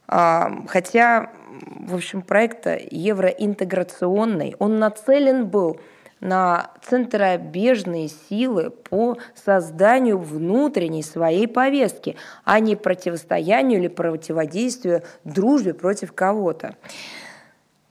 А, 0.08 0.51
хотя, 0.68 1.32
в 1.80 1.95
общем, 1.95 2.22
проект 2.22 2.68
евроинтеграционный, 2.91 4.56
он 4.60 4.80
нацелен 4.80 5.47
был 5.47 5.80
на 6.20 6.72
центробежные 6.82 8.08
силы 8.08 8.70
по 8.72 9.18
созданию 9.36 10.18
внутренней 10.18 11.03
своей 11.03 11.47
повестки, 11.47 12.16
а 12.43 12.60
не 12.60 12.76
противостоянию 12.76 13.80
или 13.80 13.88
противодействию 13.88 15.03
дружбе 15.24 15.74
против 15.74 16.14
кого-то. 16.14 16.76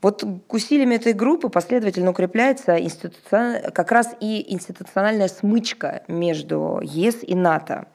Вот 0.01 0.23
усилиями 0.49 0.95
этой 0.95 1.13
группы 1.13 1.49
последовательно 1.49 2.11
укрепляется 2.11 2.79
институцион... 2.79 3.71
как 3.71 3.91
раз 3.91 4.15
и 4.19 4.53
институциональная 4.53 5.27
смычка 5.27 6.03
между 6.07 6.79
ЕС 6.83 7.17
и 7.23 7.33
НАТО. 7.33 7.87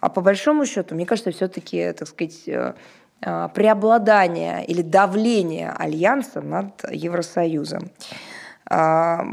А 0.00 0.08
по 0.08 0.20
большому 0.20 0.66
счету, 0.66 0.94
мне 0.94 1.06
кажется, 1.06 1.30
все-таки, 1.30 1.92
так 1.92 2.08
сказать, 2.08 2.48
э, 3.20 3.48
преобладание 3.54 4.64
или 4.64 4.82
давление 4.82 5.70
Альянса 5.70 6.40
над 6.40 6.90
Евросоюзом. 6.90 7.90
А, 8.68 9.24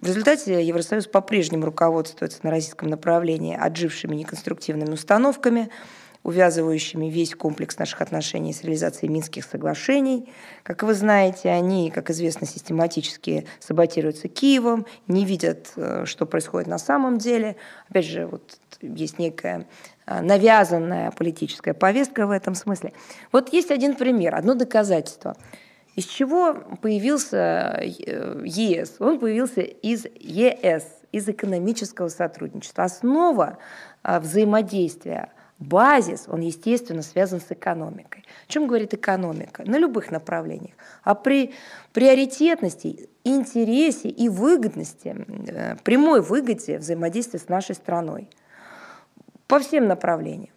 в 0.00 0.06
результате 0.06 0.64
Евросоюз 0.64 1.06
по-прежнему 1.06 1.66
руководствуется 1.66 2.38
на 2.42 2.50
российском 2.50 2.88
направлении 2.88 3.56
отжившими 3.56 4.14
неконструктивными 4.14 4.92
установками, 4.92 5.68
увязывающими 6.22 7.06
весь 7.06 7.34
комплекс 7.34 7.78
наших 7.78 8.02
отношений 8.02 8.52
с 8.52 8.62
реализацией 8.62 9.10
Минских 9.10 9.44
соглашений. 9.44 10.32
Как 10.62 10.82
вы 10.82 10.94
знаете, 10.94 11.48
они, 11.50 11.90
как 11.90 12.10
известно, 12.10 12.46
систематически 12.46 13.46
саботируются 13.58 14.28
Киевом, 14.28 14.86
не 15.06 15.24
видят, 15.24 15.72
э, 15.76 16.04
что 16.06 16.26
происходит 16.26 16.68
на 16.68 16.78
самом 16.78 17.18
деле. 17.18 17.56
Опять 17.88 18.06
же, 18.06 18.26
вот 18.26 18.58
есть 18.82 19.18
некая 19.18 19.66
навязанная 20.20 21.10
политическая 21.12 21.74
повестка 21.74 22.26
в 22.26 22.30
этом 22.30 22.54
смысле. 22.54 22.92
Вот 23.32 23.52
есть 23.52 23.70
один 23.70 23.94
пример, 23.94 24.34
одно 24.34 24.54
доказательство– 24.54 25.36
из 25.96 26.04
чего 26.06 26.54
появился 26.80 27.78
э, 27.78 28.42
ЕС? 28.44 28.96
Он 29.00 29.18
появился 29.18 29.60
из 29.60 30.06
ЕС, 30.18 30.84
из 31.12 31.28
экономического 31.28 32.08
сотрудничества. 32.08 32.84
Основа 32.84 33.58
а, 34.02 34.20
взаимодействия, 34.20 35.32
базис, 35.58 36.24
он, 36.28 36.40
естественно, 36.40 37.02
связан 37.02 37.40
с 37.40 37.50
экономикой. 37.50 38.24
О 38.48 38.52
чем 38.52 38.66
говорит 38.68 38.94
экономика? 38.94 39.64
На 39.66 39.78
любых 39.78 40.10
направлениях. 40.12 40.74
А 41.02 41.14
при 41.14 41.52
приоритетности, 41.92 43.10
интересе 43.24 44.08
и 44.08 44.28
выгодности, 44.28 45.16
э, 45.48 45.76
прямой 45.82 46.22
выгоде 46.22 46.78
взаимодействия 46.78 47.40
с 47.40 47.48
нашей 47.48 47.74
страной 47.74 48.28
по 49.50 49.58
всем 49.58 49.88
направлениям. 49.88 50.54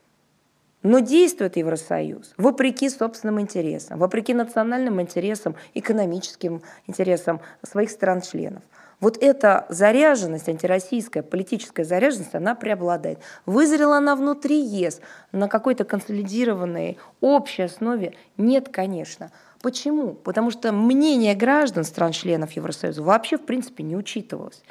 Но 0.83 0.99
действует 0.99 1.57
Евросоюз 1.57 2.35
вопреки 2.37 2.89
собственным 2.89 3.41
интересам, 3.41 3.97
вопреки 3.97 4.35
национальным 4.35 5.01
интересам, 5.01 5.55
экономическим 5.73 6.61
интересам 6.85 7.41
своих 7.63 7.89
стран-членов. 7.89 8.61
Вот 8.99 9.17
эта 9.19 9.65
заряженность, 9.69 10.47
антироссийская 10.47 11.23
политическая 11.23 11.83
заряженность, 11.85 12.35
она 12.35 12.53
преобладает. 12.53 13.17
Вызрела 13.47 13.97
она 13.97 14.15
внутри 14.15 14.59
ЕС 14.61 15.01
на 15.31 15.47
какой-то 15.47 15.85
консолидированной 15.85 16.99
общей 17.19 17.63
основе? 17.63 18.13
Нет, 18.37 18.69
конечно. 18.69 19.31
Почему? 19.63 20.13
Потому 20.13 20.51
что 20.51 20.71
мнение 20.71 21.33
граждан 21.33 21.83
стран-членов 21.83 22.51
Евросоюза 22.51 23.01
вообще, 23.01 23.37
в 23.37 23.45
принципе, 23.45 23.83
не 23.83 23.97
учитывалось. 23.97 24.61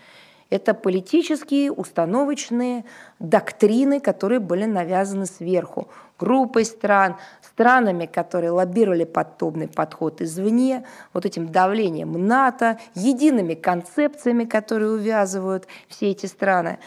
Это 0.53 0.75
политические, 0.75 1.73
установочные 1.73 2.85
доктрины, 3.19 4.01
которые 4.01 4.39
были 4.39 4.67
навязаны 4.67 5.25
сверху 5.25 5.89
группой 6.19 6.67
стран, 6.67 7.17
странами, 7.41 8.05
которые 8.05 8.51
лоббировали 8.51 9.05
подобный 9.05 9.67
подход 9.67 10.21
извне, 10.21 10.85
вот 11.15 11.25
этим 11.25 11.49
давлением 11.49 12.27
НАТО, 12.27 12.79
едиными 12.95 13.55
концепциями, 13.55 14.45
которые 14.45 14.91
увязывают 14.91 15.67
все 15.89 16.11
эти 16.11 16.27
страны. 16.27 16.79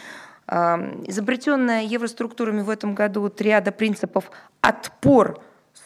Изобретенная 0.47 1.81
евроструктурами 1.81 2.61
в 2.61 2.69
этом 2.69 2.93
году 2.93 3.27
триада 3.29 3.71
принципов 3.71 4.29
«отпор», 4.61 5.41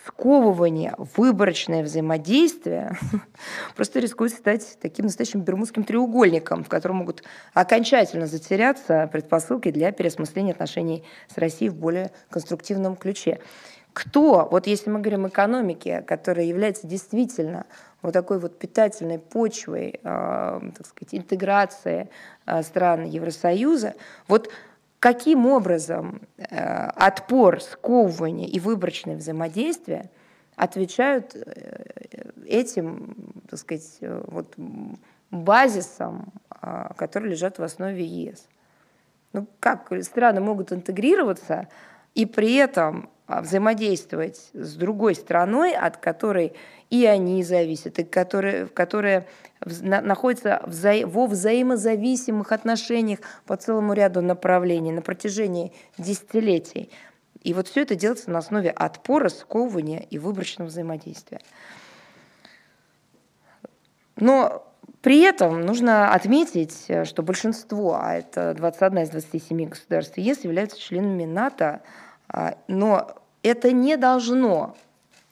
сковывание, 0.06 0.96
выборочное 1.16 1.84
взаимодействие 1.84 2.98
просто 3.76 4.00
рискует 4.00 4.34
стать 4.34 4.78
таким 4.82 5.06
настоящим 5.06 5.42
бермудским 5.42 5.84
треугольником, 5.84 6.64
в 6.64 6.70
котором 6.70 6.98
могут 6.98 7.24
окончательно 7.54 8.28
затеряться 8.28 9.10
предпосылки 9.12 9.72
для 9.72 9.92
переосмысления 9.92 10.54
отношений 10.54 11.04
с 11.34 11.38
Россией 11.38 11.70
в 11.70 11.76
более 11.76 12.12
конструктивном 12.30 12.96
ключе. 12.96 13.40
Кто, 13.94 14.48
вот 14.50 14.68
если 14.68 14.90
мы 14.90 15.00
говорим 15.00 15.28
экономике, 15.28 16.02
которая 16.02 16.46
является 16.46 16.88
действительно 16.88 17.66
вот 18.02 18.14
такой 18.14 18.40
вот 18.40 18.58
питательной 18.58 19.20
почвой, 19.20 20.00
э, 20.02 20.62
так 20.78 20.86
сказать, 20.86 21.16
интеграции 21.16 22.10
э, 22.46 22.62
стран 22.64 23.06
Евросоюза, 23.06 23.96
вот 24.28 24.50
каким 25.00 25.46
образом 25.46 26.22
э, 26.38 26.88
отпор, 26.96 27.62
сковывание 27.62 28.48
и 28.48 28.60
выборочное 28.60 29.16
взаимодействие 29.16 30.10
отвечают 30.56 31.36
э, 31.36 32.24
этим, 32.46 33.44
так 33.50 33.60
сказать, 33.60 33.98
э, 34.02 34.22
вот 34.28 34.54
базисам, 35.32 36.34
которые 36.98 37.32
лежат 37.32 37.60
в 37.60 37.64
основе 37.64 38.04
ЕС. 38.04 38.48
Ну 39.32 39.48
как 39.60 39.92
страны 40.04 40.42
могут 40.42 40.74
интегрироваться 40.74 41.68
и 42.16 42.26
при 42.26 42.56
этом 42.56 43.10
взаимодействовать 43.30 44.50
с 44.54 44.76
другой 44.76 45.16
страной, 45.16 45.74
от 45.74 45.98
которой 45.98 46.54
и 46.90 47.06
они 47.06 47.44
зависят, 47.44 48.00
и 48.00 48.04
которые, 48.04 48.66
которые 48.66 49.28
находятся 49.62 50.62
вза 50.66 51.06
во 51.06 51.28
взаимозависимых 51.28 52.52
отношениях 52.52 53.20
по 53.46 53.56
целому 53.56 53.94
ряду 53.94 54.22
направлений 54.22 54.92
на 54.92 55.02
протяжении 55.02 55.72
десятилетий. 55.98 56.90
И 57.44 57.54
вот 57.54 57.68
все 57.68 57.82
это 57.82 57.96
делается 57.96 58.32
на 58.32 58.40
основе 58.40 58.72
отпора, 58.72 59.30
сковывания 59.30 60.00
и 60.10 60.18
выборочного 60.18 60.68
взаимодействия. 60.68 61.40
Но 64.16 64.66
при 65.02 65.22
этом 65.22 65.62
нужно 65.62 66.14
отметить, 66.14 66.88
что 67.06 67.24
большинство, 67.24 67.98
а 68.02 68.16
это 68.16 68.54
21 68.56 69.04
из 69.04 69.10
27 69.12 69.70
государств 69.70 70.18
ЕС, 70.18 70.44
являются 70.44 70.80
членами 70.80 71.24
НАТО, 71.24 71.66
а, 71.66 72.09
но 72.68 73.16
это 73.44 73.72
не 73.72 73.98
должно 73.98 74.76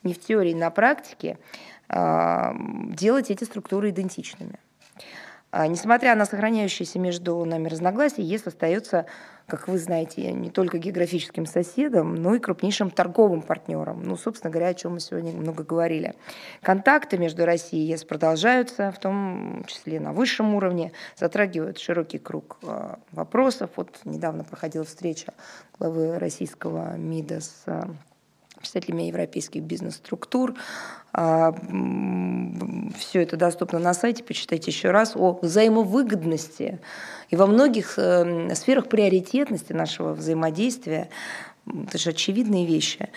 ни 0.02 0.12
в 0.12 0.20
теории, 0.20 0.52
ни 0.52 0.58
на 0.58 0.70
практике 0.70 1.38
а, 1.88 2.54
делать 2.90 3.30
эти 3.30 3.44
структуры 3.44 3.90
идентичными. 3.90 4.58
А, 5.50 5.66
несмотря 5.66 6.14
на 6.14 6.26
сохраняющиеся 6.26 6.98
между 6.98 7.42
нами 7.44 7.68
разногласия, 7.68 8.22
ЕС 8.22 8.46
остается, 8.46 9.06
как 9.46 9.66
вы 9.66 9.78
знаете, 9.78 10.30
не 10.32 10.50
только 10.50 10.76
географическим 10.76 11.46
соседом, 11.46 12.14
но 12.14 12.34
и 12.34 12.38
крупнейшим 12.38 12.90
торговым 12.90 13.40
партнером. 13.40 14.02
Ну, 14.02 14.16
собственно 14.18 14.50
говоря, 14.50 14.68
о 14.68 14.74
чем 14.74 14.94
мы 14.94 15.00
сегодня 15.00 15.32
много 15.32 15.64
говорили. 15.64 16.14
Контакты 16.60 17.16
между 17.16 17.46
Россией 17.46 17.86
и 17.86 17.92
ЕС 17.92 18.04
продолжаются, 18.04 18.92
в 18.92 18.98
том 18.98 19.64
числе 19.66 20.00
на 20.00 20.12
высшем 20.12 20.54
уровне, 20.54 20.92
затрагивают 21.16 21.78
широкий 21.78 22.18
круг 22.18 22.58
а, 22.62 22.98
вопросов. 23.12 23.70
Вот 23.76 24.00
недавно 24.04 24.44
проходила 24.44 24.84
встреча 24.84 25.32
главы 25.78 26.18
российского 26.18 26.94
МИДа 26.98 27.40
с 27.40 27.64
представителями 28.58 29.04
европейских 29.04 29.62
бизнес-структур. 29.62 30.54
А, 31.12 31.54
Все 32.98 33.22
это 33.22 33.36
доступно 33.36 33.78
на 33.78 33.94
сайте, 33.94 34.22
почитайте 34.22 34.70
еще 34.70 34.90
раз 34.90 35.16
о 35.16 35.38
взаимовыгодности 35.40 36.80
и 37.30 37.36
во 37.36 37.46
многих 37.46 37.98
эм, 37.98 38.54
сферах 38.54 38.88
приоритетности 38.88 39.72
нашего 39.72 40.12
взаимодействия. 40.12 41.08
Это 41.66 41.98
же 41.98 42.10
очевидные 42.10 42.66
вещи. 42.66 43.08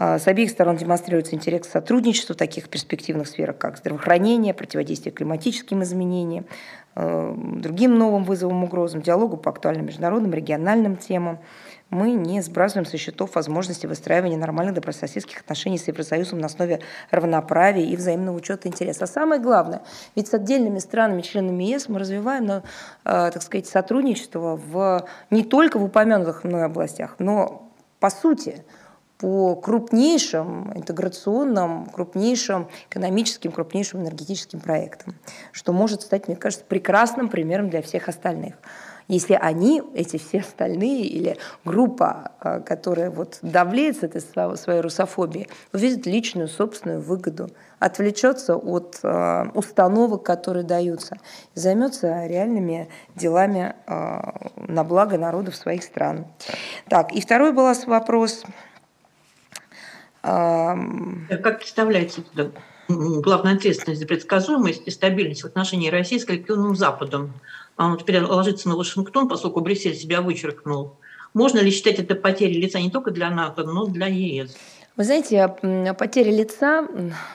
А, 0.00 0.18
с 0.18 0.28
обеих 0.28 0.50
сторон 0.50 0.76
демонстрируется 0.76 1.34
интерес 1.34 1.66
к 1.66 1.70
сотрудничеству 1.70 2.34
в 2.34 2.38
таких 2.38 2.68
перспективных 2.68 3.26
сферах, 3.26 3.58
как 3.58 3.78
здравоохранение, 3.78 4.54
противодействие 4.54 5.12
климатическим 5.12 5.82
изменениям, 5.82 6.46
эм, 6.94 7.60
другим 7.60 7.98
новым 7.98 8.22
вызовам, 8.22 8.62
угрозам, 8.62 9.02
диалогу 9.02 9.36
по 9.36 9.50
актуальным 9.50 9.86
международным, 9.86 10.32
региональным 10.32 10.96
темам 10.96 11.40
мы 11.90 12.12
не 12.12 12.40
сбрасываем 12.42 12.86
со 12.86 12.98
счетов 12.98 13.34
возможности 13.34 13.86
выстраивания 13.86 14.36
нормальных 14.36 14.74
добрососедских 14.74 15.40
отношений 15.40 15.78
с 15.78 15.88
Евросоюзом 15.88 16.38
на 16.38 16.46
основе 16.46 16.80
равноправия 17.10 17.84
и 17.84 17.96
взаимного 17.96 18.36
учета 18.36 18.68
интересов. 18.68 19.02
А 19.04 19.06
самое 19.06 19.40
главное, 19.40 19.82
ведь 20.14 20.28
с 20.28 20.34
отдельными 20.34 20.78
странами, 20.78 21.22
членами 21.22 21.64
ЕС 21.64 21.88
мы 21.88 21.98
развиваем, 21.98 22.50
э, 22.50 22.60
так 23.04 23.42
сказать, 23.42 23.66
сотрудничество 23.66 24.56
в, 24.56 25.06
не 25.30 25.44
только 25.44 25.78
в 25.78 25.84
упомянутых 25.84 26.44
мной 26.44 26.64
областях, 26.64 27.16
но 27.18 27.70
по 28.00 28.10
сути 28.10 28.64
по 29.18 29.56
крупнейшим 29.56 30.72
интеграционным, 30.76 31.86
крупнейшим 31.86 32.68
экономическим, 32.88 33.50
крупнейшим 33.50 34.02
энергетическим 34.02 34.60
проектам, 34.60 35.14
что 35.50 35.72
может 35.72 36.02
стать, 36.02 36.28
мне 36.28 36.36
кажется, 36.36 36.64
прекрасным 36.64 37.28
примером 37.28 37.68
для 37.68 37.82
всех 37.82 38.08
остальных. 38.08 38.54
Если 39.08 39.32
они, 39.32 39.82
эти 39.94 40.18
все 40.18 40.40
остальные, 40.40 41.06
или 41.06 41.38
группа, 41.64 42.32
а, 42.40 42.60
которая 42.60 43.10
вот 43.10 43.38
давлеет 43.40 43.96
с 43.96 44.02
этой 44.02 44.20
своей 44.20 44.80
русофобией, 44.80 45.48
увидит 45.72 46.04
личную 46.04 46.46
собственную 46.46 47.00
выгоду, 47.00 47.48
отвлечется 47.78 48.56
от 48.56 48.98
э, 49.02 49.44
установок, 49.54 50.24
которые 50.24 50.64
даются, 50.64 51.16
займется 51.54 52.26
реальными 52.26 52.88
делами 53.14 53.74
э, 53.86 54.20
на 54.56 54.84
благо 54.84 55.16
народов 55.16 55.56
своих 55.56 55.84
стран. 55.84 56.26
Так, 56.88 57.12
и 57.12 57.20
второй 57.20 57.52
был 57.52 57.66
вопрос. 57.86 58.44
Как 60.20 61.58
представляете 61.58 62.22
главная 62.88 63.54
ответственность 63.54 64.00
за 64.00 64.06
предсказуемость 64.06 64.82
и 64.86 64.90
стабильность 64.90 65.42
в 65.42 65.46
отношении 65.46 65.90
России 65.90 66.18
с 66.18 66.24
коллективным 66.24 66.74
Западом? 66.74 67.32
А 67.76 67.86
он 67.86 67.98
теперь 67.98 68.20
ложится 68.22 68.68
на 68.68 68.76
Вашингтон, 68.76 69.28
поскольку 69.28 69.60
Брюссель 69.60 69.94
себя 69.94 70.20
вычеркнул. 70.22 70.96
Можно 71.34 71.60
ли 71.60 71.70
считать 71.70 71.98
это 71.98 72.14
потерей 72.14 72.60
лица 72.60 72.80
не 72.80 72.90
только 72.90 73.10
для 73.10 73.30
НАТО, 73.30 73.64
но 73.64 73.86
и 73.86 73.90
для 73.90 74.06
ЕС? 74.06 74.56
Вы 74.96 75.04
знаете, 75.04 75.54
потеря 75.96 76.32
лица, 76.32 76.88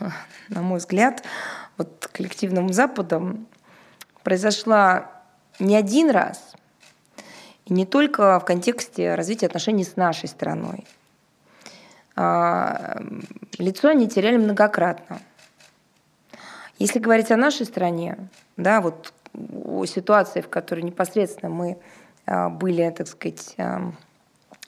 на 0.49 0.62
мой 0.62 0.80
взгляд, 0.80 1.24
вот 1.78 2.10
коллективным 2.12 2.74
Западом 2.74 3.47
произошла 4.24 5.12
не 5.60 5.76
один 5.76 6.10
раз, 6.10 6.54
и 7.66 7.74
не 7.74 7.86
только 7.86 8.39
в 8.39 8.45
контексте 8.45 9.16
развития 9.16 9.45
отношений 9.45 9.84
с 9.84 9.95
нашей 9.95 10.28
страной. 10.28 10.86
А, 12.16 13.01
лицо 13.58 13.89
они 13.89 14.10
теряли 14.10 14.38
многократно. 14.38 15.20
Если 16.84 16.99
говорить 16.99 17.31
о 17.31 17.38
нашей 17.38 17.65
стране, 17.65 18.17
да, 18.57 18.81
вот 18.81 19.13
о 19.34 19.86
ситуации, 19.86 20.41
в 20.41 20.49
которой 20.49 20.81
непосредственно 20.81 21.49
мы 21.49 21.77
а, 22.25 22.49
были, 22.49 22.89
так 22.89 23.07
сказать, 23.07 23.55
а, 23.57 23.93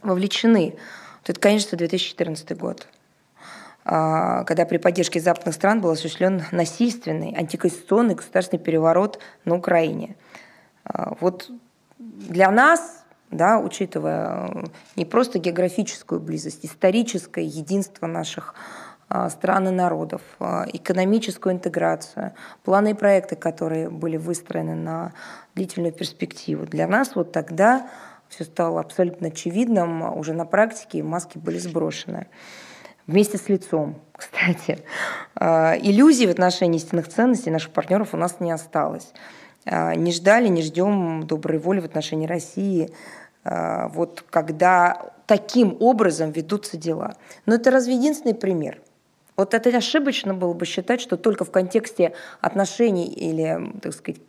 вовлечены, 0.01 0.77
то 1.23 1.33
это, 1.33 1.41
конечно, 1.41 1.77
2014 1.77 2.57
год 2.57 2.87
когда 3.83 4.65
при 4.67 4.77
поддержке 4.77 5.19
западных 5.19 5.53
стран 5.53 5.79
был 5.79 5.91
осуществлен 5.91 6.41
насильственный 6.51 7.35
антиконституционный 7.37 8.15
государственный 8.15 8.59
переворот 8.59 9.19
на 9.43 9.53
Украине. 9.53 10.15
Вот 11.19 11.51
для 11.99 12.49
нас 12.49 13.05
да, 13.29 13.59
учитывая 13.59 14.65
не 14.95 15.05
просто 15.05 15.37
географическую 15.37 16.19
близость, 16.19 16.65
историческое 16.65 17.45
единство 17.45 18.07
наших 18.07 18.55
а, 18.55 18.84
стран 19.29 19.67
и 19.67 19.71
народов, 19.71 20.21
а, 20.39 20.65
экономическую 20.71 21.53
интеграцию, 21.53 22.33
планы 22.63 22.91
и 22.91 22.93
проекты, 22.93 23.35
которые 23.35 23.89
были 23.89 24.17
выстроены 24.17 24.75
на 24.75 25.13
длительную 25.53 25.93
перспективу. 25.93 26.65
Для 26.65 26.87
нас 26.87 27.15
вот 27.15 27.31
тогда 27.31 27.87
все 28.29 28.43
стало 28.43 28.79
абсолютно 28.79 29.27
очевидным, 29.27 30.17
уже 30.17 30.33
на 30.33 30.45
практике 30.45 31.03
маски 31.03 31.37
были 31.37 31.57
сброшены. 31.57 32.27
Вместе 33.07 33.37
с 33.37 33.47
лицом, 33.49 34.01
кстати. 34.11 34.79
А, 35.35 35.75
иллюзий 35.77 36.27
в 36.27 36.31
отношении 36.31 36.77
истинных 36.77 37.07
ценностей 37.07 37.51
наших 37.51 37.71
партнеров 37.71 38.13
у 38.13 38.17
нас 38.17 38.39
не 38.39 38.51
осталось. 38.51 39.13
А, 39.65 39.93
не 39.95 40.11
ждали, 40.11 40.47
не 40.47 40.63
ждем 40.63 41.27
доброй 41.27 41.59
воли 41.59 41.79
в 41.79 41.85
отношении 41.85 42.25
России, 42.25 42.89
а, 43.43 43.89
вот 43.89 44.23
когда 44.29 45.11
таким 45.27 45.77
образом 45.79 46.31
ведутся 46.31 46.77
дела. 46.77 47.15
Но 47.45 47.55
это 47.55 47.71
разве 47.71 47.95
единственный 47.95 48.35
пример? 48.35 48.79
Вот 49.37 49.53
это 49.53 49.69
ошибочно 49.75 50.33
было 50.33 50.53
бы 50.53 50.65
считать, 50.65 51.01
что 51.01 51.17
только 51.17 51.43
в 51.43 51.51
контексте 51.51 52.13
отношений 52.41 53.07
или, 53.07 53.73
так 53.81 53.93
сказать, 53.93 54.21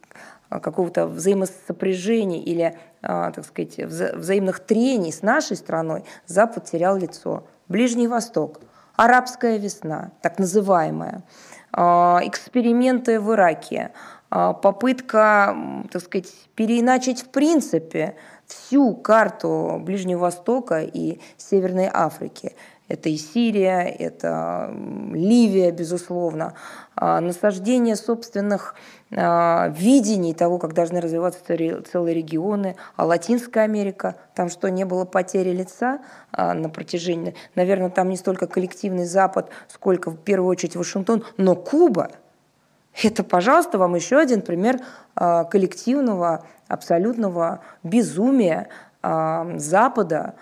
какого-то 0.48 1.06
взаимосопряжения 1.06 2.40
или, 2.40 2.78
а, 3.02 3.30
так 3.32 3.44
сказать, 3.44 3.78
взаимных 3.78 4.60
трений 4.60 5.12
с 5.12 5.22
нашей 5.22 5.56
страной 5.56 6.04
Запад 6.26 6.64
терял 6.64 6.96
лицо. 6.96 7.44
Ближний 7.68 8.08
Восток, 8.08 8.60
арабская 8.94 9.58
весна, 9.58 10.12
так 10.22 10.38
называемая, 10.38 11.24
эксперименты 11.72 13.20
в 13.20 13.32
Ираке, 13.32 13.90
а, 14.30 14.52
попытка, 14.52 15.56
так 15.90 16.02
сказать, 16.02 16.32
переиначить 16.54 17.22
в 17.22 17.28
принципе 17.28 18.16
всю 18.46 18.94
карту 18.94 19.80
Ближнего 19.84 20.20
Востока 20.20 20.80
и 20.80 21.20
Северной 21.36 21.90
Африки. 21.92 22.54
Это 22.88 23.08
и 23.08 23.16
Сирия, 23.16 23.82
это 23.82 24.72
Ливия, 25.12 25.72
безусловно. 25.72 26.54
А, 26.94 27.20
насаждение 27.20 27.96
собственных 27.96 28.74
а, 29.10 29.68
видений 29.76 30.34
того, 30.34 30.58
как 30.58 30.72
должны 30.72 31.00
развиваться 31.00 31.40
целые 31.44 32.14
регионы. 32.14 32.76
А 32.94 33.04
Латинская 33.04 33.62
Америка, 33.62 34.16
там 34.34 34.48
что, 34.48 34.70
не 34.70 34.84
было 34.84 35.04
потери 35.04 35.50
лица 35.50 35.98
на 36.32 36.68
протяжении... 36.68 37.34
Наверное, 37.54 37.90
там 37.90 38.08
не 38.08 38.16
столько 38.16 38.46
коллективный 38.46 39.04
Запад, 39.04 39.50
сколько 39.68 40.10
в 40.10 40.18
первую 40.18 40.50
очередь 40.50 40.76
Вашингтон, 40.76 41.24
но 41.36 41.56
Куба– 41.56 42.10
это, 43.02 43.22
пожалуйста, 43.24 43.78
вам 43.78 43.94
еще 43.94 44.18
один 44.18 44.40
пример 44.42 44.80
а, 45.14 45.44
коллективного, 45.44 46.44
абсолютного 46.68 47.60
безумия 47.82 48.68
а, 49.02 49.46
Запада 49.56 50.34
а, 50.34 50.36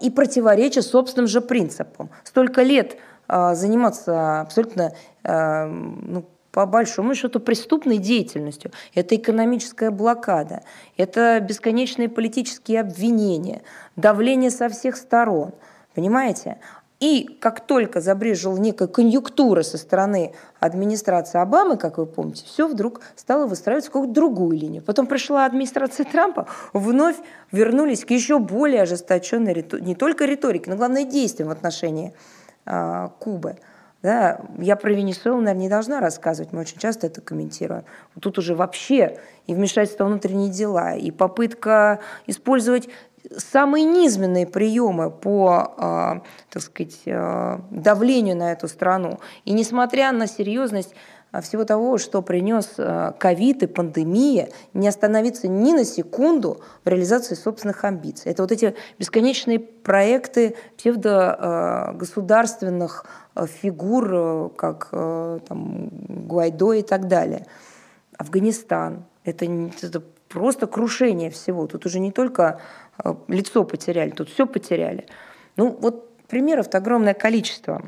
и 0.00 0.10
противоречия 0.10 0.82
собственным 0.82 1.26
же 1.26 1.40
принципам. 1.40 2.10
Столько 2.22 2.62
лет 2.62 2.96
заниматься 3.28 4.42
абсолютно 4.42 4.92
ну, 5.24 6.24
по 6.52 6.66
большому 6.66 7.14
счету 7.14 7.40
преступной 7.40 7.98
деятельностью. 7.98 8.70
Это 8.94 9.16
экономическая 9.16 9.90
блокада, 9.90 10.62
это 10.96 11.40
бесконечные 11.40 12.08
политические 12.08 12.80
обвинения, 12.80 13.62
давление 13.96 14.50
со 14.50 14.68
всех 14.68 14.96
сторон. 14.96 15.52
Понимаете? 15.94 16.58
И 17.00 17.38
как 17.40 17.66
только 17.66 18.02
забрежила 18.02 18.58
некая 18.58 18.86
конъюнктура 18.86 19.62
со 19.62 19.78
стороны 19.78 20.34
администрации 20.60 21.40
Обамы, 21.40 21.78
как 21.78 21.96
вы 21.96 22.04
помните, 22.04 22.44
все 22.44 22.68
вдруг 22.68 23.00
стало 23.16 23.46
выстраиваться 23.46 23.90
какую-то 23.90 24.12
другую 24.12 24.58
линию. 24.58 24.82
Потом 24.82 25.06
пришла 25.06 25.46
администрация 25.46 26.04
Трампа, 26.04 26.46
вновь 26.74 27.16
вернулись 27.52 28.04
к 28.04 28.10
еще 28.10 28.38
более 28.38 28.82
ожесточенной 28.82 29.66
не 29.80 29.94
только 29.94 30.26
риторике, 30.26 30.70
но 30.70 30.76
главное 30.76 31.04
действиям 31.04 31.48
в 31.48 31.52
отношении 31.52 32.12
а, 32.66 33.08
Кубы. 33.18 33.56
Да, 34.02 34.40
я 34.58 34.76
про 34.76 34.92
Венесуэлу, 34.92 35.40
наверное, 35.40 35.62
не 35.62 35.68
должна 35.68 36.00
рассказывать, 36.00 36.52
мы 36.52 36.60
очень 36.60 36.78
часто 36.78 37.06
это 37.06 37.20
комментируем. 37.20 37.84
Тут 38.18 38.38
уже 38.38 38.54
вообще 38.54 39.18
и 39.46 39.54
вмешательство 39.54 40.06
внутренние 40.06 40.48
дела, 40.48 40.94
и 40.94 41.10
попытка 41.10 42.00
использовать 42.26 42.88
самые 43.36 43.84
низменные 43.84 44.46
приемы 44.46 45.10
по, 45.10 45.74
а, 45.76 46.22
так 46.48 46.62
сказать, 46.62 47.02
а, 47.06 47.60
давлению 47.70 48.36
на 48.36 48.52
эту 48.52 48.68
страну. 48.68 49.18
И 49.44 49.52
несмотря 49.52 50.12
на 50.12 50.26
серьезность 50.26 50.94
а, 51.32 51.40
всего 51.40 51.64
того, 51.64 51.98
что 51.98 52.22
принес 52.22 52.76
ковид 53.18 53.62
и 53.62 53.66
пандемия, 53.66 54.48
не 54.74 54.88
остановиться 54.88 55.48
ни 55.48 55.72
на 55.72 55.84
секунду 55.84 56.60
в 56.84 56.88
реализации 56.88 57.34
собственных 57.34 57.84
амбиций. 57.84 58.32
Это 58.32 58.42
вот 58.42 58.52
эти 58.52 58.74
бесконечные 58.98 59.60
проекты 59.60 60.56
псевдогосударственных 60.76 63.06
фигур, 63.62 64.50
как 64.56 64.88
там, 64.90 65.88
Гуайдо 66.26 66.72
и 66.72 66.82
так 66.82 67.06
далее. 67.06 67.46
Афганистан. 68.18 69.04
Это, 69.24 69.46
это 69.82 70.02
просто 70.30 70.66
крушение 70.66 71.30
всего. 71.30 71.66
Тут 71.66 71.86
уже 71.86 72.00
не 72.00 72.12
только 72.12 72.60
лицо 73.28 73.64
потеряли, 73.64 74.10
тут 74.10 74.28
все 74.28 74.46
потеряли. 74.46 75.06
Ну 75.56 75.76
вот 75.80 76.26
примеров-то 76.26 76.78
огромное 76.78 77.14
количество. 77.14 77.82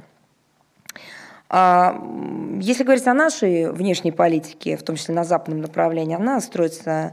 А, 1.49 2.03
если 2.61 2.83
говорить 2.83 3.07
о 3.07 3.15
нашей 3.15 3.71
внешней 3.71 4.13
политике, 4.13 4.77
в 4.77 4.83
том 4.83 4.97
числе 4.97 5.15
на 5.15 5.25
западном 5.25 5.61
направлении, 5.61 6.17
она 6.17 6.41
строится 6.41 7.13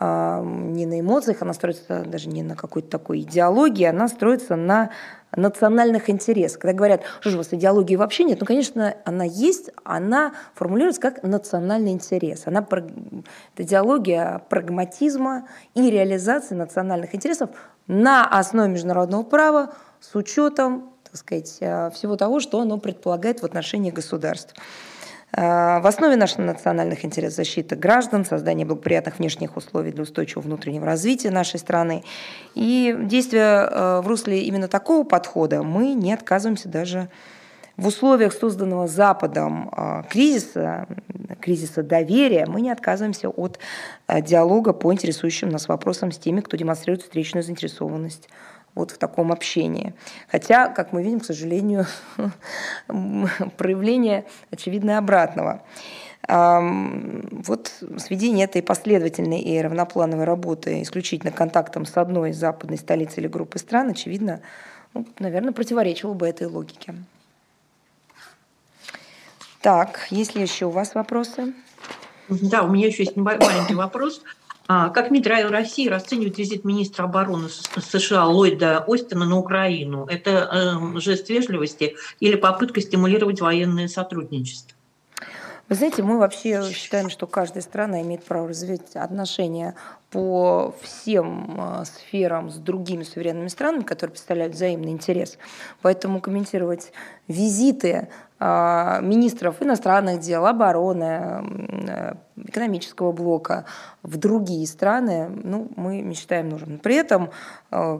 не 0.00 0.86
на 0.86 1.00
эмоциях, 1.00 1.42
она 1.42 1.52
строится 1.52 2.04
даже 2.04 2.28
не 2.28 2.42
на 2.42 2.54
какой-то 2.54 2.88
такой 2.88 3.20
идеологии, 3.20 3.84
она 3.84 4.08
строится 4.08 4.56
на 4.56 4.90
национальных 5.36 6.08
интересах. 6.08 6.60
Когда 6.60 6.72
говорят, 6.72 7.02
что 7.20 7.30
же 7.30 7.36
у 7.36 7.38
вас 7.38 7.52
идеологии 7.52 7.96
вообще 7.96 8.24
нет, 8.24 8.40
ну, 8.40 8.46
конечно, 8.46 8.94
она 9.04 9.24
есть, 9.24 9.70
она 9.84 10.32
формулируется 10.54 11.00
как 11.00 11.22
национальный 11.22 11.92
интерес. 11.92 12.46
Она, 12.46 12.60
это 12.60 13.62
идеология 13.62 14.42
прагматизма 14.48 15.48
и 15.74 15.90
реализации 15.90 16.54
национальных 16.54 17.14
интересов 17.14 17.50
на 17.86 18.26
основе 18.26 18.70
международного 18.70 19.22
права 19.22 19.72
с 20.00 20.14
учетом 20.14 20.92
так 21.04 21.16
сказать, 21.16 21.56
э, 21.60 21.90
всего 21.94 22.16
того, 22.16 22.38
что 22.38 22.60
оно 22.60 22.76
предполагает 22.76 23.40
в 23.40 23.44
отношении 23.44 23.90
государств. 23.90 24.54
Э, 25.32 25.80
в 25.80 25.86
основе 25.86 26.16
наших 26.16 26.38
национальных 26.38 27.04
интересов 27.04 27.36
защита 27.36 27.76
граждан, 27.76 28.24
создание 28.24 28.66
благоприятных 28.66 29.18
внешних 29.18 29.56
условий 29.56 29.92
для 29.92 30.02
устойчивого 30.02 30.44
внутреннего 30.44 30.86
развития 30.86 31.30
нашей 31.30 31.60
страны. 31.60 32.02
И 32.54 32.96
действия 32.98 33.68
э, 33.70 34.00
в 34.00 34.06
русле 34.06 34.42
именно 34.42 34.68
такого 34.68 35.04
подхода 35.04 35.62
мы 35.62 35.92
не 35.94 36.12
отказываемся 36.12 36.68
даже 36.68 37.08
В 37.76 37.86
условиях 37.86 38.32
созданного 38.32 38.88
Западом 38.88 39.70
а, 39.70 40.02
кризиса, 40.02 40.88
кризиса 41.40 41.84
доверия, 41.84 42.44
мы 42.46 42.60
не 42.60 42.72
отказываемся 42.72 43.28
от 43.28 43.60
диалога 44.08 44.72
по 44.72 44.92
интересующим 44.92 45.48
нас 45.48 45.68
вопросам 45.68 46.10
с 46.10 46.18
теми, 46.18 46.40
кто 46.40 46.56
демонстрирует 46.56 47.02
встречную 47.02 47.44
заинтересованность 47.44 48.28
вот 48.74 48.92
в 48.92 48.98
таком 48.98 49.32
общении. 49.32 49.94
Хотя, 50.28 50.68
как 50.68 50.92
мы 50.92 51.02
видим, 51.02 51.20
к 51.20 51.24
сожалению, 51.24 51.86
проявление 53.56 54.24
очевидно 54.50 54.98
обратного. 54.98 55.62
Вот 56.26 57.72
сведение 57.96 58.44
этой 58.44 58.62
последовательной 58.62 59.40
и 59.40 59.60
равноплановой 59.60 60.24
работы 60.24 60.82
исключительно 60.82 61.32
контактом 61.32 61.86
с 61.86 61.96
одной 61.96 62.32
западной 62.32 62.76
столицей 62.76 63.22
или 63.22 63.28
группой 63.28 63.58
стран, 63.58 63.90
очевидно, 63.90 64.40
ну, 64.92 65.06
наверное, 65.18 65.52
противоречило 65.52 66.12
бы 66.12 66.28
этой 66.28 66.46
логике. 66.46 66.94
Так, 69.62 70.06
есть 70.10 70.34
ли 70.34 70.42
еще 70.42 70.66
у 70.66 70.70
вас 70.70 70.94
вопросы? 70.94 71.54
Да, 72.28 72.62
у 72.62 72.68
меня 72.68 72.86
еще 72.86 73.04
есть 73.04 73.16
маленький 73.16 73.74
вопрос. 73.74 74.22
А, 74.70 74.90
как 74.90 75.10
МИД 75.10 75.26
России 75.26 75.88
расценивает 75.88 76.36
визит 76.36 76.62
министра 76.62 77.04
обороны 77.04 77.48
США 77.48 78.26
Ллойда 78.26 78.84
Остина 78.86 79.24
на 79.24 79.38
Украину? 79.38 80.04
Это 80.04 80.30
э, 80.94 81.00
жест 81.00 81.30
вежливости 81.30 81.96
или 82.20 82.36
попытка 82.36 82.82
стимулировать 82.82 83.40
военное 83.40 83.88
сотрудничество? 83.88 84.77
Вы 85.68 85.74
знаете, 85.74 86.02
мы 86.02 86.18
вообще 86.18 86.62
считаем, 86.72 87.10
что 87.10 87.26
каждая 87.26 87.62
страна 87.62 88.00
имеет 88.00 88.24
право 88.24 88.48
развивать 88.48 88.96
отношения 88.96 89.74
по 90.10 90.74
всем 90.80 91.56
а, 91.60 91.84
сферам 91.84 92.48
с 92.48 92.56
другими 92.56 93.02
суверенными 93.02 93.48
странами, 93.48 93.82
которые 93.82 94.12
представляют 94.12 94.54
взаимный 94.54 94.92
интерес. 94.92 95.36
Поэтому 95.82 96.22
комментировать 96.22 96.92
визиты 97.26 98.08
а, 98.38 99.00
министров 99.02 99.60
иностранных 99.60 100.20
дел, 100.20 100.46
обороны, 100.46 101.44
экономического 102.36 103.12
блока 103.12 103.66
в 104.02 104.16
другие 104.16 104.66
страны, 104.66 105.28
ну, 105.28 105.68
мы 105.76 106.00
не 106.00 106.14
считаем 106.14 106.48
нужным. 106.48 106.78
При 106.78 106.94
этом, 106.94 107.30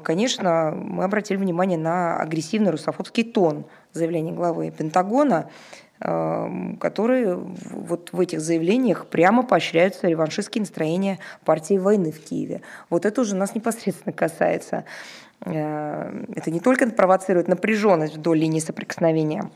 конечно, 0.04 0.72
мы 0.74 1.04
обратили 1.04 1.36
внимание 1.36 1.78
на 1.78 2.16
агрессивный 2.16 2.70
русофобский 2.70 3.24
тон 3.24 3.66
заявления 3.92 4.32
главы 4.32 4.70
Пентагона, 4.70 5.48
Эм, 6.00 6.76
которые 6.76 7.34
вот 7.34 8.10
в 8.12 8.20
этих 8.20 8.40
заявлениях 8.40 9.06
прямо 9.06 9.42
поощряются 9.42 10.06
реваншистские 10.06 10.62
настроения 10.62 11.18
партии 11.44 11.76
войны 11.76 12.12
в 12.12 12.20
Киеве. 12.20 12.60
Вот 12.88 13.04
это 13.04 13.20
уже 13.20 13.34
нас 13.34 13.56
непосредственно 13.56 14.12
касается. 14.12 14.84
Э, 15.44 16.24
это 16.36 16.52
не 16.52 16.60
только 16.60 16.88
провоцирует 16.90 17.48
напряженность 17.48 18.14
вдоль 18.14 18.38
линии 18.38 18.60
соприкосновения 18.60 19.50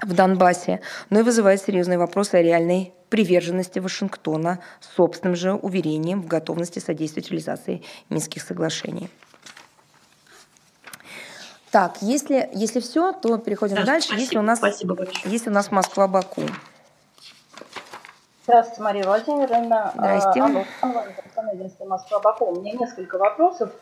в 0.00 0.14
Донбассе, 0.14 0.82
но 1.10 1.18
и 1.18 1.22
вызывает 1.24 1.60
серьезные 1.60 1.98
вопросы 1.98 2.36
о 2.36 2.42
реальной 2.42 2.92
приверженности 3.08 3.80
Вашингтона 3.80 4.60
собственным 4.78 5.34
же 5.34 5.52
уверением 5.54 6.22
в 6.22 6.28
готовности 6.28 6.78
содействовать 6.78 7.30
реализации 7.30 7.82
Минских 8.08 8.42
соглашений. 8.42 9.10
Так, 11.76 12.00
если, 12.00 12.48
если 12.54 12.80
все, 12.80 13.12
то 13.12 13.36
переходим 13.36 13.76
да, 13.76 13.84
дальше. 13.84 14.06
Спасибо, 14.06 14.20
если 14.22 14.38
у 14.38 14.42
нас, 14.42 14.58
спасибо 14.60 14.94
большое. 14.94 15.30
Если 15.30 15.50
у 15.50 15.52
нас 15.52 15.70
Москва-Баку. 15.70 16.40
Здравствуйте, 18.44 18.82
Мария 18.82 19.04
Владимировна. 19.04 19.92
Здрасте. 19.94 20.40
Алло, 20.40 20.64
Москва-Баку. 21.86 22.46
У 22.46 22.60
меня 22.62 22.72
несколько 22.78 23.18
вопросов. 23.18 23.72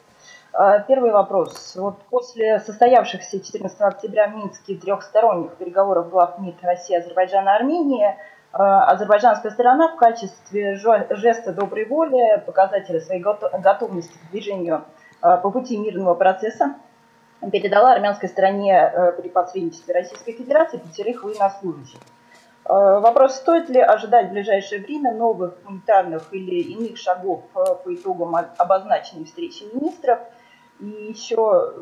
А, 0.53 0.81
первый 0.81 1.13
вопрос. 1.13 1.77
Вот 1.77 2.03
после 2.11 2.59
состоявшихся 2.59 3.39
14 3.39 3.81
октября 3.83 4.27
в 4.27 4.39
Минске 4.39 4.75
трехсторонних 4.75 5.55
переговоров 5.55 6.11
глав 6.11 6.41
МИД 6.41 6.65
России, 6.65 6.97
Азербайджана, 6.97 7.55
Армении, 7.55 8.17
а, 8.51 8.91
азербайджанская 8.91 9.53
сторона 9.53 9.95
в 9.95 9.97
качестве 9.99 10.75
жеста 11.11 11.53
доброй 11.53 11.85
воли, 11.85 12.43
показателя 12.45 13.01
своей 13.01 13.23
готовности 13.23 14.15
к 14.15 14.31
движению 14.33 14.85
а, 15.21 15.37
по 15.37 15.53
пути 15.53 15.77
мирного 15.77 16.15
процесса 16.15 16.75
передала 17.51 17.93
армянской 17.93 18.29
стороне 18.29 18.73
э, 18.73 19.13
при 19.13 19.29
посредничестве 19.29 19.95
Российской 19.95 20.33
Федерации 20.33 20.79
пятерых 20.79 21.23
военнослужащих. 21.23 22.01
Э, 22.65 23.01
вопрос, 23.01 23.37
стоит 23.37 23.69
ли 23.69 23.81
ожидать 23.81 24.29
в 24.29 24.33
ближайшее 24.33 24.81
время 24.81 25.13
новых 25.13 25.63
гуманитарных 25.63 26.33
или 26.33 26.63
иных 26.63 26.97
шагов 26.99 27.45
э, 27.55 27.65
по 27.85 27.95
итогам 27.95 28.35
обозначенной 28.57 29.25
встречи 29.25 29.65
министров. 29.73 30.19
И 30.81 30.87
еще 30.87 31.73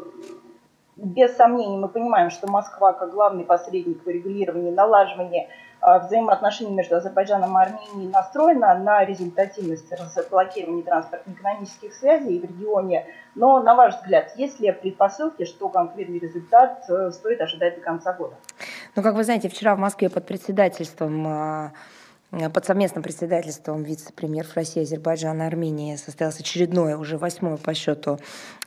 без 0.96 1.34
сомнений 1.36 1.76
мы 1.76 1.88
понимаем, 1.88 2.30
что 2.30 2.50
Москва, 2.50 2.92
как 2.92 3.12
главный 3.12 3.44
посредник 3.44 4.04
по 4.04 4.10
регулированию 4.10 4.72
и 4.72 4.74
налаживанию 4.74 5.44
а, 5.44 5.48
взаимоотношений 5.82 6.72
между 6.72 6.96
Азербайджаном 6.96 7.58
и 7.58 7.62
Арменией 7.62 8.10
настроена 8.10 8.78
на 8.78 9.04
результативность 9.04 9.92
разблокирования 9.92 10.84
транспортно-экономических 10.84 11.92
связей 11.92 12.38
в 12.38 12.44
регионе. 12.44 13.06
Но, 13.34 13.60
на 13.62 13.74
ваш 13.74 13.96
взгляд, 13.96 14.32
есть 14.36 14.60
ли 14.60 14.70
предпосылки, 14.70 15.44
что 15.44 15.68
конкретный 15.68 16.20
результат 16.20 16.84
э, 16.88 17.10
стоит 17.10 17.40
ожидать 17.40 17.76
до 17.76 17.80
конца 17.80 18.12
года? 18.12 18.36
Ну, 18.94 19.02
как 19.02 19.14
вы 19.14 19.24
знаете, 19.24 19.48
вчера 19.48 19.74
в 19.74 19.78
Москве 19.78 20.08
под 20.08 20.26
председательством 20.26 21.26
а, 21.26 21.72
под 22.32 22.64
совместным 22.64 23.02
председательством 23.02 23.82
вице-премьеров 23.82 24.54
России, 24.54 24.82
Азербайджана 24.82 25.46
Армении 25.46 25.96
состоялось 25.96 26.40
очередное, 26.40 26.96
уже 26.96 27.18
восьмое 27.18 27.58
по 27.58 27.74
счету 27.74 28.18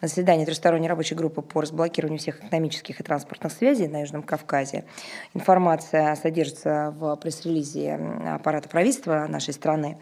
заседание 0.04 0.46
трехсторонней 0.46 0.88
рабочей 0.88 1.16
группы 1.16 1.42
по 1.42 1.62
разблокированию 1.62 2.20
всех 2.20 2.44
экономических 2.44 3.00
и 3.00 3.04
транспортных 3.04 3.52
связей 3.52 3.88
на 3.88 4.02
Южном 4.02 4.22
Кавказе. 4.22 4.86
Информация 5.34 6.16
содержится 6.16 6.94
в 6.96 7.16
пресс-релизе 7.16 7.96
аппарата 8.36 8.70
правительства 8.70 9.26
нашей 9.28 9.56
страны. 9.56 9.98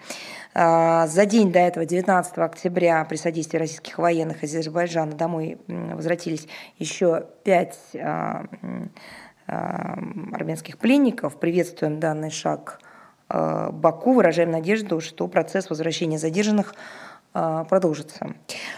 А, 0.54 1.08
за 1.08 1.26
день 1.26 1.54
до 1.54 1.60
этого, 1.60 1.86
19 1.86 2.38
октября, 2.40 3.06
при 3.06 3.16
содействии 3.16 3.60
российских 3.60 3.98
военных 3.98 4.44
из 4.44 4.54
Азербайджана 4.54 5.14
домой 5.14 5.58
возвратились 5.68 6.50
еще 6.80 7.28
пять 7.46 7.80
а, 7.96 8.46
армянских 9.48 10.78
пленников. 10.78 11.40
Приветствуем 11.40 12.02
данный 12.02 12.30
шаг 12.30 12.82
Э, 12.82 12.93
Баку 13.30 14.14
выражаем 14.14 14.52
надежду, 14.52 15.00
что 15.02 15.28
процесс 15.28 15.70
возвращения 15.70 16.20
задержанных 16.20 16.76
э, 17.34 17.66
продолжится. 17.68 18.36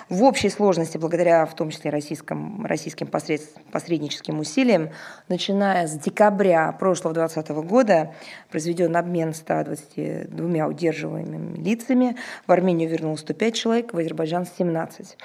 В 0.07 0.23
общей 0.23 0.49
сложности, 0.49 0.97
благодаря 0.97 1.45
в 1.45 1.53
том 1.55 1.71
числе 1.71 1.91
российским, 1.91 2.65
российским 2.65 3.07
посредническим 3.07 4.39
усилиям, 4.39 4.91
начиная 5.27 5.87
с 5.87 5.97
декабря 5.97 6.71
прошлого 6.71 7.13
2020 7.13 7.67
года 7.67 8.13
произведен 8.49 8.95
обмен 8.95 9.33
122 9.33 10.67
удерживаемыми 10.67 11.57
лицами. 11.57 12.15
В 12.47 12.51
Армению 12.51 12.89
вернулось 12.89 13.21
105 13.21 13.55
человек, 13.55 13.93
в 13.93 13.97
Азербайджан 13.97 14.45
17. 14.45 15.17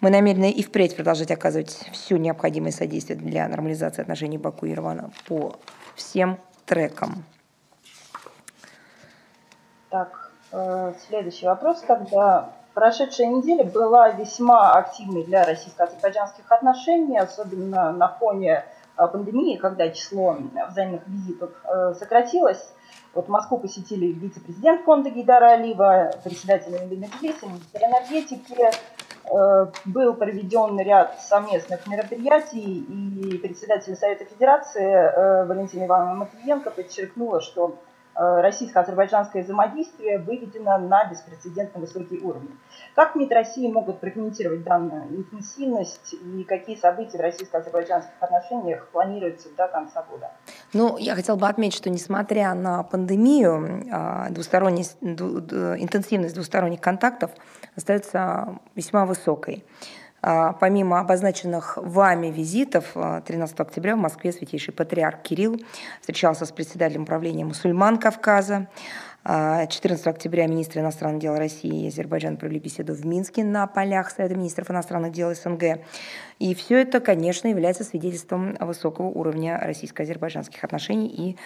Мы 0.00 0.10
намерены 0.10 0.52
и 0.52 0.62
впредь 0.62 0.94
продолжать 0.94 1.30
оказывать 1.30 1.88
все 1.92 2.16
необходимое 2.18 2.72
содействие 2.72 3.18
для 3.18 3.48
нормализации 3.48 4.02
отношений 4.02 4.38
Баку 4.38 4.66
и 4.66 4.72
Ирвана 4.72 5.10
по 5.26 5.56
всем 5.96 6.38
трекам. 6.66 7.24
Так, 9.88 10.32
э, 10.52 10.94
следующий 11.06 11.46
вопрос. 11.46 11.82
Когда 11.86 12.50
прошедшая 12.74 13.28
неделя 13.28 13.64
была 13.64 14.10
весьма 14.10 14.72
активной 14.72 15.24
для 15.24 15.44
российско-азербайджанских 15.44 16.50
отношений, 16.50 17.18
особенно 17.18 17.92
на 17.92 18.08
фоне 18.08 18.64
э, 18.96 19.06
пандемии, 19.06 19.56
когда 19.56 19.88
число 19.90 20.36
взаимных 20.70 21.06
визитов 21.06 21.50
э, 21.64 21.94
сократилось. 21.98 22.72
Вот 23.14 23.28
Москву 23.28 23.58
посетили 23.58 24.06
вице-президент 24.06 24.84
фонда 24.84 25.10
Гейдара 25.10 25.52
Алиева, 25.52 26.10
председатель 26.24 26.72
Меджлиса, 26.72 27.46
министр 27.46 27.82
энергетики. 27.82 28.70
Был 29.86 30.14
проведен 30.14 30.78
ряд 30.78 31.20
совместных 31.20 31.84
мероприятий, 31.88 32.78
и 32.78 33.38
председатель 33.38 33.96
Совета 33.96 34.24
Федерации 34.24 35.46
Валентина 35.46 35.86
Ивановна 35.86 36.14
Матвиенко 36.14 36.70
подчеркнула, 36.70 37.40
что 37.40 37.76
российско-азербайджанское 38.16 39.42
взаимодействие 39.42 40.18
выведено 40.18 40.78
на 40.78 41.04
беспрецедентно 41.04 41.80
высокий 41.80 42.18
уровень. 42.18 42.58
Как 42.94 43.14
МИД 43.14 43.32
России 43.32 43.70
могут 43.70 44.00
прокомментировать 44.00 44.64
данную 44.64 45.16
интенсивность 45.16 46.14
и 46.14 46.44
какие 46.44 46.76
события 46.76 47.18
в 47.18 47.20
российско-азербайджанских 47.20 48.14
отношениях 48.20 48.88
планируются 48.88 49.48
до 49.56 49.68
конца 49.68 50.02
года? 50.10 50.30
Ну, 50.72 50.96
я 50.96 51.14
хотела 51.14 51.36
бы 51.36 51.46
отметить, 51.46 51.76
что 51.76 51.90
несмотря 51.90 52.54
на 52.54 52.82
пандемию, 52.82 53.86
а, 53.92 54.30
двусторонность, 54.30 54.96
интенсивность 55.02 56.34
двусторонних 56.34 56.80
контактов 56.80 57.30
остается 57.76 58.58
весьма 58.74 59.04
высокой. 59.04 59.64
А, 60.22 60.52
помимо 60.54 61.00
обозначенных 61.00 61.76
вами 61.76 62.28
визитов, 62.28 62.94
13 62.94 63.60
а, 63.60 63.62
октября 63.62 63.96
в 63.96 63.98
Москве 63.98 64.32
святейший 64.32 64.74
патриарх 64.74 65.22
Кирилл 65.22 65.60
встречался 66.00 66.46
с 66.46 66.52
председателем 66.52 67.02
управления 67.02 67.44
мусульман 67.44 67.98
Кавказа. 67.98 68.68
14 69.26 70.06
октября 70.06 70.46
министры 70.46 70.82
иностранных 70.82 71.20
дел 71.20 71.34
России 71.34 71.84
и 71.84 71.88
Азербайджана 71.88 72.36
провели 72.36 72.60
беседу 72.60 72.94
в 72.94 73.04
Минске 73.04 73.42
на 73.42 73.66
полях 73.66 74.10
Совета 74.10 74.36
министров 74.36 74.70
иностранных 74.70 75.10
дел 75.10 75.34
СНГ. 75.34 75.80
И 76.38 76.54
все 76.54 76.82
это, 76.82 77.00
конечно, 77.00 77.48
является 77.48 77.82
свидетельством 77.82 78.56
высокого 78.60 79.06
уровня 79.06 79.58
российско-азербайджанских 79.60 80.62
отношений 80.62 81.08
и 81.08 81.36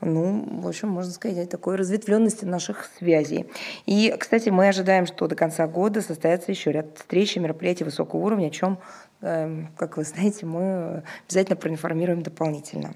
ну, 0.00 0.60
в 0.62 0.68
общем, 0.68 0.88
можно 0.88 1.12
сказать, 1.12 1.50
такой 1.50 1.76
разветвленности 1.76 2.44
наших 2.44 2.88
связей. 2.98 3.50
И, 3.86 4.14
кстати, 4.18 4.48
мы 4.48 4.68
ожидаем, 4.68 5.06
что 5.06 5.26
до 5.26 5.34
конца 5.34 5.66
года 5.66 6.00
состоится 6.00 6.50
еще 6.50 6.72
ряд 6.72 6.86
встреч 6.96 7.36
и 7.36 7.40
мероприятий 7.40 7.84
высокого 7.84 8.20
уровня, 8.20 8.48
о 8.48 8.50
чем, 8.50 8.78
эм, 9.20 9.68
как 9.76 9.96
вы 9.96 10.04
знаете, 10.04 10.46
мы 10.46 11.02
обязательно 11.26 11.56
проинформируем 11.56 12.22
дополнительно. 12.22 12.92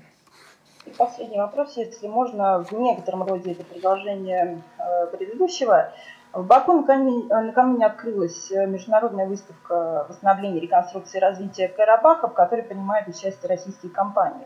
И 0.86 0.90
последний 0.90 1.38
вопрос, 1.38 1.76
если 1.76 2.08
можно, 2.08 2.62
в 2.62 2.72
некотором 2.72 3.24
роде 3.24 3.52
это 3.52 3.64
продолжение 3.64 4.62
э, 4.78 5.06
предыдущего. 5.06 5.92
В 6.32 6.44
Баку 6.44 6.72
накануне, 6.72 7.86
открылась 7.86 8.50
международная 8.50 9.26
выставка 9.26 10.04
восстановления, 10.08 10.58
реконструкции 10.58 11.18
и 11.18 11.20
развития 11.20 11.68
Карабаха, 11.68 12.26
в 12.26 12.34
которой 12.34 12.62
принимают 12.62 13.06
участие 13.06 13.48
российские 13.48 13.92
компании. 13.92 14.44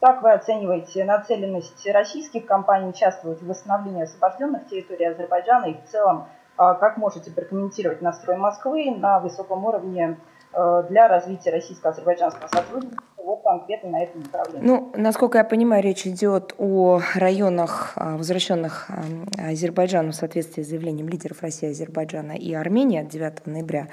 Как 0.00 0.22
вы 0.22 0.32
оцениваете 0.32 1.04
нацеленность 1.04 1.86
российских 1.86 2.46
компаний 2.46 2.88
участвовать 2.88 3.40
в 3.40 3.46
восстановлении 3.46 4.02
освобожденных 4.02 4.68
территорий 4.68 5.06
Азербайджана 5.06 5.66
и 5.66 5.74
в 5.74 5.84
целом, 5.90 6.26
а, 6.56 6.74
как 6.74 6.96
можете 6.96 7.30
прокомментировать 7.30 8.02
настрой 8.02 8.36
Москвы 8.36 8.90
на 8.90 9.18
высоком 9.20 9.64
уровне 9.64 10.18
э, 10.52 10.84
для 10.88 11.08
развития 11.08 11.50
российско-азербайджанского 11.50 12.48
сотрудничества 12.48 13.04
вот 13.26 13.42
конкретно 13.42 13.90
на 13.90 14.02
этом 14.02 14.22
направлении? 14.22 14.66
Ну, 14.66 14.92
насколько 14.94 15.38
я 15.38 15.44
понимаю, 15.44 15.82
речь 15.82 16.06
идет 16.06 16.54
о 16.58 17.00
районах, 17.14 17.92
а, 17.96 18.16
возвращенных 18.16 18.88
а, 18.88 19.50
Азербайджану 19.50 20.12
в 20.12 20.14
соответствии 20.14 20.62
с 20.62 20.68
заявлением 20.68 21.08
лидеров 21.08 21.42
России, 21.42 21.68
Азербайджана 21.68 22.32
и 22.32 22.54
Армении 22.54 23.00
от 23.00 23.08
9 23.08 23.46
ноября 23.46 23.88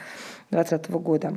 2020 0.51 0.91
года. 0.91 1.33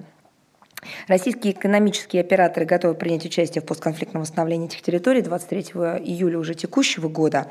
Российские 1.09 1.53
экономические 1.53 2.20
операторы 2.20 2.66
готовы 2.66 2.95
принять 2.95 3.24
участие 3.24 3.62
в 3.62 3.66
постконфликтном 3.66 4.22
восстановлении 4.22 4.66
этих 4.66 4.82
территорий 4.82 5.22
23 5.22 5.62
июля 6.05 6.39
уже 6.39 6.55
текущего 6.55 7.09
года. 7.09 7.49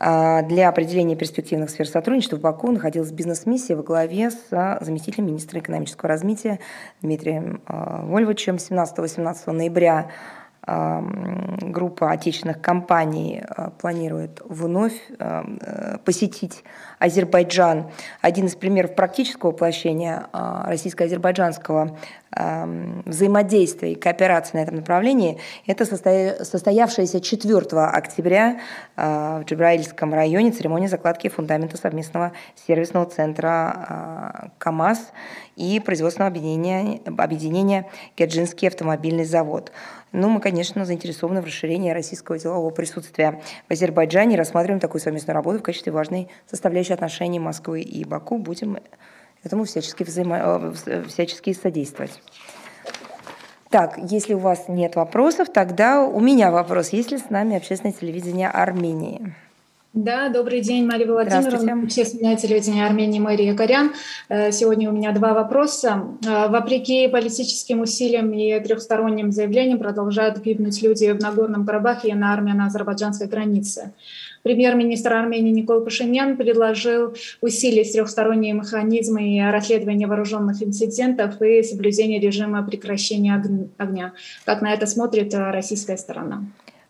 А, 0.00 0.42
для 0.42 0.68
определения 0.68 1.16
перспективных 1.16 1.70
сфер 1.70 1.88
сотрудничества 1.88 2.36
в 2.36 2.40
Баку 2.40 2.70
находилась 2.70 3.10
бизнес-миссия 3.10 3.74
во 3.74 3.82
главе 3.82 4.30
с 4.30 4.78
заместителем 4.80 5.26
министра 5.26 5.58
экономического 5.58 6.08
развития 6.08 6.60
Дмитрием 7.02 7.62
а, 7.66 8.04
Вольвичем 8.04 8.56
17-18 8.56 9.50
ноября 9.50 10.10
группа 10.68 12.10
отечественных 12.10 12.60
компаний 12.60 13.42
э, 13.42 13.70
планирует 13.78 14.40
вновь 14.44 14.94
э, 15.18 15.98
посетить 16.04 16.64
Азербайджан. 16.98 17.90
Один 18.20 18.46
из 18.46 18.56
примеров 18.56 18.94
практического 18.94 19.50
воплощения 19.50 20.26
э, 20.32 20.62
российско-азербайджанского 20.66 21.96
взаимодействия 23.06 23.92
и 23.92 23.94
кооперации 23.94 24.58
на 24.58 24.62
этом 24.62 24.76
направлении– 24.76 25.40
это 25.66 25.86
состоявшаяся 25.86 27.20
4 27.20 27.56
октября 27.80 28.60
в 28.96 29.42
Джабраильском 29.44 30.12
районе 30.12 30.52
церемония 30.52 30.88
закладки 30.88 31.28
фундамента 31.28 31.78
совместного 31.78 32.32
сервисного 32.66 33.06
центра 33.06 34.50
КАМАЗ 34.58 35.10
и 35.56 35.80
производственного 35.80 36.30
объединения, 36.30 37.00
объединения 37.06 37.86
Геджинский 38.16 38.68
автомобильный 38.68 39.24
завод. 39.24 39.72
Ну, 40.12 40.28
мы, 40.28 40.40
конечно, 40.40 40.84
заинтересованы 40.84 41.42
в 41.42 41.44
расширении 41.44 41.90
российского 41.90 42.38
делового 42.38 42.70
присутствия 42.70 43.42
в 43.68 43.72
Азербайджане 43.72 44.34
и 44.34 44.38
рассматриваем 44.38 44.80
такую 44.80 45.00
совместную 45.00 45.34
работу 45.34 45.58
в 45.58 45.62
качестве 45.62 45.92
важной 45.92 46.28
составляющей 46.46 46.94
отношений 46.94 47.38
Москвы 47.38 47.82
и 47.82 48.04
Баку. 48.04 48.38
Будем 48.38 48.78
этому 49.44 49.64
всячески, 49.64 50.02
взаимо... 50.04 50.74
Э, 50.86 51.04
всячески 51.06 51.52
содействовать. 51.52 52.22
Так, 53.70 53.98
если 53.98 54.32
у 54.32 54.38
вас 54.38 54.64
нет 54.68 54.96
вопросов, 54.96 55.48
тогда 55.52 56.02
у 56.02 56.20
меня 56.20 56.50
вопрос. 56.50 56.88
Есть 56.90 57.10
ли 57.10 57.18
с 57.18 57.28
нами 57.28 57.56
общественное 57.56 57.92
телевидение 57.92 58.48
Армении? 58.48 59.34
Да, 60.00 60.28
добрый 60.28 60.60
день, 60.60 60.86
Мария 60.86 61.08
Владимировна, 61.08 61.82
общественное 61.82 62.36
телевидение 62.36 62.86
Армении 62.86 63.18
Мария 63.18 63.56
Корян. 63.56 63.90
Э, 64.28 64.52
сегодня 64.52 64.88
у 64.88 64.92
меня 64.92 65.10
два 65.10 65.34
вопроса. 65.34 66.04
Э, 66.24 66.46
вопреки 66.46 67.08
политическим 67.08 67.80
усилиям 67.80 68.32
и 68.32 68.60
трехсторонним 68.60 69.32
заявлениям 69.32 69.80
продолжают 69.80 70.38
гибнуть 70.38 70.80
люди 70.82 71.10
в 71.10 71.20
Нагорном 71.20 71.66
Карабахе 71.66 72.10
и 72.10 72.14
на 72.14 72.32
армяно-азербайджанской 72.32 73.26
границе. 73.26 73.92
Премьер-министр 74.44 75.14
Армении 75.14 75.50
Никол 75.50 75.80
Пашинян 75.80 76.36
предложил 76.36 77.16
усилить 77.40 77.92
трехсторонние 77.92 78.52
механизмы 78.52 79.50
расследования 79.50 80.06
вооруженных 80.06 80.62
инцидентов 80.62 81.42
и 81.42 81.64
соблюдения 81.64 82.20
режима 82.20 82.62
прекращения 82.62 83.42
огня. 83.78 84.12
Как 84.44 84.62
на 84.62 84.72
это 84.72 84.86
смотрит 84.86 85.34
э, 85.34 85.50
российская 85.50 85.96
сторона? 85.96 86.44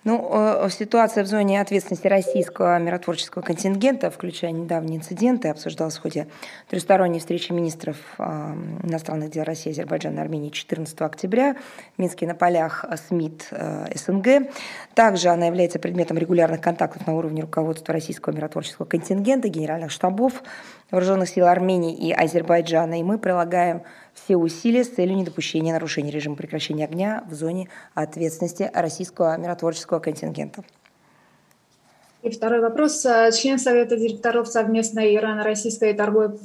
Ну, 0.09 0.27
э, 0.33 0.71
ситуация 0.71 1.23
в 1.23 1.27
зоне 1.27 1.61
ответственности 1.61 2.07
российского 2.07 2.79
миротворческого 2.79 3.43
контингента, 3.43 4.11
включая 4.11 4.53
недавние 4.53 5.01
инциденты, 5.01 5.49
обсуждалась 5.49 5.99
в 5.99 6.01
ходе 6.01 6.29
трехсторонней 6.71 7.19
встречи 7.19 7.53
министров 7.53 7.99
а, 8.17 8.57
иностранных 8.85 9.31
дел 9.31 9.45
России, 9.45 9.71
Азербайджана 9.71 10.21
и 10.21 10.23
Армении 10.23 10.49
14 10.49 10.99
октября 11.03 11.57
в 11.95 12.01
Минске 12.01 12.27
на 12.27 12.35
полях 12.35 12.87
СМИТ 13.07 13.49
э, 13.51 13.99
СНГ. 13.99 14.51
Также 14.95 15.29
она 15.29 15.45
является 15.45 15.79
предметом 15.79 16.17
регулярных 16.17 16.63
контактов 16.63 17.07
на 17.07 17.15
уровне 17.15 17.43
руководства 17.43 17.93
российского 17.93 18.35
миротворческого 18.35 18.87
контингента, 18.87 19.49
генеральных 19.49 19.91
штабов 19.91 20.43
вооруженных 20.91 21.29
сил 21.29 21.47
Армении 21.47 21.95
и 21.95 22.13
Азербайджана. 22.13 23.01
И 23.01 23.03
мы 23.03 23.19
прилагаем 23.19 23.83
все 24.15 24.37
усилия 24.37 24.85
с 24.85 24.89
целью 24.89 25.17
недопущения 25.17 25.73
нарушения 25.73 26.11
режима 26.11 26.37
прекращения 26.37 26.85
огня 26.85 27.25
в 27.29 27.35
зоне 27.35 27.69
ответственности 27.95 28.71
российского 28.75 29.37
миротворческого 29.37 29.99
контингента. 29.99 30.65
И 32.29 32.31
второй 32.31 32.61
вопрос. 32.61 33.07
Член 33.33 33.59
Совета 33.59 33.97
директоров 33.97 34.49
совместной 34.49 35.15
Ирано-Российской 35.17 35.95
торговой, 35.95 36.37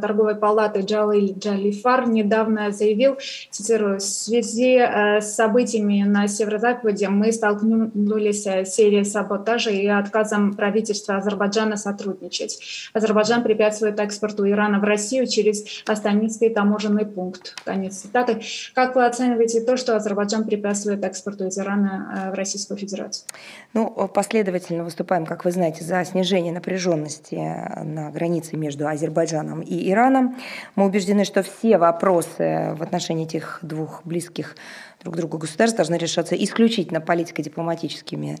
торговой 0.00 0.36
палаты 0.36 0.80
Джалиль 0.80 1.34
Джалифар 1.38 2.08
недавно 2.08 2.70
заявил, 2.70 3.18
цитирую, 3.50 3.98
в 3.98 4.02
связи 4.02 4.78
э, 4.78 5.20
с 5.20 5.34
событиями 5.34 6.02
на 6.02 6.28
Северо-Западе 6.28 7.10
мы 7.10 7.30
столкнулись 7.32 8.46
с 8.46 8.70
серией 8.74 9.04
саботажа 9.04 9.68
и 9.68 9.86
отказом 9.86 10.54
правительства 10.54 11.16
Азербайджана 11.16 11.76
сотрудничать. 11.76 12.88
Азербайджан 12.94 13.42
препятствует 13.42 14.00
экспорту 14.00 14.48
Ирана 14.48 14.78
в 14.78 14.84
Россию 14.84 15.26
через 15.26 15.62
Астанинский 15.86 16.48
таможенный 16.48 17.04
пункт. 17.04 17.54
Конец 17.66 17.98
цитаты. 17.98 18.40
Как 18.74 18.96
вы 18.96 19.04
оцениваете 19.04 19.60
то, 19.60 19.76
что 19.76 19.94
Азербайджан 19.94 20.44
препятствует 20.44 21.04
экспорту 21.04 21.48
из 21.48 21.58
Ирана 21.58 22.28
э, 22.28 22.30
в 22.30 22.34
Российскую 22.34 22.78
Федерацию? 22.78 23.26
Ну, 23.74 24.08
последовательно 24.08 24.84
выступает 24.84 25.17
выступаем, 25.18 25.26
как 25.26 25.44
вы 25.44 25.50
знаете, 25.50 25.84
за 25.84 26.04
снижение 26.04 26.52
напряженности 26.52 27.34
на 27.82 28.10
границе 28.10 28.56
между 28.56 28.86
Азербайджаном 28.86 29.60
и 29.60 29.90
Ираном. 29.90 30.36
Мы 30.76 30.86
убеждены, 30.86 31.24
что 31.24 31.42
все 31.42 31.78
вопросы 31.78 32.74
в 32.76 32.82
отношении 32.82 33.24
этих 33.24 33.58
двух 33.62 34.02
близких 34.04 34.56
друг 35.02 35.16
другу 35.16 35.38
государств 35.38 35.76
должны 35.76 35.96
решаться 35.96 36.34
исключительно 36.34 37.00
политико-дипломатическими 37.00 38.38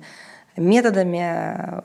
методами, 0.56 1.82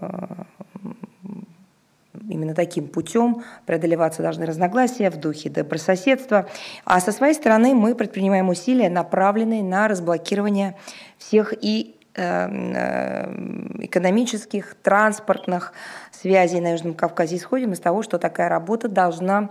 именно 2.30 2.54
таким 2.54 2.88
путем 2.88 3.44
преодолеваться 3.66 4.22
должны 4.22 4.46
разногласия 4.46 5.10
в 5.10 5.18
духе 5.18 5.50
добрососедства. 5.50 6.48
А 6.86 7.00
со 7.00 7.12
своей 7.12 7.34
стороны 7.34 7.74
мы 7.74 7.96
предпринимаем 7.96 8.50
усилия, 8.50 8.90
направленные 8.90 9.64
на 9.64 9.88
разблокирование 9.88 10.76
всех 11.18 11.54
и 11.62 11.96
экономических, 12.16 14.76
транспортных 14.76 15.74
связей 16.12 16.60
на 16.60 16.72
Южном 16.72 16.94
Кавказе. 16.94 17.38
Исходим 17.38 17.74
из 17.74 17.80
того, 17.80 18.04
что 18.04 18.20
такая 18.20 18.50
работа 18.50 18.88
должна, 18.88 19.50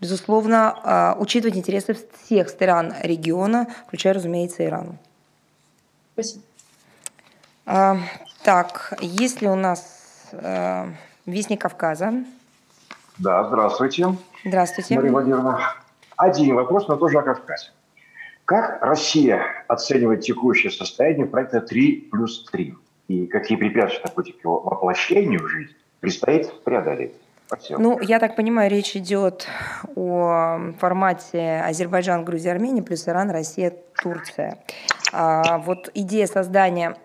безусловно, 0.00 0.76
э, 0.82 1.14
учитывать 1.20 1.56
интересы 1.56 1.96
всех 2.24 2.48
стран 2.48 2.94
региона, 3.02 3.68
включая, 3.86 4.14
разумеется, 4.14 4.64
Иран. 4.64 4.98
Спасибо. 6.14 6.42
А, 7.66 7.98
так, 8.42 8.94
есть 9.00 9.42
ли 9.42 9.48
у 9.48 9.54
нас 9.54 10.30
э, 10.32 10.86
Вестник 11.26 11.60
Кавказа? 11.60 12.12
Да, 13.18 13.46
здравствуйте. 13.46 14.16
Здравствуйте. 14.44 14.96
Мария 14.96 15.12
Владимировна. 15.12 15.60
Один 16.16 16.56
вопрос, 16.56 16.88
но 16.88 16.96
тоже 16.96 17.18
о 17.18 17.22
Кавказе. 17.22 17.70
Как 18.50 18.82
Россия 18.82 19.44
оценивает 19.68 20.22
текущее 20.22 20.72
состояние 20.72 21.24
проекта 21.24 21.60
3 21.60 22.08
плюс 22.10 22.44
3? 22.50 22.74
И 23.06 23.26
какие 23.28 23.56
препятствия 23.56 24.02
такой 24.02 24.24
типа 24.24 24.48
воплощению 24.48 25.44
в 25.44 25.46
жизнь 25.46 25.70
предстоит 26.00 26.64
преодолеть? 26.64 27.12
Спасибо. 27.46 27.80
Ну, 27.80 28.00
я 28.00 28.18
так 28.18 28.34
понимаю, 28.34 28.68
речь 28.68 28.96
идет 28.96 29.46
о 29.94 30.72
формате 30.80 31.62
Азербайджан, 31.64 32.24
Грузия, 32.24 32.50
Армения, 32.50 32.82
плюс 32.82 33.06
Иран, 33.06 33.30
Россия, 33.30 33.72
Турция. 34.02 34.58
А 35.12 35.58
вот 35.58 35.88
идея 35.94 36.26
создания 36.26 36.96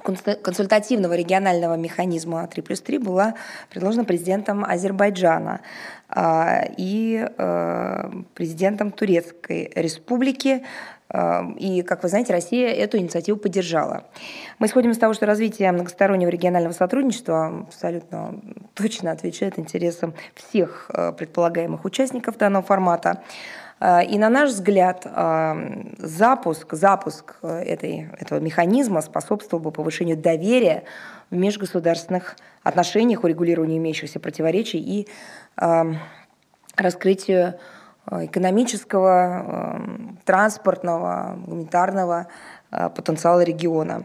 консультативного 0.00 1.14
регионального 1.14 1.76
механизма 1.76 2.46
3 2.46 2.62
плюс 2.62 2.80
3 2.80 2.98
была 2.98 3.34
предложена 3.68 4.04
президентом 4.04 4.64
Азербайджана 4.64 5.60
а, 6.08 6.64
и 6.76 7.26
э, 7.36 8.10
президентом 8.34 8.90
Турецкой 8.90 9.70
республики. 9.74 10.64
А, 11.08 11.44
и, 11.56 11.82
как 11.82 12.02
вы 12.02 12.08
знаете, 12.08 12.32
Россия 12.32 12.70
эту 12.70 12.98
инициативу 12.98 13.38
поддержала. 13.38 14.04
Мы 14.58 14.66
исходим 14.66 14.90
из 14.90 14.98
того, 14.98 15.14
что 15.14 15.26
развитие 15.26 15.70
многостороннего 15.72 16.28
регионального 16.28 16.72
сотрудничества 16.72 17.64
абсолютно 17.68 18.40
точно 18.74 19.12
отвечает 19.12 19.58
интересам 19.58 20.14
всех 20.34 20.90
э, 20.92 21.12
предполагаемых 21.12 21.84
участников 21.84 22.38
данного 22.38 22.64
формата. 22.64 23.22
Э, 23.80 24.04
и 24.04 24.18
на 24.18 24.28
наш 24.28 24.50
взгляд, 24.50 25.06
э, 25.06 25.82
запуск, 25.98 26.74
запуск 26.74 27.36
э, 27.42 27.62
этой, 27.62 28.10
этого 28.18 28.38
механизма 28.38 29.00
способствовал 29.00 29.62
бы 29.62 29.72
повышению 29.72 30.16
доверия 30.16 30.84
в 31.30 31.36
межгосударственных 31.36 32.36
отношениях, 32.62 33.24
урегулированию 33.24 33.78
имеющихся 33.78 34.20
противоречий 34.20 34.78
и 34.78 35.08
раскрытию 36.76 37.54
экономического, 38.10 39.80
транспортного, 40.24 41.38
гуманитарного 41.46 42.26
потенциала 42.70 43.42
региона. 43.42 44.04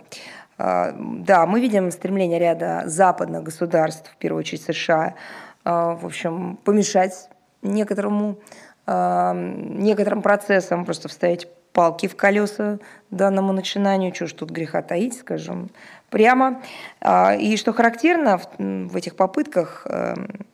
Да, 0.57 1.45
мы 1.47 1.59
видим 1.61 1.91
стремление 1.91 2.39
ряда 2.39 2.83
западных 2.85 3.43
государств, 3.43 4.11
в 4.11 4.17
первую 4.17 4.41
очередь 4.41 4.63
США, 4.63 5.15
в 5.63 6.05
общем, 6.05 6.57
помешать 6.63 7.29
некоторому 7.63 8.37
некоторым 8.87 10.21
процессом 10.21 10.85
просто 10.85 11.07
вставить 11.07 11.47
палки 11.75 12.07
в 12.07 12.15
колеса 12.15 12.79
данному 13.11 13.51
начинанию, 13.51 14.15
что 14.15 14.27
ж 14.27 14.33
тут 14.33 14.49
греха 14.49 14.81
таить, 14.81 15.17
скажем, 15.19 15.69
прямо. 16.09 16.61
А, 17.01 17.35
и 17.35 17.57
что 17.57 17.73
характерно 17.73 18.39
в 18.57 18.95
этих 18.95 19.15
попытках, 19.17 19.85
эм, 19.89 20.45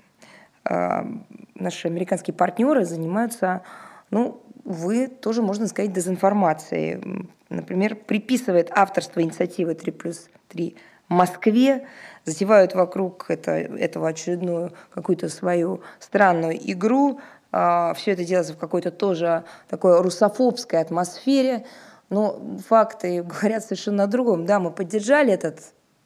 а, 0.66 1.06
наши 1.54 1.88
американские 1.88 2.34
партнеры 2.34 2.86
занимаются, 2.86 3.62
ну, 4.10 4.42
вы 4.64 5.08
тоже, 5.08 5.42
можно 5.44 5.68
сказать, 5.68 5.94
дезинформацией. 5.94 7.28
Например, 7.50 7.96
приписывает 7.96 8.72
авторство 8.72 9.22
инициативы 9.22 9.76
3 9.76 9.92
плюс 9.92 10.30
3 10.50 10.76
Москве, 11.08 11.88
затевают 12.24 12.74
вокруг 12.74 13.26
это, 13.30 13.52
этого 13.52 14.08
очередную 14.08 14.72
какую-то 14.94 15.28
свою 15.28 15.82
странную 16.00 16.58
игру, 16.72 17.20
все 17.52 18.12
это 18.12 18.24
делается 18.24 18.54
в 18.54 18.58
какой-то 18.58 18.92
тоже 18.92 19.44
такой 19.70 20.02
русофобской 20.02 20.80
атмосфере. 20.80 21.66
Но 22.10 22.40
факты 22.68 23.24
говорят 23.42 23.64
совершенно 23.64 24.04
о 24.04 24.08
другом. 24.08 24.46
Да, 24.46 24.60
мы 24.60 24.72
поддержали 24.72 25.34
этот, 25.34 25.60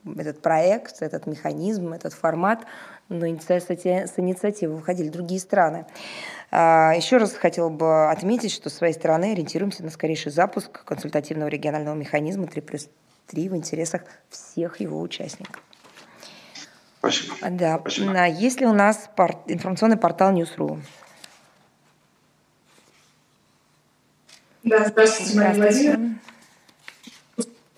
этот 0.05 0.41
проект, 0.41 1.01
этот 1.01 1.27
механизм, 1.27 1.93
этот 1.93 2.13
формат, 2.13 2.65
но 3.09 3.25
с 3.25 4.13
инициативы 4.17 4.75
выходили 4.75 5.09
другие 5.09 5.39
страны. 5.39 5.85
А, 6.51 6.93
еще 6.95 7.17
раз 7.17 7.33
хотела 7.33 7.69
бы 7.69 8.09
отметить, 8.09 8.51
что 8.51 8.69
с 8.69 8.73
своей 8.73 8.93
стороны 8.93 9.33
ориентируемся 9.33 9.83
на 9.83 9.89
скорейший 9.89 10.31
запуск 10.31 10.83
консультативного 10.85 11.49
регионального 11.49 11.95
механизма 11.95 12.47
3 12.47 12.61
плюс 12.61 12.87
3 13.27 13.49
в 13.49 13.55
интересах 13.55 14.01
всех 14.29 14.79
его 14.79 15.01
участников. 15.01 15.61
Спасибо. 16.99 17.35
Да. 17.51 17.79
Спасибо. 17.79 18.27
Есть 18.27 18.61
ли 18.61 18.67
у 18.67 18.73
нас 18.73 19.09
информационный 19.47 19.97
портал 19.97 20.33
News.ru? 20.33 20.79
Да, 24.65 24.83
здравствуйте, 24.83 25.37
Мария 25.37 25.53
Владимировна. 25.53 26.19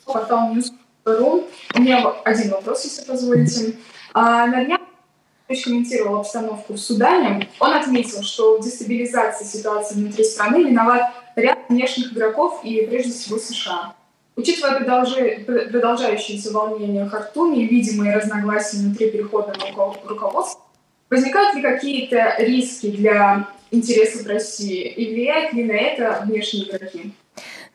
Портал 0.06 0.56
News.ru. 0.56 1.46
У 1.76 1.82
меня 1.82 2.14
один 2.24 2.52
вопрос, 2.52 2.86
если 2.86 3.06
позволите. 3.06 3.76
А, 4.14 4.48
на 4.48 4.64
днях 4.64 4.80
комментировал 5.66 6.22
обстановку 6.22 6.76
в 6.76 6.78
Судане. 6.78 7.50
Он 7.60 7.74
отметил, 7.74 8.24
что 8.24 8.58
в 8.58 8.64
дестабилизации 8.64 9.44
ситуации 9.44 9.96
внутри 9.96 10.24
страны 10.24 10.64
виноват 10.64 11.12
ряд 11.36 11.60
внешних 11.68 12.14
игроков 12.14 12.62
и 12.64 12.86
прежде 12.86 13.12
всего 13.12 13.38
США. 13.38 13.94
Учитывая 14.38 14.80
продолжающиеся 14.80 16.54
волнения 16.54 17.04
в 17.04 17.10
Хартуме 17.10 17.66
и 17.66 17.68
видимые 17.68 18.16
разногласия 18.16 18.78
внутри 18.78 19.12
переходного 19.12 19.94
руководства, 20.06 20.64
возникают 21.10 21.54
ли 21.54 21.62
какие-то 21.62 22.36
риски 22.40 22.92
для 22.92 23.50
интересов 23.72 24.26
России? 24.28 24.88
И 24.88 25.14
влияют 25.14 25.54
ли 25.54 25.64
на 25.64 25.74
это 25.74 26.24
внешние 26.26 26.70
игроки? 26.70 27.14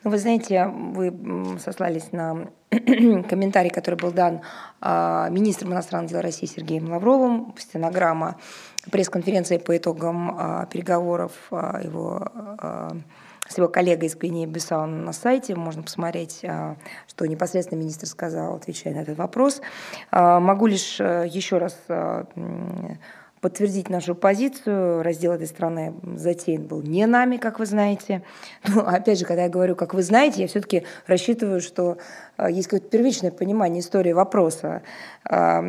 Ну, 0.03 0.11
вы 0.11 0.17
знаете, 0.17 0.65
вы 0.65 1.13
сослались 1.59 2.11
на 2.11 2.49
комментарий, 2.69 3.69
который 3.69 3.95
был 3.95 4.11
дан 4.11 4.41
а, 4.81 5.29
министром 5.29 5.71
иностранных 5.71 6.11
дел 6.11 6.19
России 6.19 6.45
Сергеем 6.45 6.91
Лавровым, 6.91 7.55
стенограмма 7.57 8.37
пресс-конференции 8.91 9.57
по 9.57 9.77
итогам 9.77 10.35
а, 10.37 10.65
переговоров 10.65 11.31
а, 11.51 11.79
его 11.81 12.27
с 13.47 13.57
его 13.57 13.67
коллегой 13.67 14.07
из 14.07 14.15
Гвинеи 14.15 14.45
Бисау 14.45 14.87
на 14.87 15.11
сайте. 15.11 15.53
Можно 15.53 15.83
посмотреть, 15.83 16.45
что 17.07 17.25
непосредственно 17.25 17.79
министр 17.79 18.07
сказал, 18.07 18.55
отвечая 18.55 18.93
на 18.93 18.99
этот 18.99 19.17
вопрос. 19.17 19.61
Могу 20.11 20.65
лишь 20.65 21.01
еще 21.01 21.57
раз 21.57 21.77
подтвердить 23.43 23.89
нашу 23.89 24.15
позицию. 24.15 25.03
Раздел 25.03 25.33
этой 25.33 25.47
страны 25.47 25.93
затеян 26.15 26.63
был 26.63 26.81
не 26.81 27.05
нами, 27.05 27.35
как 27.35 27.59
вы 27.59 27.65
знаете. 27.65 28.23
Но, 28.67 28.87
опять 28.87 29.19
же, 29.19 29.25
когда 29.25 29.43
я 29.43 29.49
говорю, 29.49 29.75
как 29.75 29.93
вы 29.93 30.01
знаете, 30.01 30.41
я 30.41 30.47
все-таки 30.47 30.85
рассчитываю, 31.07 31.59
что 31.59 31.97
э, 32.37 32.49
есть 32.49 32.69
какое-то 32.69 32.87
первичное 32.87 33.31
понимание 33.31 33.81
истории 33.81 34.13
вопроса. 34.13 34.81
Э, 35.29 35.59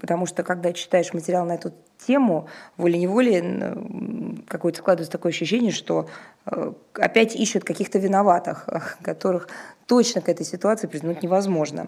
потому 0.00 0.26
что, 0.26 0.42
когда 0.42 0.72
читаешь 0.72 1.14
материал 1.14 1.46
на 1.46 1.52
эту 1.52 1.72
тему, 2.04 2.48
волей-неволей 2.76 4.42
какое-то 4.48 4.78
складывается 4.80 5.12
такое 5.12 5.30
ощущение, 5.30 5.70
что 5.70 6.08
э, 6.46 6.72
опять 6.94 7.36
ищут 7.36 7.62
каких-то 7.62 8.00
виноватых, 8.00 8.68
которых 9.02 9.48
точно 9.86 10.22
к 10.22 10.28
этой 10.28 10.44
ситуации 10.44 10.88
признать 10.88 11.22
невозможно. 11.22 11.86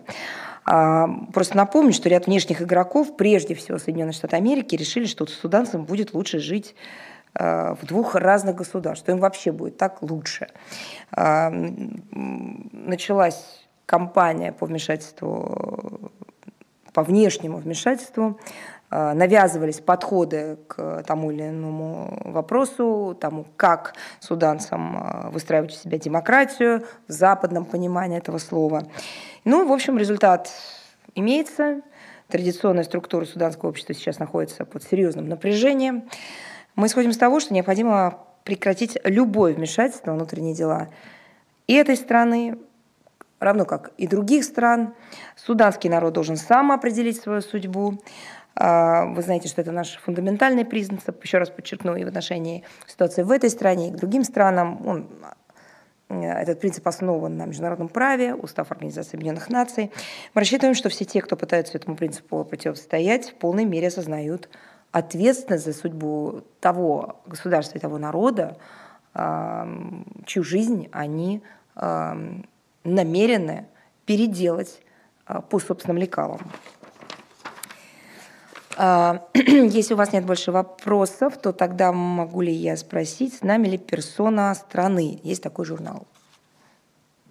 Просто 0.71 1.57
напомню, 1.57 1.93
что 1.93 2.09
ряд 2.09 2.27
внешних 2.27 2.63
игроков, 2.63 3.17
прежде 3.17 3.57
всего 3.57 3.79
Соединенные 3.79 4.13
Штаты 4.13 4.37
Америки, 4.37 4.77
решили, 4.77 5.07
что 5.07 5.27
суданцам 5.27 5.85
будет 5.85 6.15
лучше 6.15 6.39
жить 6.39 6.77
а, 7.35 7.75
в 7.75 7.85
двух 7.87 8.15
разных 8.15 8.55
государствах, 8.55 9.05
что 9.05 9.11
им 9.13 9.19
вообще 9.19 9.51
будет 9.51 9.79
так 9.79 10.01
лучше. 10.03 10.47
Началась 12.13 13.67
кампания 13.87 14.53
по 14.53 14.67
вмешательству, 14.67 16.13
по 16.93 17.03
внешнему 17.03 17.57
вмешательству, 17.57 18.39
навязывались 18.91 19.81
подходы 19.81 20.59
к 20.67 21.05
тому 21.07 21.31
или 21.31 21.49
иному 21.49 22.21
вопросу, 22.25 23.17
тому, 23.21 23.47
как 23.57 23.95
суданцам 24.19 25.31
выстраивать 25.33 25.73
у 25.73 25.77
себя 25.77 25.99
демократию 25.99 26.85
в 27.07 27.13
западном 27.13 27.65
понимании 27.65 28.19
этого 28.19 28.39
слова. 28.39 28.83
Ну, 29.45 29.67
в 29.67 29.73
общем, 29.73 29.97
результат 29.97 30.51
имеется. 31.15 31.83
Традиционная 32.29 32.85
структура 32.85 33.25
суданского 33.25 33.71
общества 33.71 33.95
сейчас 33.95 34.19
находится 34.19 34.65
под 34.65 34.83
серьезным 34.85 35.29
напряжением. 35.29 36.09
Мы 36.77 36.87
исходим 36.87 37.11
из 37.11 37.19
того, 37.19 37.41
что 37.41 37.55
необходимо 37.55 38.19
прекратить 38.45 38.99
любое 39.05 39.53
вмешательство 39.55 40.13
в 40.13 40.15
внутренние 40.15 40.55
дела 40.55 40.89
и 41.67 41.75
этой 41.75 41.97
страны, 41.97 42.59
равно 43.39 43.65
как 43.65 43.93
и 43.97 44.07
других 44.07 44.45
стран. 44.45 44.95
Суданский 45.37 45.89
народ 45.89 46.15
должен 46.15 46.37
сам 46.37 46.73
определить 46.73 47.21
свою 47.21 47.43
судьбу. 47.43 48.01
А, 48.55 49.07
вы 49.07 49.23
знаете, 49.23 49.49
что 49.49 49.61
это 49.61 49.73
наш 49.73 49.99
фундаментальный 49.99 50.65
принцип, 50.65 51.23
еще 51.23 51.39
раз 51.39 51.51
подчеркну, 51.51 51.97
и 51.97 52.05
в 52.05 52.09
отношении 52.09 52.65
ситуации 52.87 53.23
в 53.23 53.31
этой 53.31 53.51
стране, 53.51 53.89
и 53.89 53.93
к 53.93 53.97
другим 53.97 54.25
странам. 54.25 54.87
Он 54.87 55.09
этот 56.09 56.59
принцип 56.59 56.87
основан 56.89 57.37
на 57.37 57.47
международном 57.47 57.89
праве, 57.89 58.35
Устав 58.35 58.73
Организации 58.73 59.17
Объединенных 59.17 59.49
Наций. 59.49 59.93
Мы 60.35 60.41
рассчитываем, 60.41 60.75
что 60.75 60.89
все 60.89 61.05
те, 61.05 61.23
кто 61.23 61.37
пытаются 61.37 61.79
этому 61.79 61.97
принципу 61.97 62.45
противостоять, 62.45 63.31
в 63.31 63.35
полной 63.35 63.65
мере 63.65 63.87
осознают 63.87 64.49
ответственность 64.91 65.65
за 65.65 65.73
судьбу 65.73 66.43
того 66.59 67.21
государства 67.27 67.79
и 67.79 67.81
того 67.81 67.99
народа, 67.99 68.57
чью 70.27 70.43
жизнь 70.43 70.89
они 70.91 71.43
намерены 72.85 73.67
переделать 74.05 74.83
а, 75.27 75.41
по 75.41 75.61
собственным 75.61 75.99
лекалам. 75.99 76.41
А, 78.77 79.27
если 79.35 79.95
у 79.95 79.97
вас 79.97 80.13
нет 80.13 80.25
больше 80.25 80.53
вопросов, 80.53 81.37
то 81.39 81.53
тогда 81.53 81.93
могу 81.93 82.41
ли 82.41 82.53
я 82.53 82.77
спросить, 82.77 83.35
с 83.35 83.43
нами 83.43 83.69
ли 83.69 83.79
персона 83.79 84.55
страны? 84.55 85.21
Есть 85.23 85.43
такой 85.43 85.65
журнал. 85.65 86.07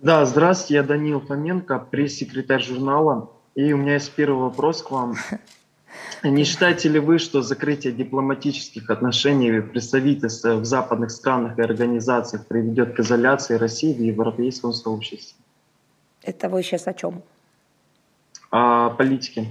Да, 0.01 0.25
здравствуйте, 0.25 0.75
я 0.75 0.83
Данил 0.83 1.19
Фоменко, 1.19 1.79
пресс-секретарь 1.79 2.63
журнала. 2.63 3.29
И 3.55 3.73
у 3.73 3.77
меня 3.77 3.93
есть 3.93 4.11
первый 4.11 4.41
вопрос 4.43 4.81
к 4.81 4.91
вам. 4.91 5.15
Не 6.23 6.43
считаете 6.43 6.89
ли 6.89 6.99
вы, 6.99 7.17
что 7.17 7.41
закрытие 7.41 7.93
дипломатических 7.93 8.89
отношений 8.89 9.61
представительств 9.61 10.45
в 10.45 10.65
западных 10.65 11.11
странах 11.11 11.57
и 11.57 11.61
организациях 11.61 12.45
приведет 12.47 12.95
к 12.95 12.99
изоляции 12.99 13.55
России 13.55 13.93
в 13.93 14.01
европейском 14.01 14.73
сообществе? 14.73 15.37
Это 16.21 16.49
вы 16.49 16.63
сейчас 16.63 16.87
о 16.87 16.93
чем? 16.93 17.23
о 18.51 18.89
политике. 18.91 19.47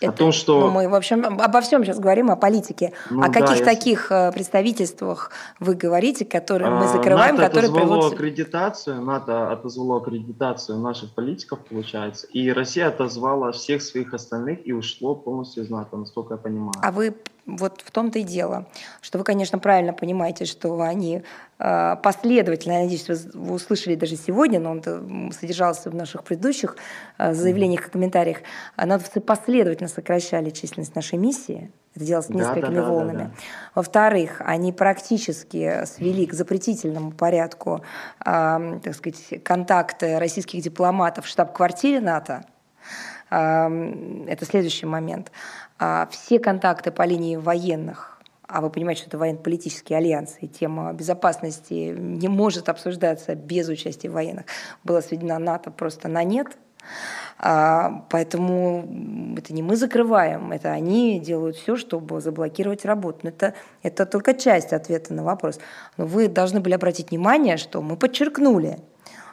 Это, 0.00 0.12
о 0.12 0.16
том, 0.16 0.32
что... 0.32 0.60
Ну, 0.60 0.70
мы, 0.70 0.88
в 0.88 0.94
общем, 0.94 1.24
обо 1.40 1.60
всем 1.60 1.84
сейчас 1.84 1.98
говорим, 1.98 2.30
о 2.30 2.36
политике. 2.36 2.92
Ну, 3.10 3.22
о 3.22 3.28
каких 3.28 3.58
да, 3.58 3.64
таких 3.64 4.10
я... 4.10 4.28
Э, 4.28 4.32
представительствах 4.32 5.30
вы 5.58 5.74
говорите, 5.74 6.24
которые 6.24 6.70
мы 6.70 6.84
а, 6.84 6.88
закрываем, 6.88 7.36
НАТО 7.36 7.48
которые 7.48 7.72
приводят... 7.72 8.12
аккредитацию, 8.14 9.02
НАТО 9.02 9.52
отозвало 9.52 9.98
аккредитацию 9.98 10.78
наших 10.78 11.14
политиков, 11.14 11.58
получается, 11.68 12.26
и 12.28 12.50
Россия 12.50 12.88
отозвала 12.88 13.52
всех 13.52 13.82
своих 13.82 14.14
остальных 14.14 14.66
и 14.66 14.72
ушло 14.72 15.14
полностью 15.14 15.64
из 15.64 15.70
НАТО, 15.70 15.96
насколько 15.96 16.34
я 16.34 16.38
понимаю. 16.38 16.72
А 16.82 16.90
вы 16.90 17.14
вот 17.46 17.82
в 17.84 17.90
том-то 17.90 18.18
и 18.18 18.22
дело, 18.22 18.66
что 19.00 19.18
вы, 19.18 19.24
конечно, 19.24 19.58
правильно 19.58 19.92
понимаете, 19.92 20.44
что 20.44 20.80
они 20.80 21.22
э, 21.58 21.96
последовательно, 22.02 22.72
я 22.72 22.80
надеюсь, 22.80 23.06
вы, 23.34 23.54
услышали 23.54 23.94
даже 23.94 24.16
сегодня, 24.16 24.60
но 24.60 24.70
он 24.72 25.32
содержался 25.32 25.90
в 25.90 25.94
наших 25.94 26.22
предыдущих 26.24 26.76
э, 27.18 27.34
заявлениях 27.34 27.88
и 27.88 27.90
комментариях, 27.90 28.38
натовцы 28.76 29.20
последовательно 29.20 29.88
сокращали 29.90 30.50
численность 30.50 30.94
нашей 30.94 31.18
миссии, 31.18 31.70
это 31.94 32.04
делалось 32.04 32.28
несколькими 32.28 32.76
да, 32.76 32.82
да, 32.82 32.88
волнами. 32.88 33.18
Да, 33.18 33.24
да, 33.24 33.30
да. 33.30 33.34
Во-вторых, 33.74 34.40
они 34.44 34.72
практически 34.72 35.84
свели 35.84 36.26
к 36.26 36.32
запретительному 36.32 37.10
порядку, 37.12 37.82
э, 38.24 38.80
так 38.82 38.94
сказать, 38.94 39.42
контакты 39.44 40.18
российских 40.18 40.62
дипломатов 40.62 41.26
в 41.26 41.28
штаб-квартире 41.28 42.00
НАТО. 42.00 42.44
Это 43.30 44.44
следующий 44.44 44.86
момент. 44.86 45.30
А, 45.78 46.08
все 46.10 46.40
контакты 46.40 46.90
по 46.90 47.02
линии 47.02 47.36
военных, 47.36 48.20
а 48.46 48.60
вы 48.60 48.70
понимаете, 48.70 49.02
что 49.02 49.10
это 49.10 49.18
военно-политический 49.18 49.94
альянс, 49.94 50.36
и 50.40 50.48
тема 50.48 50.92
безопасности 50.92 51.94
не 51.96 52.28
может 52.28 52.68
обсуждаться 52.68 53.36
без 53.36 53.68
участия 53.68 54.08
военных, 54.08 54.46
была 54.82 55.00
сведена 55.00 55.38
НАТО 55.38 55.70
просто 55.70 56.08
на 56.08 56.24
нет. 56.24 56.48
А, 57.38 58.04
поэтому 58.10 59.34
это 59.38 59.54
не 59.54 59.62
мы 59.62 59.76
закрываем, 59.76 60.52
это 60.52 60.72
они 60.72 61.18
делают 61.18 61.56
все, 61.56 61.76
чтобы 61.76 62.20
заблокировать 62.20 62.84
работу. 62.84 63.20
Но 63.22 63.30
это, 63.30 63.54
это 63.82 64.04
только 64.06 64.34
часть 64.34 64.72
ответа 64.72 65.14
на 65.14 65.24
вопрос. 65.24 65.58
Но 65.96 66.04
вы 66.06 66.28
должны 66.28 66.60
были 66.60 66.74
обратить 66.74 67.10
внимание, 67.10 67.56
что 67.56 67.80
мы 67.80 67.96
подчеркнули, 67.96 68.78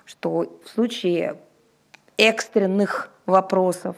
что 0.05 0.59
в 0.63 0.69
случае 0.69 1.37
экстренных 2.17 3.11
вопросов 3.25 3.95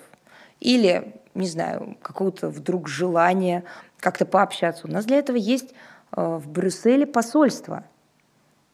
или 0.59 1.13
не 1.35 1.47
знаю, 1.47 1.97
какого-то 2.01 2.49
вдруг 2.49 2.87
желания 2.87 3.63
как-то 3.99 4.25
пообщаться. 4.25 4.87
У 4.87 4.91
нас 4.91 5.05
для 5.05 5.17
этого 5.17 5.37
есть 5.37 5.73
э, 6.15 6.21
в 6.21 6.49
Брюсселе 6.49 7.05
посольство. 7.05 7.85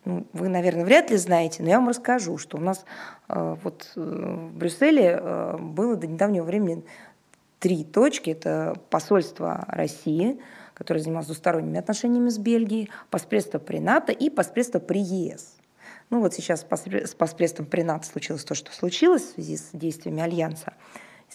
Ну, 0.06 0.26
вы, 0.34 0.50
наверное, 0.50 0.86
вряд 0.86 1.10
ли 1.10 1.18
знаете, 1.18 1.64
но 1.64 1.70
я 1.70 1.80
вам 1.80 1.90
расскажу, 1.90 2.38
что 2.38 2.58
у 2.58 2.62
нас 2.62 2.86
э, 3.28 3.56
вот 3.64 3.92
э, 3.96 4.00
в 4.00 4.58
Брюсселе 4.58 5.20
было 5.60 5.96
до 5.96 6.08
недавнего 6.08 6.44
времени 6.44 6.84
три 7.60 7.84
точки. 7.84 8.30
Это 8.30 8.76
посольство 8.90 9.66
России, 9.68 10.40
которое 10.76 11.00
занималось 11.00 11.28
двусторонними 11.28 11.80
отношениями 11.80 12.30
с 12.30 12.38
Бельгией, 12.38 12.92
посредство 13.10 13.60
при 13.60 13.80
НАТО 13.80 14.12
и 14.12 14.30
посредство 14.30 14.80
при 14.80 15.00
ЕС. 15.00 15.56
Ну 16.10 16.20
вот 16.20 16.34
сейчас 16.34 16.62
с 16.62 17.16
посредством 17.16 17.66
при 17.66 17.82
НАТО 17.82 18.06
случилось 18.06 18.44
то, 18.44 18.54
что 18.54 18.72
случилось 18.72 19.24
в 19.24 19.34
связи 19.34 19.58
с 19.58 19.70
действиями 19.74 20.22
Альянса. 20.22 20.74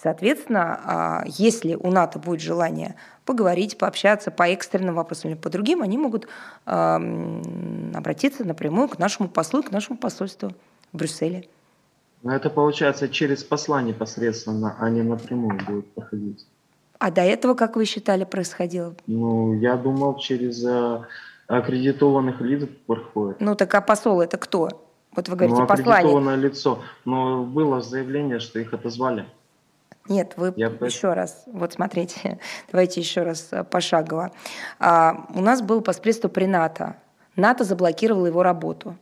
Соответственно, 0.03 0.81
а, 0.85 1.25
если 1.27 1.75
у 1.75 1.91
НАТО 1.91 2.19
будет 2.19 2.41
желание 2.41 2.95
поговорить, 3.27 3.77
пообщаться 3.77 4.31
по 4.31 4.49
экстренным 4.49 4.95
вопросам 4.95 5.31
или 5.31 5.39
по 5.39 5.51
другим, 5.51 5.83
они 5.83 5.99
могут 5.99 6.27
обратиться 6.65 8.45
напрямую 8.45 8.89
к 8.89 8.99
нашему 8.99 9.29
послу 9.29 9.61
и 9.61 9.63
к 9.63 9.71
нашему 9.71 9.99
посольству 9.99 10.53
в 10.93 10.97
Брюсселе. 10.97 11.49
Но 12.23 12.35
это 12.35 12.51
получается 12.51 13.09
через 13.09 13.45
посла 13.45 13.83
непосредственно, 13.83 14.77
а 14.79 14.89
не 14.91 15.03
напрямую 15.03 15.59
будет 15.67 15.93
проходить. 15.93 16.47
А 16.99 17.11
до 17.11 17.23
этого, 17.23 17.55
как 17.55 17.77
вы 17.77 17.85
считали, 17.85 18.25
происходило? 18.25 18.95
Ну, 19.07 19.55
я 19.55 19.77
думал, 19.77 20.19
через 20.19 20.65
э, 20.65 21.01
аккредитованных 21.47 22.41
лиц 22.41 22.69
проходит. 22.87 23.41
Ну, 23.41 23.55
так 23.55 23.75
а 23.75 23.81
посол 23.81 24.21
это 24.21 24.37
кто? 24.37 24.69
Вот 25.13 25.29
вы 25.29 25.37
говорите, 25.37 25.59
ну, 25.59 25.65
аккредитованное 25.65 26.37
послание. 26.37 26.49
лицо. 26.49 26.79
Но 27.05 27.45
было 27.45 27.81
заявление, 27.81 28.39
что 28.39 28.59
их 28.59 28.75
отозвали. 28.75 29.25
Нет, 30.09 30.35
вы 30.37 30.53
Я 30.57 30.69
еще 30.69 31.13
раз, 31.13 31.45
вот 31.47 31.73
смотрите, 31.75 32.39
давайте 32.73 33.01
еще 33.01 33.23
раз 33.23 33.49
э, 33.53 33.65
пошагово. 33.65 34.33
А, 34.79 35.27
у 35.35 35.41
нас 35.41 35.63
был 35.63 35.81
посредство 35.83 36.29
при 36.29 36.47
НАТО. 36.47 36.97
НАТО 37.37 37.65
заблокировало 37.65 38.27
его 38.27 38.43
работу. 38.43 38.97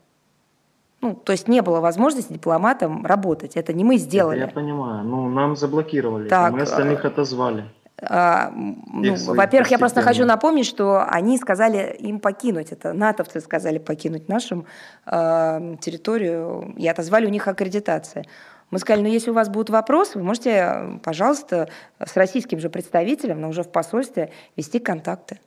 Ну, 1.01 1.15
то 1.15 1.33
есть 1.33 1.47
не 1.47 1.63
было 1.63 1.81
возможности 1.81 2.33
дипломатам 2.33 3.07
работать. 3.07 3.57
Это 3.57 3.73
не 3.73 3.85
мы 3.85 3.99
сделали. 3.99 4.41
Это 4.41 4.49
я 4.49 4.55
понимаю. 4.55 5.05
Ну, 5.05 5.29
нам 5.29 5.57
заблокировали, 5.57 6.29
так, 6.29 6.53
мы 6.53 6.63
остальных 6.63 7.05
отозвали. 7.05 7.65
А, 8.01 8.53
ну, 8.53 9.17
во-первых, 9.35 9.71
я 9.71 9.79
просто 9.79 10.03
хочу 10.03 10.25
напомнить, 10.25 10.67
что 10.67 11.05
они 11.05 11.37
сказали 11.37 11.97
им 11.99 12.21
покинуть, 12.21 12.71
это 12.71 12.93
натовцы 12.93 13.41
сказали 13.41 13.79
покинуть 13.79 14.29
нашу 14.29 14.67
э, 15.07 15.77
территорию 15.81 16.75
и 16.77 16.87
отозвали 16.87 17.27
у 17.27 17.31
них 17.31 17.49
аккредитация. 17.49 18.25
Мы 18.71 18.79
сказали, 18.79 19.03
ну 19.03 19.09
если 19.09 19.31
у 19.31 19.35
вас 19.35 19.49
будут 19.49 19.71
вопросы, 19.71 20.19
вы 20.19 20.25
можете, 20.25 21.01
пожалуйста, 21.03 21.69
с 21.99 22.17
российским 22.17 22.61
же 22.61 22.69
представителем, 22.69 23.41
но 23.41 23.49
уже 23.49 23.63
в 23.63 23.71
посольстве, 23.71 24.31
вести 24.57 24.79
контакты. 24.79 25.41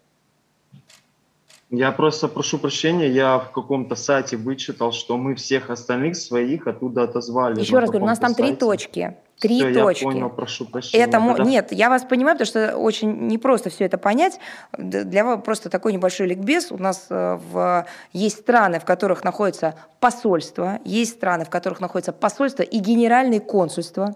Я 1.71 1.93
просто 1.93 2.27
прошу 2.27 2.57
прощения, 2.57 3.07
я 3.07 3.39
в 3.39 3.51
каком-то 3.51 3.95
сайте 3.95 4.35
вычитал, 4.35 4.91
что 4.91 5.15
мы 5.15 5.35
всех 5.35 5.69
остальных 5.69 6.17
своих 6.17 6.67
оттуда 6.67 7.03
отозвали. 7.03 7.61
Еще 7.61 7.79
раз 7.79 7.89
говорю, 7.89 8.03
у 8.03 8.07
нас 8.07 8.19
там 8.19 8.35
три 8.35 8.53
точки. 8.57 9.15
Три 9.39 9.57
все, 9.57 9.73
точки. 9.73 10.03
Я 10.03 10.11
понял, 10.11 10.29
прошу 10.29 10.65
прощения. 10.65 11.03
Это, 11.05 11.13
Тогда... 11.13 11.43
Нет, 11.45 11.71
я 11.71 11.89
вас 11.89 12.03
понимаю, 12.03 12.37
потому 12.37 12.45
что 12.45 12.77
очень 12.77 13.27
непросто 13.27 13.69
все 13.69 13.85
это 13.85 13.97
понять. 13.97 14.37
Для 14.77 15.23
вас 15.23 15.41
просто 15.43 15.69
такой 15.69 15.93
небольшой 15.93 16.27
ликбез. 16.27 16.71
У 16.71 16.77
нас 16.77 17.07
э, 17.09 17.39
в... 17.51 17.87
есть 18.11 18.39
страны, 18.39 18.79
в 18.79 18.85
которых 18.85 19.23
находится 19.23 19.75
посольство, 20.01 20.79
есть 20.83 21.13
страны, 21.13 21.45
в 21.45 21.49
которых 21.49 21.79
находится 21.79 22.11
посольство 22.11 22.63
и 22.63 22.79
генеральные 22.79 23.39
консульства, 23.39 24.15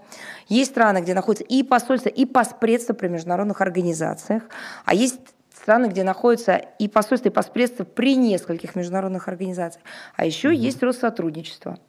есть 0.50 0.72
страны, 0.72 1.00
где 1.00 1.14
находится 1.14 1.46
и 1.46 1.64
посольство, 1.64 2.10
и 2.10 2.26
поспредство 2.26 2.94
при 2.94 3.08
международных 3.08 3.62
организациях, 3.62 4.44
а 4.84 4.94
есть 4.94 5.20
страны, 5.66 5.88
где 5.88 6.04
находится 6.04 6.58
и 6.78 6.88
посольство, 6.88 7.30
и 7.30 7.32
поспредство 7.32 7.86
при 7.86 8.16
нескольких 8.16 8.76
международных 8.76 9.28
организациях. 9.28 9.84
А 10.16 10.24
еще 10.24 10.52
mm-hmm. 10.52 10.58
есть 10.58 10.84
Россотрудничество. 10.84 11.80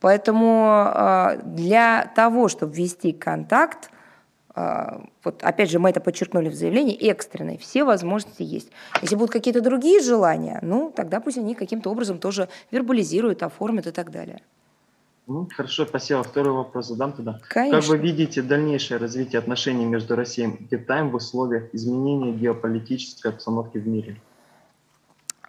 Поэтому 0.00 0.64
а, 0.66 1.36
для 1.44 2.10
того, 2.16 2.48
чтобы 2.48 2.74
ввести 2.74 3.12
контакт, 3.12 3.90
а, 4.56 5.02
вот 5.22 5.44
опять 5.44 5.70
же 5.70 5.78
мы 5.78 5.90
это 5.90 6.00
подчеркнули 6.00 6.48
в 6.48 6.54
заявлении, 6.54 6.96
экстренный, 7.08 7.56
все 7.56 7.84
возможности 7.84 8.42
есть. 8.42 8.72
Если 9.00 9.14
будут 9.14 9.30
какие-то 9.30 9.60
другие 9.60 10.00
желания, 10.00 10.58
ну 10.62 10.90
тогда 10.90 11.20
пусть 11.20 11.38
они 11.38 11.54
каким-то 11.54 11.90
образом 11.90 12.18
тоже 12.18 12.48
вербализируют, 12.72 13.44
оформят 13.44 13.86
и 13.86 13.92
так 13.92 14.10
далее. 14.10 14.42
Ну, 15.26 15.48
хорошо, 15.56 15.86
спасибо. 15.86 16.22
Второй 16.22 16.52
вопрос 16.52 16.88
задам 16.88 17.12
тогда. 17.12 17.40
Конечно. 17.48 17.80
Как 17.80 17.88
вы 17.88 17.98
видите 17.98 18.42
дальнейшее 18.42 18.98
развитие 18.98 19.38
отношений 19.38 19.84
между 19.84 20.16
Россией 20.16 20.50
и 20.54 20.64
Китаем 20.64 21.10
в 21.10 21.14
условиях 21.14 21.72
изменения 21.72 22.32
геополитической 22.32 23.28
обстановки 23.28 23.78
в 23.78 23.86
мире? 23.86 24.20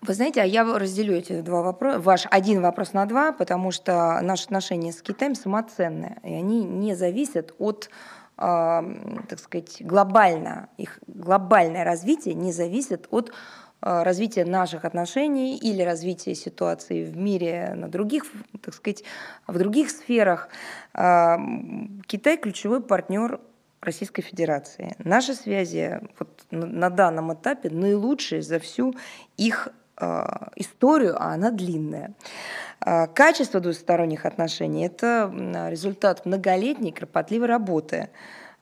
Вы 0.01 0.13
знаете, 0.13 0.41
а 0.41 0.45
я 0.45 0.63
разделю 0.63 1.15
эти 1.15 1.41
два 1.41 1.61
вопроса, 1.61 1.99
ваш 1.99 2.27
один 2.31 2.61
вопрос 2.61 2.93
на 2.93 3.05
два, 3.05 3.31
потому 3.31 3.71
что 3.71 4.19
наши 4.21 4.45
отношения 4.45 4.91
с 4.91 5.01
Китаем 5.01 5.35
самоценные, 5.35 6.19
и 6.23 6.33
они 6.33 6.63
не 6.63 6.95
зависят 6.95 7.53
от 7.59 7.89
так 8.37 9.37
сказать, 9.37 9.77
глобально, 9.81 10.69
их 10.77 10.99
глобальное 11.05 11.83
развитие 11.83 12.33
не 12.33 12.51
зависит 12.51 13.07
от 13.11 13.31
развития 13.81 14.45
наших 14.45 14.85
отношений 14.85 15.57
или 15.57 15.81
развития 15.81 16.35
ситуации 16.35 17.03
в 17.03 17.17
мире 17.17 17.73
на 17.75 17.87
других, 17.87 18.25
так 18.61 18.73
сказать, 18.73 19.03
в 19.47 19.57
других 19.57 19.89
сферах. 19.89 20.49
Китай 20.93 22.37
ключевой 22.37 22.81
партнер 22.81 23.39
Российской 23.81 24.21
Федерации. 24.21 24.95
Наши 24.99 25.33
связи 25.33 25.99
вот 26.19 26.29
на 26.51 26.89
данном 26.91 27.33
этапе 27.33 27.71
наилучшие 27.71 28.43
за 28.43 28.59
всю 28.59 28.93
их 29.37 29.69
а, 29.97 30.51
историю, 30.55 31.15
а 31.19 31.33
она 31.33 31.49
длинная. 31.49 32.13
Качество 32.79 33.59
двусторонних 33.59 34.25
отношений– 34.25 34.85
это 34.87 35.31
результат 35.69 36.25
многолетней 36.25 36.91
кропотливой 36.91 37.47
работы, 37.47 38.09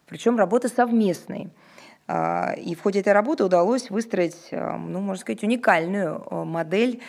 причем 0.05 0.37
работы 0.37 0.67
совместной. 0.67 1.49
А, 2.11 2.53
и 2.53 2.73
в 2.73 2.81
ходе 2.81 3.01
этой 3.01 3.13
работы 3.13 3.43
удалось 3.43 3.91
выстроить, 3.91 4.47
ну, 4.51 4.99
можно 4.99 5.21
сказать, 5.21 5.43
уникальную 5.43 6.23
модель 6.45 7.01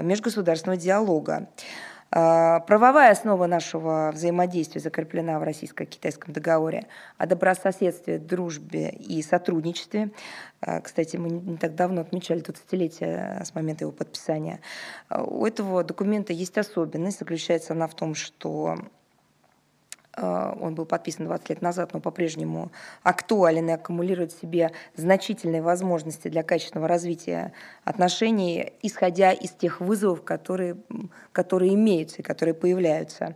межгосударственного 0.00 0.80
диалога. 0.80 1.48
А, 2.16 2.60
правовая 2.60 3.10
основа 3.10 3.46
нашего 3.46 4.12
взаимодействия 4.14 4.80
закреплена 4.80 5.40
в 5.40 5.42
российско-китайском 5.42 6.32
договоре 6.32 6.86
о 7.18 7.26
добрососедстве, 7.26 8.18
дружбе 8.18 8.90
и 8.90 9.20
сотрудничестве. 9.20 10.10
А, 10.60 10.80
кстати, 10.80 11.16
мы 11.16 11.30
не 11.30 11.56
так 11.56 11.74
давно 11.74 12.02
отмечали 12.02 12.40
20-летие 12.40 13.44
с 13.44 13.52
момента 13.56 13.82
его 13.82 13.90
подписания. 13.90 14.60
А, 15.08 15.24
у 15.24 15.44
этого 15.44 15.82
документа 15.82 16.32
есть 16.32 16.56
особенность. 16.56 17.18
Заключается 17.18 17.72
она 17.72 17.88
в 17.88 17.94
том, 17.94 18.14
что 18.14 18.76
он 20.16 20.74
был 20.74 20.84
подписан 20.86 21.26
20 21.26 21.48
лет 21.50 21.62
назад, 21.62 21.92
но 21.92 22.00
по-прежнему 22.00 22.70
актуален 23.02 23.68
и 23.68 23.72
аккумулирует 23.72 24.32
в 24.32 24.40
себе 24.40 24.70
значительные 24.96 25.62
возможности 25.62 26.28
для 26.28 26.42
качественного 26.42 26.88
развития 26.88 27.52
отношений, 27.84 28.72
исходя 28.82 29.32
из 29.32 29.50
тех 29.50 29.80
вызовов, 29.80 30.22
которые, 30.22 30.76
которые 31.32 31.74
имеются 31.74 32.18
и 32.18 32.22
которые 32.22 32.54
появляются. 32.54 33.34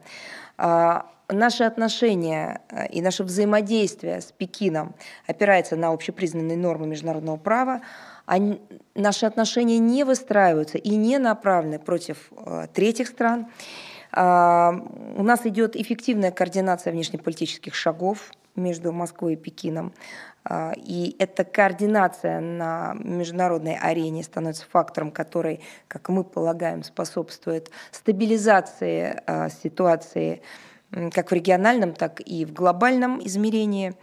А, 0.56 1.10
наши 1.28 1.64
отношения 1.64 2.60
э, 2.70 2.88
и 2.88 3.02
наше 3.02 3.24
взаимодействие 3.24 4.20
с 4.20 4.32
Пекином 4.32 4.94
опирается 5.26 5.76
на 5.76 5.88
общепризнанные 5.92 6.56
нормы 6.56 6.86
международного 6.86 7.36
права, 7.36 7.82
они, 8.26 8.60
наши 8.94 9.26
отношения 9.26 9.78
не 9.78 10.04
выстраиваются 10.04 10.78
и 10.78 10.96
не 10.96 11.18
направлены 11.18 11.78
против 11.78 12.30
э, 12.30 12.66
третьих 12.72 13.08
стран. 13.08 13.46
Э, 14.12 14.72
у 15.16 15.22
нас 15.22 15.46
идет 15.46 15.76
эффективная 15.76 16.30
координация 16.30 16.92
внешнеполитических 16.92 17.74
шагов 17.74 18.30
между 18.56 18.92
Москвой 18.92 19.34
и 19.34 19.36
Пекином. 19.36 19.92
Э, 20.48 20.72
и 20.76 21.16
эта 21.18 21.44
координация 21.44 22.40
на 22.40 22.94
международной 22.98 23.76
арене 23.76 24.22
становится 24.22 24.64
фактором, 24.68 25.10
который, 25.10 25.60
как 25.88 26.08
мы 26.08 26.24
полагаем, 26.24 26.82
способствует 26.82 27.70
стабилизации 27.90 29.20
э, 29.26 29.48
ситуации 29.62 30.42
как 31.12 31.30
в 31.30 31.34
региональном, 31.34 31.92
так 31.92 32.20
и 32.24 32.46
в 32.46 32.54
глобальном 32.54 33.20
измерении. 33.22 33.94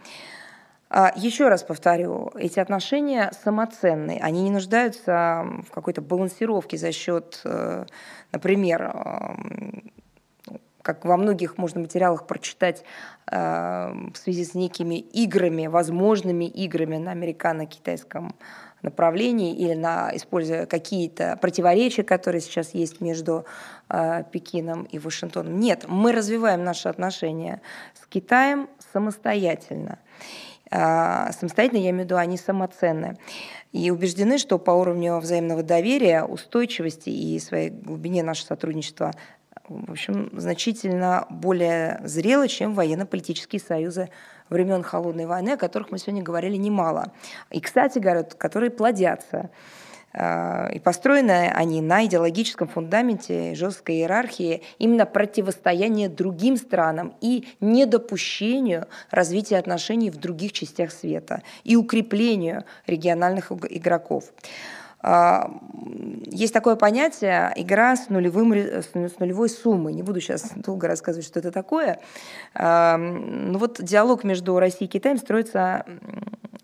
А, 0.88 1.12
Еще 1.16 1.48
раз 1.48 1.64
повторю, 1.64 2.30
эти 2.36 2.60
отношения 2.60 3.32
самоценные, 3.42 4.20
они 4.20 4.42
не 4.44 4.50
нуждаются 4.50 5.44
в 5.66 5.72
какой-то 5.72 6.00
балансировке 6.00 6.76
за 6.76 6.92
счет, 6.92 7.40
э, 7.44 7.86
например, 8.30 8.92
как 10.86 11.04
во 11.04 11.16
многих 11.16 11.58
можно 11.58 11.80
материалах 11.80 12.28
прочитать 12.28 12.84
э, 13.28 13.36
в 13.36 14.16
связи 14.16 14.44
с 14.44 14.54
некими 14.54 15.00
играми, 15.00 15.66
возможными 15.66 16.44
играми 16.44 16.96
на 16.96 17.10
американо-китайском 17.10 18.36
направлении 18.82 19.52
или 19.52 19.74
на, 19.74 20.12
используя 20.14 20.64
какие-то 20.66 21.36
противоречия, 21.42 22.04
которые 22.04 22.40
сейчас 22.40 22.72
есть 22.72 23.00
между 23.00 23.46
э, 23.88 24.22
Пекином 24.30 24.84
и 24.84 25.00
Вашингтоном. 25.00 25.58
Нет, 25.58 25.86
мы 25.88 26.12
развиваем 26.12 26.62
наши 26.62 26.88
отношения 26.88 27.60
с 28.00 28.06
Китаем 28.06 28.68
самостоятельно. 28.92 29.98
А, 30.70 31.32
самостоятельно, 31.32 31.80
я 31.80 31.90
имею 31.90 32.02
в 32.02 32.06
виду, 32.06 32.16
они 32.16 32.36
самоценны. 32.36 33.16
И 33.72 33.90
убеждены, 33.90 34.38
что 34.38 34.58
по 34.58 34.70
уровню 34.70 35.18
взаимного 35.18 35.62
доверия, 35.62 36.24
устойчивости 36.24 37.10
и 37.10 37.38
своей 37.38 37.70
глубине 37.70 38.22
наше 38.22 38.44
сотрудничество 38.44 39.12
в 39.68 39.90
общем, 39.90 40.30
значительно 40.32 41.26
более 41.30 42.00
зрело, 42.04 42.48
чем 42.48 42.74
военно-политические 42.74 43.60
союзы 43.60 44.10
времен 44.48 44.82
Холодной 44.82 45.26
войны, 45.26 45.50
о 45.50 45.56
которых 45.56 45.90
мы 45.90 45.98
сегодня 45.98 46.22
говорили 46.22 46.56
немало. 46.56 47.12
И, 47.50 47.60
кстати 47.60 47.98
говоря, 47.98 48.22
которые 48.22 48.70
плодятся. 48.70 49.50
А, 50.18 50.68
и 50.72 50.78
построены 50.78 51.50
они 51.50 51.82
на 51.82 52.06
идеологическом 52.06 52.68
фундаменте 52.68 53.54
жесткой 53.54 53.96
иерархии 53.96 54.62
именно 54.78 55.04
противостояния 55.04 56.08
другим 56.08 56.56
странам 56.56 57.14
и 57.20 57.46
недопущению 57.60 58.86
развития 59.10 59.58
отношений 59.58 60.10
в 60.10 60.16
других 60.16 60.52
частях 60.52 60.90
света 60.92 61.42
и 61.64 61.76
укреплению 61.76 62.64
региональных 62.86 63.52
игроков. 63.52 64.32
А, 65.00 65.50
есть 66.26 66.52
такое 66.52 66.76
понятие 66.76 67.52
игра 67.56 67.96
с, 67.96 68.08
нулевым, 68.08 68.52
с 68.52 69.18
нулевой 69.18 69.48
суммой. 69.48 69.92
Не 69.92 70.02
буду 70.02 70.20
сейчас 70.20 70.52
долго 70.56 70.88
рассказывать, 70.88 71.26
что 71.26 71.38
это 71.38 71.52
такое. 71.52 72.00
А, 72.54 72.96
ну 72.96 73.58
вот 73.58 73.82
диалог 73.82 74.24
между 74.24 74.58
Россией 74.58 74.88
и 74.88 74.90
Китаем 74.90 75.18
строится 75.18 75.84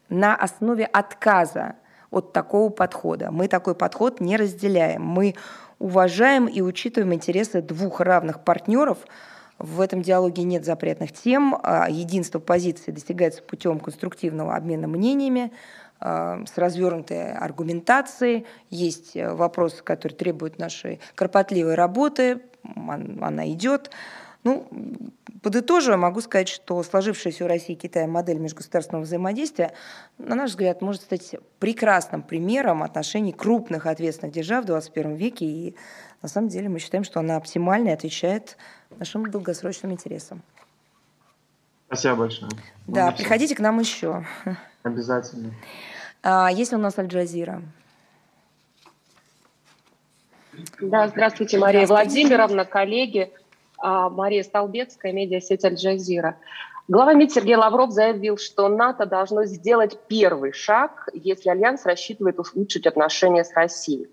на 0.09 0.35
основе 0.35 0.85
отказа 0.85 1.77
от 2.11 2.33
такого 2.33 2.69
подхода. 2.71 3.31
Мы 3.31 3.49
такой 3.49 3.75
подход 3.75 4.21
не 4.21 4.37
разделяем. 4.37 5.03
Мы 5.03 5.35
уважаем 5.79 6.47
и 6.47 6.61
учитываем 6.61 7.15
интересы 7.15 7.63
двух 7.63 8.01
равных 8.01 8.45
партнеров. 8.45 8.99
В 9.59 9.81
этом 9.81 10.03
диалоге 10.03 10.43
нет 10.43 10.65
запретных 10.65 11.13
тем. 11.13 11.59
А 11.63 11.89
единство 11.89 12.39
позиций 12.39 12.93
достигается 12.93 13.43
путем 13.43 13.81
конструктивного 13.81 14.55
обмена 14.55 14.87
мнениями, 14.87 15.53
с 16.03 16.59
развернутой 16.59 17.33
аргументацией. 17.33 18.47
Есть 18.71 19.17
э, 19.17 19.33
вопросы, 19.33 19.83
которые 19.83 20.17
требуют 20.17 20.59
нашей 20.59 21.01
кропотливой 21.15 21.75
работы. 21.75 22.43
Она 22.75 23.51
идет. 23.53 23.91
Ну, 24.45 24.67
подытоживая, 25.43 25.97
могу 25.97 26.21
сказать, 26.21 26.49
что 26.49 26.83
сложившаяся 26.83 27.45
у 27.45 27.49
России 27.49 27.75
и 27.75 27.79
Китая 27.79 28.09
модель 28.09 28.39
межгосударственного 28.39 29.05
взаимодействия, 29.05 29.73
на 30.19 30.35
наш 30.35 30.51
взгляд, 30.51 30.83
может 30.83 31.03
стать 31.03 31.37
прекрасным 31.61 32.23
примером 32.23 32.83
отношений 32.83 33.33
крупных 33.33 33.87
ответственных 33.87 34.35
держав 34.35 34.65
в 34.65 34.67
21 34.67 35.15
веке. 35.15 35.45
И 35.45 35.77
на 36.23 36.29
самом 36.29 36.49
деле 36.49 36.69
мы 36.69 36.81
считаем, 36.81 37.05
что 37.05 37.21
она 37.21 37.37
оптимально 37.37 37.93
отвечает 37.93 38.57
нашим 38.99 39.31
долгосрочным 39.31 39.93
интересам. 39.93 40.43
Спасибо 41.93 42.17
большое. 42.17 42.51
Да, 42.87 43.11
ну, 43.11 43.17
приходите 43.19 43.55
к 43.55 43.61
нам 43.61 43.79
еще. 43.79 44.25
Обязательно. 44.83 45.53
А, 46.23 46.51
есть 46.51 46.73
ли 46.73 46.79
у 46.79 46.81
нас 46.81 46.99
Аль-Джазира? 46.99 47.61
Да, 50.81 51.09
здравствуйте, 51.09 51.59
Мария 51.59 51.85
здравствуйте. 51.85 52.23
Владимировна, 52.23 52.65
коллеги. 52.65 53.31
А, 53.77 54.09
Мария 54.09 54.43
Столбецкая, 54.43 55.13
медиасеть 55.13 55.67
Аль-Джазира. 55.67 56.37
Глава 56.89 57.13
МИД 57.13 57.33
Сергей 57.33 57.57
Лавров 57.57 57.91
заявил, 57.91 58.39
что 58.39 58.69
НАТО 58.69 59.05
должно 59.05 59.45
сделать 59.45 59.99
первый 60.09 60.53
шаг, 60.53 61.11
если 61.13 61.51
Альянс 61.51 61.85
рассчитывает 61.85 62.39
улучшить 62.39 62.87
отношения 62.87 63.45
с 63.45 63.53
Россией. 63.53 64.09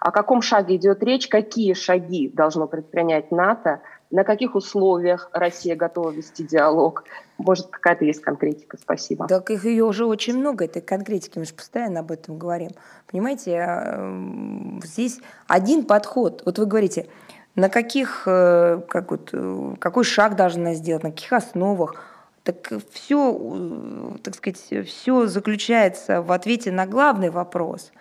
О 0.00 0.10
каком 0.10 0.42
шаге 0.42 0.76
идет 0.76 1.02
речь, 1.02 1.28
какие 1.28 1.72
шаги 1.72 2.28
должно 2.28 2.66
предпринять 2.66 3.30
НАТО, 3.30 3.80
на 4.12 4.24
каких 4.24 4.54
условиях 4.54 5.30
Россия 5.32 5.74
готова 5.74 6.10
вести 6.10 6.44
диалог? 6.44 7.04
Может, 7.38 7.68
какая-то 7.68 8.04
есть 8.04 8.20
конкретика? 8.20 8.76
Спасибо. 8.80 9.26
Так 9.26 9.50
их 9.50 9.64
ее 9.64 9.84
уже 9.84 10.04
очень 10.04 10.38
много, 10.38 10.66
этой 10.66 10.82
конкретики, 10.82 11.38
мы 11.38 11.46
же 11.46 11.54
постоянно 11.54 12.00
об 12.00 12.12
этом 12.12 12.38
говорим. 12.38 12.70
Понимаете, 13.10 13.64
э, 13.66 14.80
здесь 14.84 15.18
один 15.48 15.84
подход. 15.84 16.42
Вот 16.44 16.58
вы 16.58 16.66
говорите, 16.66 17.08
на 17.54 17.70
каких, 17.70 18.24
э, 18.26 18.82
как 18.86 19.10
вот, 19.10 19.30
э, 19.32 19.74
какой 19.78 20.04
шаг 20.04 20.36
должна 20.36 20.74
сделать, 20.74 21.02
на 21.02 21.10
каких 21.10 21.32
основах. 21.32 21.96
Так 22.44 22.70
все, 22.90 24.18
так 24.22 24.34
сказать, 24.34 24.86
все 24.86 25.26
заключается 25.26 26.20
в 26.20 26.32
ответе 26.32 26.70
на 26.70 26.86
главный 26.86 27.30
вопрос. 27.30 27.92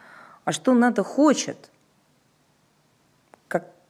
А 0.44 0.52
что 0.52 0.74
НАТО 0.74 1.04
хочет? 1.04 1.71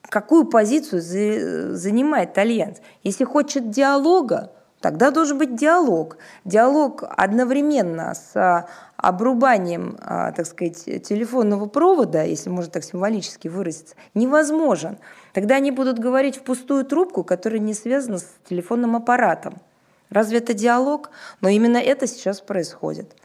Как, 0.01 0.11
какую 0.11 0.45
позицию 0.45 1.01
за, 1.01 1.75
занимает 1.75 2.37
Альянс? 2.37 2.77
Если 3.03 3.23
хочет 3.23 3.69
диалога, 3.69 4.51
Тогда 4.81 5.11
должен 5.11 5.37
быть 5.37 5.55
диалог. 5.55 6.17
Диалог 6.43 7.03
одновременно 7.15 8.15
с 8.15 8.67
обрубанием, 8.97 9.97
а, 10.01 10.31
так 10.31 10.47
сказать, 10.47 10.85
телефонного 11.03 11.67
провода, 11.67 12.23
если 12.23 12.49
можно 12.49 12.71
так 12.71 12.83
символически 12.83 13.47
выразиться, 13.47 13.95
невозможен. 14.15 14.97
Тогда 15.33 15.55
они 15.55 15.71
будут 15.71 15.99
говорить 15.99 16.37
в 16.37 16.41
пустую 16.41 16.83
трубку, 16.83 17.23
которая 17.23 17.59
не 17.59 17.75
связана 17.75 18.17
с 18.17 18.27
телефонным 18.49 18.95
аппаратом. 18.95 19.61
Разве 20.09 20.39
это 20.39 20.53
диалог? 20.55 21.11
Но 21.41 21.49
именно 21.49 21.77
это 21.77 22.07
сейчас 22.07 22.41
происходит. 22.41 23.15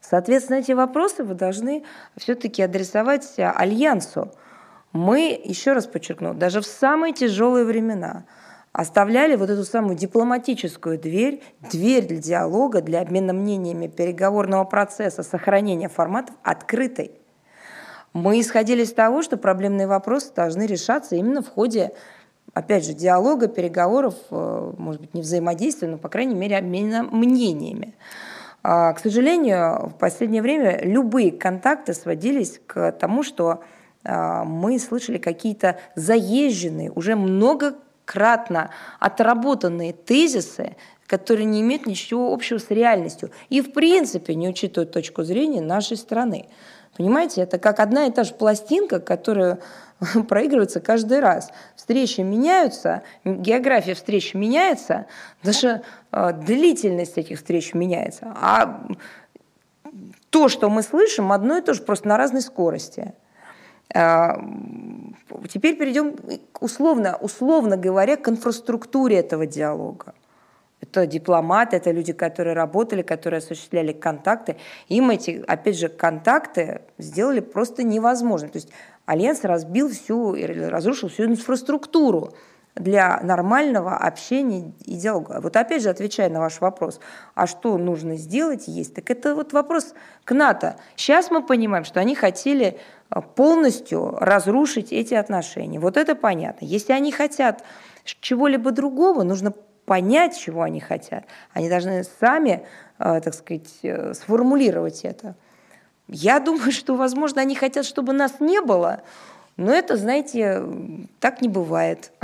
Соответственно, 0.00 0.58
эти 0.58 0.72
вопросы 0.72 1.22
вы 1.22 1.34
должны 1.34 1.84
все-таки 2.16 2.60
адресовать 2.60 3.34
Альянсу. 3.38 4.32
Мы, 4.94 5.38
еще 5.44 5.74
раз 5.74 5.86
подчеркну, 5.86 6.32
даже 6.32 6.62
в 6.62 6.66
самые 6.66 7.12
тяжелые 7.12 7.66
времена– 7.66 8.24
оставляли 8.74 9.36
вот 9.36 9.50
эту 9.50 9.64
самую 9.64 9.94
дипломатическую 9.96 10.98
дверь, 10.98 11.42
дверь 11.70 12.06
для 12.08 12.18
диалога, 12.18 12.82
для 12.82 13.00
обмена 13.02 13.32
мнениями, 13.32 13.86
переговорного 13.86 14.64
процесса, 14.64 15.22
сохранения 15.22 15.88
форматов 15.88 16.34
открытой. 16.42 17.12
Мы 18.12 18.40
исходили 18.40 18.82
из 18.82 18.92
того, 18.92 19.22
что 19.22 19.36
проблемные 19.36 19.86
вопросы 19.86 20.34
должны 20.34 20.66
решаться 20.66 21.14
именно 21.14 21.40
в 21.40 21.48
ходе, 21.48 21.92
опять 22.52 22.84
же, 22.84 22.94
диалога, 22.94 23.46
переговоров, 23.46 24.16
э, 24.32 24.72
может 24.76 25.00
быть, 25.00 25.14
не 25.14 25.22
взаимодействия, 25.22 25.86
но, 25.86 25.96
по 25.96 26.08
крайней 26.08 26.34
мере, 26.34 26.58
обмена 26.58 27.04
мнениями. 27.04 27.94
А, 28.64 28.92
к 28.92 28.98
сожалению, 28.98 29.88
в 29.88 29.98
последнее 30.00 30.42
время 30.42 30.80
любые 30.82 31.30
контакты 31.30 31.94
сводились 31.94 32.60
к 32.66 32.90
тому, 32.92 33.22
что 33.22 33.62
мы 34.04 34.78
слышали 34.78 35.18
какие-то 35.18 35.78
заезженные, 35.94 36.90
уже 36.90 37.16
много 37.16 37.74
кратно 38.04 38.70
отработанные 39.00 39.92
тезисы, 39.92 40.76
которые 41.06 41.46
не 41.46 41.60
имеют 41.60 41.86
ничего 41.86 42.32
общего 42.32 42.58
с 42.58 42.70
реальностью 42.70 43.30
и, 43.48 43.60
в 43.60 43.72
принципе, 43.72 44.34
не 44.34 44.48
учитывают 44.48 44.92
точку 44.92 45.22
зрения 45.22 45.60
нашей 45.60 45.96
страны. 45.96 46.46
Понимаете, 46.96 47.42
это 47.42 47.58
как 47.58 47.80
одна 47.80 48.06
и 48.06 48.10
та 48.10 48.24
же 48.24 48.34
пластинка, 48.34 49.00
которая 49.00 49.58
проигрывается 50.28 50.80
каждый 50.80 51.20
раз. 51.20 51.50
Встречи 51.76 52.20
меняются, 52.20 53.02
география 53.24 53.94
встреч 53.94 54.34
меняется, 54.34 55.06
даже 55.42 55.82
э, 56.12 56.32
длительность 56.32 57.18
этих 57.18 57.38
встреч 57.38 57.74
меняется. 57.74 58.32
А 58.40 58.86
то, 60.30 60.48
что 60.48 60.70
мы 60.70 60.82
слышим, 60.82 61.32
одно 61.32 61.58
и 61.58 61.62
то 61.62 61.74
же, 61.74 61.82
просто 61.82 62.08
на 62.08 62.16
разной 62.16 62.42
скорости. 62.42 63.14
А, 63.92 64.40
теперь 65.48 65.76
перейдем, 65.76 66.16
условно, 66.60 67.16
условно 67.20 67.76
говоря, 67.76 68.16
к 68.16 68.28
инфраструктуре 68.28 69.18
этого 69.18 69.46
диалога. 69.46 70.14
Это 70.80 71.06
дипломаты, 71.06 71.76
это 71.76 71.90
люди, 71.92 72.12
которые 72.12 72.54
работали, 72.54 73.02
которые 73.02 73.38
осуществляли 73.38 73.92
контакты. 73.92 74.56
Им 74.88 75.10
эти, 75.10 75.42
опять 75.46 75.78
же, 75.78 75.88
контакты 75.88 76.82
сделали 76.98 77.40
просто 77.40 77.82
невозможно. 77.82 78.48
То 78.48 78.58
есть 78.58 78.68
Альянс 79.06 79.44
разбил 79.44 79.88
всю, 79.90 80.34
разрушил 80.34 81.08
всю 81.08 81.24
инфраструктуру 81.24 82.34
для 82.74 83.20
нормального 83.22 83.96
общения 83.96 84.72
и 84.84 84.94
диалога. 84.94 85.40
Вот 85.40 85.56
опять 85.56 85.82
же, 85.82 85.90
отвечая 85.90 86.28
на 86.28 86.40
ваш 86.40 86.60
вопрос, 86.60 87.00
а 87.34 87.46
что 87.46 87.78
нужно 87.78 88.16
сделать 88.16 88.66
есть, 88.66 88.94
так 88.94 89.10
это 89.10 89.34
вот 89.34 89.52
вопрос 89.52 89.94
к 90.24 90.34
НАТО. 90.34 90.76
Сейчас 90.96 91.30
мы 91.30 91.42
понимаем, 91.42 91.84
что 91.84 92.00
они 92.00 92.14
хотели 92.14 92.78
э, 93.10 93.20
полностью 93.36 94.16
разрушить 94.18 94.92
эти 94.92 95.14
отношения. 95.14 95.78
Вот 95.78 95.96
это 95.96 96.16
понятно. 96.16 96.64
Если 96.64 96.92
они 96.92 97.12
хотят 97.12 97.62
чего-либо 98.04 98.72
другого, 98.72 99.22
нужно 99.22 99.52
понять, 99.86 100.36
чего 100.36 100.62
они 100.62 100.80
хотят. 100.80 101.24
Они 101.52 101.68
должны 101.68 102.04
сами, 102.04 102.66
э, 102.98 103.20
так 103.20 103.34
сказать, 103.34 103.70
э, 103.82 104.14
сформулировать 104.14 105.04
это. 105.04 105.36
Я 106.08 106.40
думаю, 106.40 106.72
что, 106.72 106.96
возможно, 106.96 107.40
они 107.40 107.54
хотят, 107.54 107.86
чтобы 107.86 108.12
нас 108.12 108.40
не 108.40 108.60
было, 108.60 109.02
но 109.56 109.72
это, 109.72 109.96
знаете, 109.96 110.62
так 111.20 111.40
не 111.40 111.48
бывает. 111.48 112.12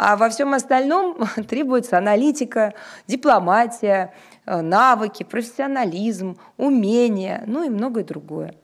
А 0.00 0.16
во 0.16 0.28
всем 0.28 0.54
остальном 0.54 1.26
требуется 1.48 1.98
аналитика, 1.98 2.72
дипломатия, 3.08 4.14
э, 4.46 4.60
навыки, 4.60 5.24
профессионализм, 5.24 6.38
умения, 6.56 7.42
ну 7.48 7.64
и 7.64 7.68
многое 7.68 8.04
другое. 8.04 8.54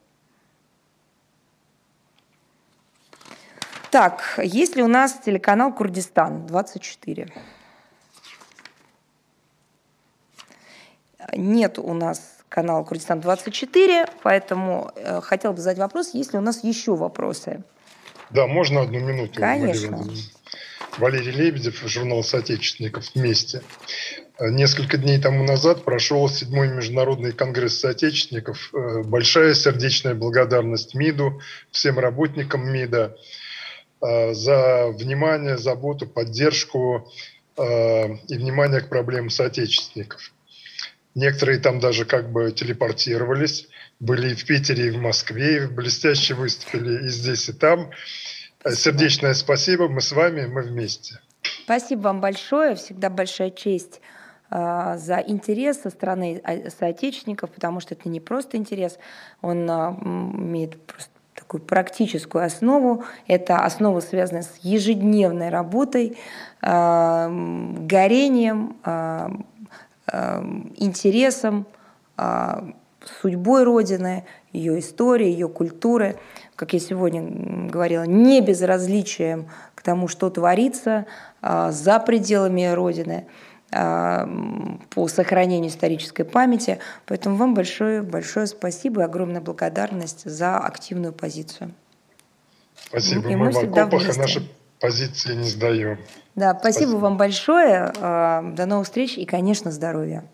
Так, 3.90 4.38
есть 4.42 4.76
ли 4.76 4.82
у 4.84 4.86
нас 4.86 5.14
телеканал 5.24 5.74
Курдистан 5.74 6.46
24? 6.46 7.32
Нет 11.32 11.78
у 11.80 11.94
нас 11.94 12.33
канала 12.54 12.84
Курдистан 12.84 13.20
24, 13.20 14.06
поэтому 14.22 14.92
э, 14.94 15.20
хотел 15.22 15.52
бы 15.52 15.58
задать 15.58 15.78
вопрос, 15.78 16.14
есть 16.14 16.32
ли 16.32 16.38
у 16.38 16.42
нас 16.42 16.62
еще 16.62 16.94
вопросы? 16.94 17.64
Да, 18.30 18.46
можно 18.46 18.82
одну 18.82 19.00
минуту? 19.00 19.40
Конечно. 19.40 20.04
Валерий 20.98 21.32
Лебедев, 21.32 21.82
журнал 21.84 22.22
«Соотечественников. 22.22 23.10
Вместе». 23.16 23.62
Несколько 24.38 24.98
дней 24.98 25.20
тому 25.20 25.42
назад 25.42 25.84
прошел 25.84 26.28
седьмой 26.28 26.68
международный 26.68 27.32
конгресс 27.32 27.80
соотечественников. 27.80 28.70
Э, 28.72 29.02
большая 29.02 29.54
сердечная 29.54 30.14
благодарность 30.14 30.94
МИДу, 30.94 31.40
всем 31.72 31.98
работникам 31.98 32.72
МИДа 32.72 33.16
э, 34.00 34.32
за 34.32 34.90
внимание, 34.90 35.58
заботу, 35.58 36.06
поддержку 36.06 37.10
э, 37.56 38.14
и 38.28 38.38
внимание 38.38 38.80
к 38.80 38.88
проблемам 38.88 39.30
соотечественников. 39.30 40.33
Некоторые 41.14 41.60
там 41.60 41.78
даже 41.78 42.04
как 42.04 42.32
бы 42.32 42.50
телепортировались, 42.50 43.68
были 44.00 44.32
и 44.32 44.34
в 44.34 44.44
Питере, 44.46 44.88
и 44.88 44.90
в 44.90 44.98
Москве, 44.98 45.64
и 45.64 45.66
блестяще 45.66 46.34
выступили 46.34 47.06
и 47.06 47.08
здесь, 47.08 47.48
и 47.48 47.52
там. 47.52 47.90
Спасибо. 48.60 48.80
Сердечное 48.80 49.34
спасибо, 49.34 49.88
мы 49.88 50.00
с 50.00 50.10
вами, 50.10 50.46
мы 50.46 50.62
вместе. 50.62 51.20
Спасибо 51.64 52.00
вам 52.00 52.20
большое, 52.20 52.74
всегда 52.74 53.10
большая 53.10 53.50
честь 53.50 54.00
э, 54.50 54.96
за 54.98 55.18
интерес 55.18 55.82
со 55.82 55.90
стороны 55.90 56.40
а, 56.42 56.70
соотечественников, 56.70 57.50
потому 57.50 57.80
что 57.80 57.94
это 57.94 58.08
не 58.08 58.20
просто 58.20 58.56
интерес, 58.56 58.98
он 59.40 59.70
э, 59.70 59.72
имеет 59.72 60.80
просто 60.82 61.10
такую 61.34 61.62
практическую 61.62 62.44
основу. 62.44 63.04
Это 63.26 63.58
основа, 63.64 64.00
связанная 64.00 64.42
с 64.42 64.56
ежедневной 64.62 65.50
работой, 65.50 66.16
э, 66.62 67.28
горением, 67.80 68.76
Эм, 70.06 70.74
интересом, 70.76 71.66
а, 72.18 72.74
судьбой 73.22 73.64
Родины, 73.64 74.24
ее 74.52 74.78
историей, 74.78 75.32
ее 75.32 75.48
культуры, 75.48 76.16
как 76.56 76.74
я 76.74 76.78
сегодня 76.78 77.70
говорила, 77.70 78.04
не 78.04 78.42
безразличием 78.42 79.48
к 79.74 79.82
тому, 79.82 80.06
что 80.08 80.28
творится 80.28 81.06
а, 81.40 81.70
за 81.70 81.98
пределами 82.00 82.66
Родины 82.66 83.26
а, 83.72 84.28
по 84.90 85.08
сохранению 85.08 85.70
исторической 85.70 86.24
памяти. 86.24 86.80
Поэтому 87.06 87.36
вам 87.36 87.54
большое, 87.54 88.02
большое 88.02 88.46
спасибо 88.46 89.00
и 89.00 89.04
огромная 89.04 89.40
благодарность 89.40 90.28
за 90.30 90.58
активную 90.58 91.14
позицию. 91.14 91.72
Спасибо. 92.76 93.26
И 93.30 93.36
мы, 93.36 93.46
мы 93.46 93.52
в 93.52 93.56
окопах, 93.56 94.02
а 94.14 94.20
наши 94.20 94.46
позиции 94.84 95.34
не 95.34 95.48
сдаем. 95.48 95.98
Да, 96.34 96.50
спасибо, 96.58 96.82
спасибо. 96.82 96.98
вам 96.98 97.16
большое. 97.16 97.90
До 97.94 98.66
новых 98.66 98.86
встреч 98.86 99.16
и, 99.16 99.24
конечно, 99.24 99.70
здоровья. 99.70 100.24